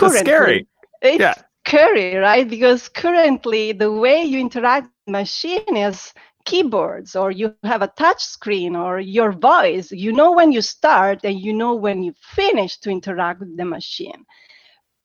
That's 0.00 0.14
currently- 0.14 0.20
scary. 0.20 0.66
it's 1.02 1.20
Yeah. 1.20 1.34
scary, 1.66 2.16
right? 2.16 2.48
Because 2.48 2.88
currently 2.88 3.72
the 3.72 3.90
way 3.92 4.22
you 4.24 4.38
interact 4.40 4.88
with 4.88 5.12
machine 5.12 5.76
is 5.76 6.12
keyboards 6.46 7.16
or 7.16 7.32
you 7.32 7.50
have 7.50 7.66
a 7.68 7.72
touch 7.78 8.22
screen 8.22 8.58
or 8.58 9.00
your 9.00 9.32
voice. 9.32 9.90
You 9.92 10.12
know 10.12 10.32
when 10.32 10.42
you 10.42 10.62
start 10.62 11.20
and 11.24 11.38
you 11.40 11.52
know 11.52 11.74
when 11.74 12.02
you 12.02 12.12
finish 12.20 12.78
to 12.78 12.90
interact 12.90 13.40
with 13.40 13.56
the 13.56 13.64
machine. 13.64 14.24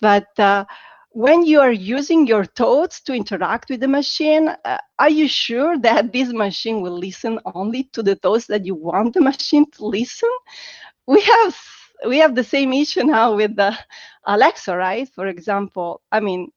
But 0.01 0.27
uh, 0.39 0.65
when 1.11 1.43
you 1.45 1.59
are 1.61 1.71
using 1.71 2.27
your 2.27 2.45
thoughts 2.45 3.01
to 3.03 3.13
interact 3.13 3.69
with 3.69 3.81
the 3.81 3.87
machine, 3.87 4.49
uh, 4.65 4.77
are 4.99 5.09
you 5.09 5.27
sure 5.27 5.77
that 5.81 6.13
this 6.13 6.33
machine 6.33 6.81
will 6.81 6.97
listen 6.97 7.39
only 7.53 7.83
to 7.93 8.03
the 8.03 8.15
thoughts 8.15 8.47
that 8.47 8.65
you 8.65 8.75
want 8.75 9.13
the 9.13 9.21
machine 9.21 9.65
to 9.71 9.85
listen? 9.85 10.29
We 11.05 11.21
have 11.21 11.55
we 12.07 12.17
have 12.17 12.35
the 12.35 12.43
same 12.43 12.73
issue 12.73 13.03
now 13.03 13.35
with 13.35 13.55
the 13.55 13.77
Alexa, 14.25 14.75
right? 14.75 15.07
For 15.09 15.27
example, 15.27 16.01
I 16.11 16.19
mean, 16.19 16.51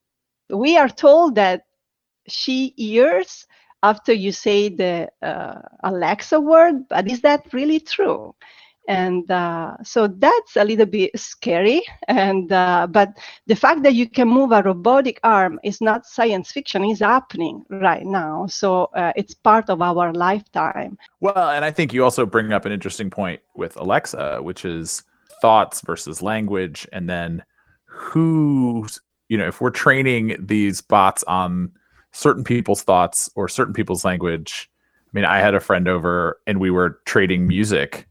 we 0.50 0.76
are 0.76 0.88
told 0.88 1.34
that 1.36 1.62
she 2.28 2.74
hears 2.76 3.46
after 3.84 4.14
you 4.14 4.32
say 4.32 4.70
the 4.70 5.10
uh, 5.22 5.60
Alexa 5.82 6.40
word, 6.40 6.88
but 6.88 7.06
is 7.06 7.20
that 7.20 7.52
really 7.52 7.78
true? 7.78 8.34
And 8.88 9.30
uh, 9.30 9.76
so 9.82 10.08
that's 10.08 10.56
a 10.56 10.64
little 10.64 10.86
bit 10.86 11.18
scary. 11.18 11.82
And 12.08 12.50
uh, 12.52 12.86
but 12.90 13.10
the 13.46 13.56
fact 13.56 13.82
that 13.82 13.94
you 13.94 14.08
can 14.08 14.28
move 14.28 14.52
a 14.52 14.62
robotic 14.62 15.20
arm 15.22 15.58
is 15.62 15.80
not 15.80 16.06
science 16.06 16.52
fiction; 16.52 16.84
it's 16.84 17.00
happening 17.00 17.64
right 17.70 18.04
now. 18.04 18.46
So 18.46 18.90
uh, 18.94 19.12
it's 19.16 19.34
part 19.34 19.70
of 19.70 19.80
our 19.80 20.12
lifetime. 20.12 20.98
Well, 21.20 21.50
and 21.50 21.64
I 21.64 21.70
think 21.70 21.94
you 21.94 22.04
also 22.04 22.26
bring 22.26 22.52
up 22.52 22.66
an 22.66 22.72
interesting 22.72 23.10
point 23.10 23.40
with 23.54 23.76
Alexa, 23.76 24.42
which 24.42 24.64
is 24.66 25.02
thoughts 25.40 25.80
versus 25.80 26.20
language, 26.20 26.86
and 26.92 27.08
then 27.08 27.42
who's 27.86 29.00
you 29.28 29.38
know 29.38 29.48
if 29.48 29.62
we're 29.62 29.70
training 29.70 30.36
these 30.38 30.82
bots 30.82 31.24
on 31.24 31.72
certain 32.14 32.44
people's 32.44 32.82
thoughts 32.82 33.28
or 33.34 33.48
certain 33.48 33.74
people's 33.74 34.04
language. 34.04 34.70
I 35.06 35.10
mean, 35.12 35.24
I 35.26 35.40
had 35.40 35.54
a 35.54 35.60
friend 35.60 35.86
over 35.88 36.40
and 36.46 36.58
we 36.60 36.70
were 36.70 37.00
trading 37.04 37.46
music 37.46 38.06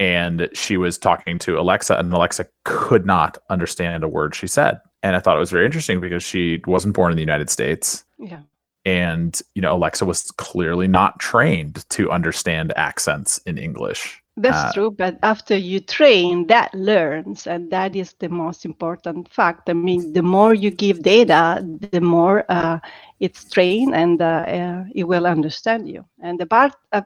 and 0.00 0.48
she 0.54 0.76
was 0.76 0.98
talking 0.98 1.38
to 1.38 1.58
Alexa 1.60 1.96
and 1.96 2.12
Alexa 2.12 2.46
could 2.64 3.06
not 3.06 3.38
understand 3.50 4.02
a 4.02 4.08
word 4.08 4.34
she 4.34 4.46
said. 4.48 4.80
And 5.02 5.14
I 5.14 5.20
thought 5.20 5.36
it 5.36 5.40
was 5.40 5.50
very 5.52 5.66
interesting 5.66 6.00
because 6.00 6.22
she 6.22 6.60
wasn't 6.66 6.94
born 6.94 7.12
in 7.12 7.16
the 7.16 7.22
United 7.22 7.48
States 7.50 8.04
Yeah. 8.18 8.40
and 8.84 9.40
you 9.54 9.62
know 9.62 9.76
Alexa 9.76 10.04
was 10.04 10.30
clearly 10.32 10.88
not 10.88 11.20
trained 11.20 11.88
to 11.90 12.10
understand 12.10 12.72
accents 12.76 13.38
in 13.46 13.58
English. 13.58 14.20
That's 14.36 14.64
Uh, 14.64 14.72
true, 14.72 14.90
but 14.90 15.18
after 15.22 15.56
you 15.56 15.80
train, 15.80 16.46
that 16.48 16.74
learns, 16.74 17.46
and 17.46 17.70
that 17.70 17.94
is 17.94 18.14
the 18.18 18.28
most 18.28 18.64
important 18.64 19.28
fact. 19.32 19.68
I 19.68 19.74
mean, 19.74 20.12
the 20.12 20.22
more 20.22 20.54
you 20.54 20.70
give 20.70 21.02
data, 21.02 21.62
the 21.82 22.00
more 22.00 22.34
uh, 22.48 22.68
it's 23.12 23.38
trained, 23.38 23.94
and 23.94 24.20
uh, 24.20 24.44
uh, 24.46 24.84
it 24.94 25.04
will 25.04 25.26
understand 25.26 25.88
you. 25.88 26.04
And 26.20 26.38
the 26.38 26.46
part, 26.46 26.74
uh, 26.92 27.02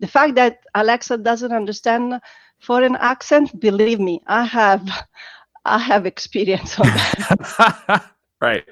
the 0.00 0.08
fact 0.08 0.34
that 0.36 0.60
Alexa 0.74 1.18
doesn't 1.18 1.52
understand 1.52 2.20
foreign 2.58 2.96
accent, 2.96 3.58
believe 3.60 4.00
me, 4.00 4.20
I 4.26 4.44
have, 4.44 4.82
I 5.64 5.78
have 5.78 6.06
experience 6.06 6.78
on 6.80 6.86
that. 6.86 8.04
right, 8.40 8.64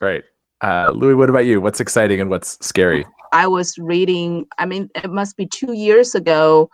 right. 0.00 0.24
Uh, 0.60 0.90
Lihui, 0.92 1.16
what 1.16 1.30
about 1.30 1.46
you? 1.46 1.60
What's 1.60 1.80
exciting 1.80 2.20
and 2.20 2.30
what's 2.30 2.58
scary? 2.64 3.04
I 3.32 3.46
was 3.46 3.78
reading, 3.78 4.46
I 4.58 4.66
mean, 4.66 4.90
it 4.94 5.10
must 5.10 5.36
be 5.36 5.46
two 5.46 5.72
years 5.72 6.14
ago, 6.14 6.70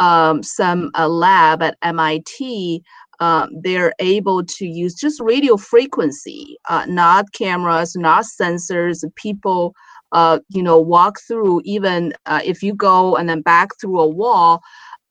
um, 0.00 0.42
some 0.42 0.90
uh, 0.98 1.08
lab 1.08 1.62
at 1.62 1.76
MIT. 1.82 2.82
Um, 3.20 3.50
they're 3.62 3.92
able 3.98 4.44
to 4.44 4.66
use 4.66 4.94
just 4.94 5.20
radio 5.20 5.58
frequency, 5.58 6.56
uh, 6.68 6.86
not 6.88 7.30
cameras, 7.32 7.94
not 7.94 8.24
sensors. 8.24 9.04
People, 9.14 9.74
uh, 10.12 10.40
you 10.48 10.62
know, 10.62 10.80
walk 10.80 11.18
through. 11.28 11.60
Even 11.64 12.14
uh, 12.24 12.40
if 12.42 12.62
you 12.62 12.74
go 12.74 13.16
and 13.16 13.28
then 13.28 13.42
back 13.42 13.68
through 13.78 14.00
a 14.00 14.08
wall, 14.08 14.62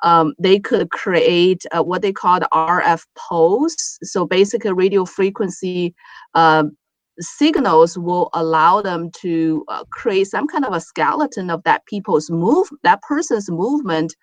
um, 0.02 0.34
they 0.40 0.60
could 0.60 0.90
create 0.90 1.64
uh, 1.72 1.84
what 1.84 2.02
they 2.02 2.12
call 2.12 2.40
the 2.40 2.50
RF 2.52 3.06
pulse. 3.16 4.00
So 4.02 4.26
basically, 4.26 4.74
radio 4.74 5.06
frequency 5.06 5.94
um, 6.34 6.76
signals 7.20 7.98
will 7.98 8.30
allow 8.34 8.82
them 8.82 9.10
to 9.22 9.64
uh, 9.68 9.84
create 9.92 10.28
some 10.28 10.48
kind 10.48 10.66
of 10.66 10.74
a 10.74 10.82
skeleton 10.82 11.50
of 11.50 11.64
that 11.64 11.86
people's 11.86 12.30
move, 12.30 12.68
that 12.84 13.02
person's 13.02 13.50
movement 13.50 14.16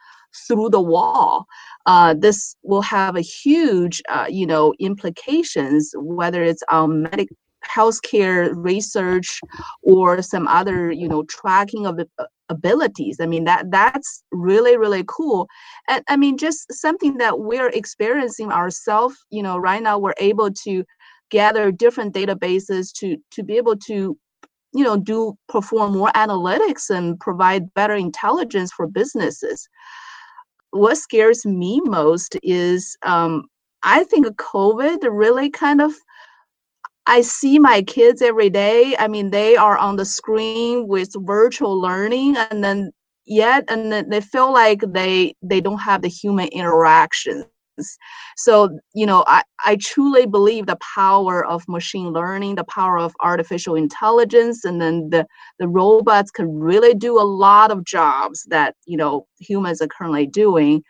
through 0.46 0.70
the 0.70 0.80
wall. 0.80 1.46
Uh, 1.86 2.14
this 2.18 2.56
will 2.62 2.82
have 2.82 3.16
a 3.16 3.20
huge, 3.20 4.02
uh, 4.08 4.26
you 4.28 4.46
know, 4.46 4.74
implications, 4.78 5.92
whether 5.96 6.42
it's 6.42 6.62
on 6.70 7.02
medic 7.02 7.28
healthcare 7.64 8.52
research 8.54 9.40
or 9.82 10.22
some 10.22 10.46
other, 10.46 10.92
you 10.92 11.08
know, 11.08 11.24
tracking 11.24 11.86
of 11.86 11.98
uh, 12.18 12.24
abilities. 12.48 13.16
I 13.20 13.26
mean, 13.26 13.44
that 13.44 13.70
that's 13.70 14.22
really 14.30 14.76
really 14.76 15.04
cool, 15.08 15.48
and 15.88 16.04
I 16.08 16.16
mean, 16.16 16.38
just 16.38 16.72
something 16.72 17.16
that 17.18 17.40
we're 17.40 17.68
experiencing 17.68 18.52
ourselves. 18.52 19.16
You 19.30 19.42
know, 19.42 19.58
right 19.58 19.82
now 19.82 19.98
we're 19.98 20.14
able 20.18 20.50
to 20.64 20.84
gather 21.30 21.70
different 21.72 22.14
databases 22.14 22.92
to 22.94 23.16
to 23.30 23.42
be 23.42 23.56
able 23.56 23.76
to 23.76 24.16
you 24.72 24.84
know 24.84 24.96
do 24.96 25.36
perform 25.48 25.92
more 25.92 26.10
analytics 26.14 26.90
and 26.90 27.18
provide 27.20 27.72
better 27.74 27.94
intelligence 27.94 28.72
for 28.72 28.86
businesses. 28.86 29.68
What 30.70 30.96
scares 30.98 31.46
me 31.46 31.80
most 31.84 32.36
is 32.42 32.96
um, 33.02 33.44
i 33.82 34.04
think 34.04 34.26
covid 34.36 34.98
really 35.10 35.50
kind 35.50 35.80
of 35.80 35.92
i 37.06 37.20
see 37.20 37.58
my 37.58 37.82
kids 37.82 38.22
every 38.22 38.50
day. 38.50 38.96
I 38.98 39.08
mean 39.08 39.30
they 39.30 39.56
are 39.56 39.78
on 39.78 39.96
the 39.96 40.04
screen 40.04 40.88
with 40.88 41.12
virtual 41.18 41.80
learning 41.80 42.36
and 42.36 42.62
then 42.64 42.90
yet 43.26 43.64
and 43.68 43.92
then 43.92 44.08
they 44.10 44.20
feel 44.20 44.52
like 44.52 44.80
they 44.88 45.34
they 45.42 45.60
don't 45.60 45.78
have 45.78 46.02
the 46.02 46.08
human 46.08 46.48
interactions 46.48 47.44
so 48.36 48.78
you 48.94 49.06
know 49.06 49.24
I, 49.26 49.42
I 49.64 49.76
truly 49.76 50.26
believe 50.26 50.66
the 50.66 50.78
power 50.94 51.44
of 51.44 51.66
machine 51.68 52.12
learning 52.12 52.54
the 52.54 52.64
power 52.64 52.98
of 52.98 53.14
artificial 53.20 53.74
intelligence 53.74 54.64
and 54.64 54.80
then 54.80 55.10
the 55.10 55.26
the 55.58 55.68
robots 55.68 56.30
can 56.30 56.58
really 56.58 56.94
do 56.94 57.18
a 57.18 57.22
lot 57.22 57.70
of 57.70 57.84
jobs 57.84 58.44
that 58.48 58.74
you 58.86 58.96
know 58.96 59.26
humans 59.38 59.80
are 59.80 59.88
currently 59.88 60.26
doing. 60.26 60.82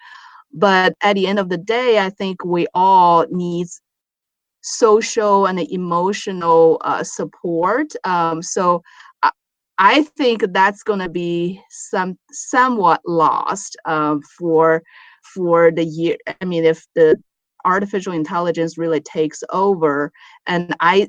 But 0.53 0.95
at 1.03 1.14
the 1.14 1.26
end 1.26 1.39
of 1.39 1.49
the 1.49 1.59
day 1.59 1.99
i 1.99 2.09
think 2.09 2.45
we 2.45 2.66
all 2.74 3.26
need 3.30 3.66
social 4.66 5.47
and 5.47 5.61
emotional 5.61 6.80
uh, 6.84 7.03
support. 7.05 7.93
Um, 8.05 8.43
so 8.43 8.82
I, 9.22 9.30
I 9.78 10.03
think 10.03 10.45
that's 10.53 10.82
going 10.82 10.99
to 10.99 11.09
be 11.09 11.61
some 11.70 12.18
somewhat 12.32 13.01
lost 13.07 13.76
uh, 13.84 14.16
for 14.39 14.82
for 15.34 15.70
the 15.70 15.84
year 15.84 16.16
i 16.40 16.44
mean 16.44 16.64
if 16.64 16.86
the 16.94 17.16
artificial 17.64 18.12
intelligence 18.12 18.78
really 18.78 19.00
takes 19.00 19.42
over 19.50 20.12
and 20.46 20.74
i 20.80 21.08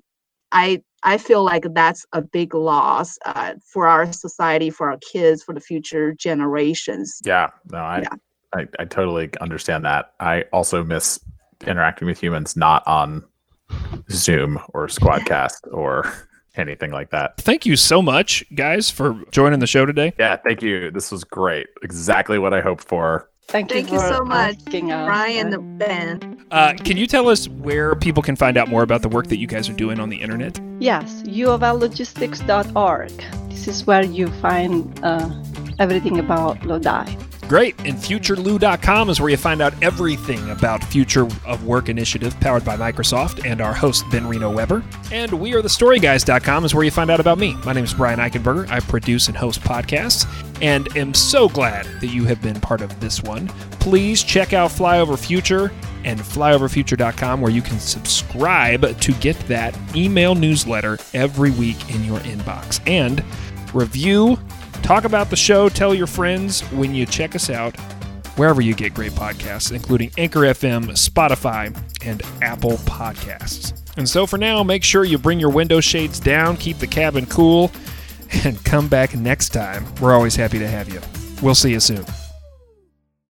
i 0.52 0.82
i 1.04 1.18
feel 1.18 1.44
like 1.44 1.66
that's 1.74 2.06
a 2.14 2.22
big 2.22 2.54
loss 2.54 3.18
uh, 3.26 3.54
for 3.72 3.88
our 3.88 4.12
society 4.12 4.70
for 4.70 4.92
our 4.92 4.98
kids 5.12 5.44
for 5.44 5.54
the 5.54 5.62
future 5.62 6.14
generations 6.14 7.20
Yeah, 7.24 7.50
no, 7.72 7.78
I, 7.78 8.00
Yeah. 8.02 8.16
I, 8.56 8.68
I 8.80 8.86
totally 8.86 9.30
understand 9.42 9.86
that. 9.86 10.14
I 10.20 10.44
also 10.54 10.84
miss 10.84 11.20
interacting 11.66 12.08
with 12.08 12.20
humans 12.20 12.56
not 12.56 12.86
on 12.88 13.24
Zoom 14.10 14.60
or 14.74 14.88
Squadcast 14.88 15.60
or 15.72 16.12
anything 16.56 16.92
like 16.92 17.12
that. 17.12 17.38
Thank 17.38 17.66
you 17.66 17.76
so 17.76 18.02
much, 18.02 18.44
guys, 18.56 18.90
for 18.90 19.22
joining 19.32 19.60
the 19.60 19.68
show 19.68 19.86
today. 19.86 20.14
Yeah, 20.18 20.38
thank 20.38 20.62
you. 20.62 20.92
This 20.92 21.12
was 21.12 21.24
great. 21.24 21.68
Exactly 21.84 22.40
what 22.40 22.54
I 22.54 22.62
hoped 22.62 22.84
for. 22.84 23.30
Thank, 23.50 23.70
Thank 23.70 23.94
you 23.94 24.00
for 24.00 24.10
so 24.10 24.26
much, 24.26 24.58
Brian 24.66 25.54
and 25.54 25.80
ben 25.80 26.46
Uh, 26.52 26.74
can 26.74 26.98
you 26.98 27.08
tell 27.08 27.30
us 27.30 27.48
where 27.48 27.96
people 27.96 28.22
can 28.22 28.36
find 28.36 28.58
out 28.58 28.68
more 28.68 28.84
about 28.84 29.02
the 29.02 29.08
work 29.08 29.28
that 29.28 29.38
you 29.38 29.48
guys 29.48 29.70
are 29.70 29.74
doing 29.74 30.02
on 30.02 30.10
the 30.10 30.18
internet? 30.18 30.60
Yes, 30.82 31.24
uofllogistics.org. 31.24 33.12
This 33.50 33.70
is 33.70 33.88
where 33.88 34.04
you 34.04 34.28
find 34.42 35.00
uh, 35.02 35.30
everything 35.80 36.20
about 36.20 36.66
Lodi. 36.66 37.06
Great. 37.48 37.80
And 37.80 37.98
futureloo.com 37.98 39.10
is 39.10 39.22
where 39.22 39.30
you 39.30 39.38
find 39.38 39.62
out 39.62 39.74
everything 39.82 40.50
about 40.50 40.84
Future 40.84 41.28
of 41.46 41.66
Work 41.66 41.88
Initiative 41.88 42.38
powered 42.42 42.66
by 42.66 42.76
Microsoft 42.76 43.50
and 43.50 43.62
our 43.62 43.74
host, 43.74 44.04
Ben 44.12 44.28
Reno 44.28 44.52
Weber. 44.52 44.84
And 45.12 45.32
wearethestoryguys.com 45.32 46.66
is 46.66 46.76
where 46.76 46.84
you 46.84 46.92
find 46.92 47.10
out 47.10 47.22
about 47.22 47.38
me. 47.38 47.54
My 47.66 47.72
name 47.72 47.86
is 47.86 47.94
Brian 47.94 48.20
Eichenberger. 48.20 48.70
I 48.70 48.82
produce 48.82 49.28
and 49.28 49.38
host 49.38 49.62
podcasts 49.62 50.28
and 50.62 50.96
am 50.98 51.14
so 51.14 51.48
glad 51.48 51.86
that 52.02 52.08
you 52.08 52.26
have 52.26 52.42
been 52.42 52.60
part 52.60 52.82
of 52.82 53.00
this 53.00 53.24
one. 53.24 53.48
Please 53.80 54.24
check 54.24 54.52
out 54.52 54.70
Flyover 54.70 55.18
Future 55.18 55.72
and 56.04 56.20
flyoverfuture.com 56.20 57.40
where 57.40 57.52
you 57.52 57.62
can 57.62 57.80
subscribe 57.80 59.00
to 59.00 59.14
get 59.14 59.38
that 59.48 59.78
email 59.96 60.36
newsletter 60.36 60.98
every 61.14 61.52
week 61.52 61.78
in 61.94 62.04
your 62.04 62.20
inbox. 62.20 62.82
And 62.88 63.24
review 63.74 64.38
Talk 64.82 65.04
about 65.04 65.30
the 65.30 65.36
show, 65.36 65.70
tell 65.70 65.94
your 65.94 66.08
friends 66.08 66.62
when 66.72 66.96
you 66.96 67.06
check 67.06 67.36
us 67.36 67.50
out 67.50 67.76
wherever 68.38 68.62
you 68.62 68.74
get 68.74 68.94
great 68.94 69.12
podcasts, 69.14 69.72
including 69.74 70.12
Anchor 70.18 70.42
FM, 70.42 70.86
Spotify, 70.92 71.76
and 72.06 72.22
Apple 72.42 72.78
Podcasts. 72.78 73.74
And 73.98 74.08
so 74.08 74.28
for 74.28 74.38
now, 74.38 74.64
make 74.64 74.84
sure 74.84 75.04
you 75.04 75.18
bring 75.18 75.40
your 75.40 75.50
window 75.50 75.82
shades 75.82 76.20
down, 76.20 76.56
keep 76.56 76.78
the 76.78 76.88
cabin 76.88 77.26
cool, 77.26 77.72
and 78.46 78.64
come 78.64 78.88
back 78.88 79.16
next 79.16 79.50
time. 79.50 79.86
We're 80.00 80.14
always 80.14 80.36
happy 80.36 80.60
to 80.60 80.68
have 80.68 80.88
you. 80.90 81.02
We'll 81.42 81.56
see 81.56 81.72
you 81.72 81.80
soon. 81.80 82.06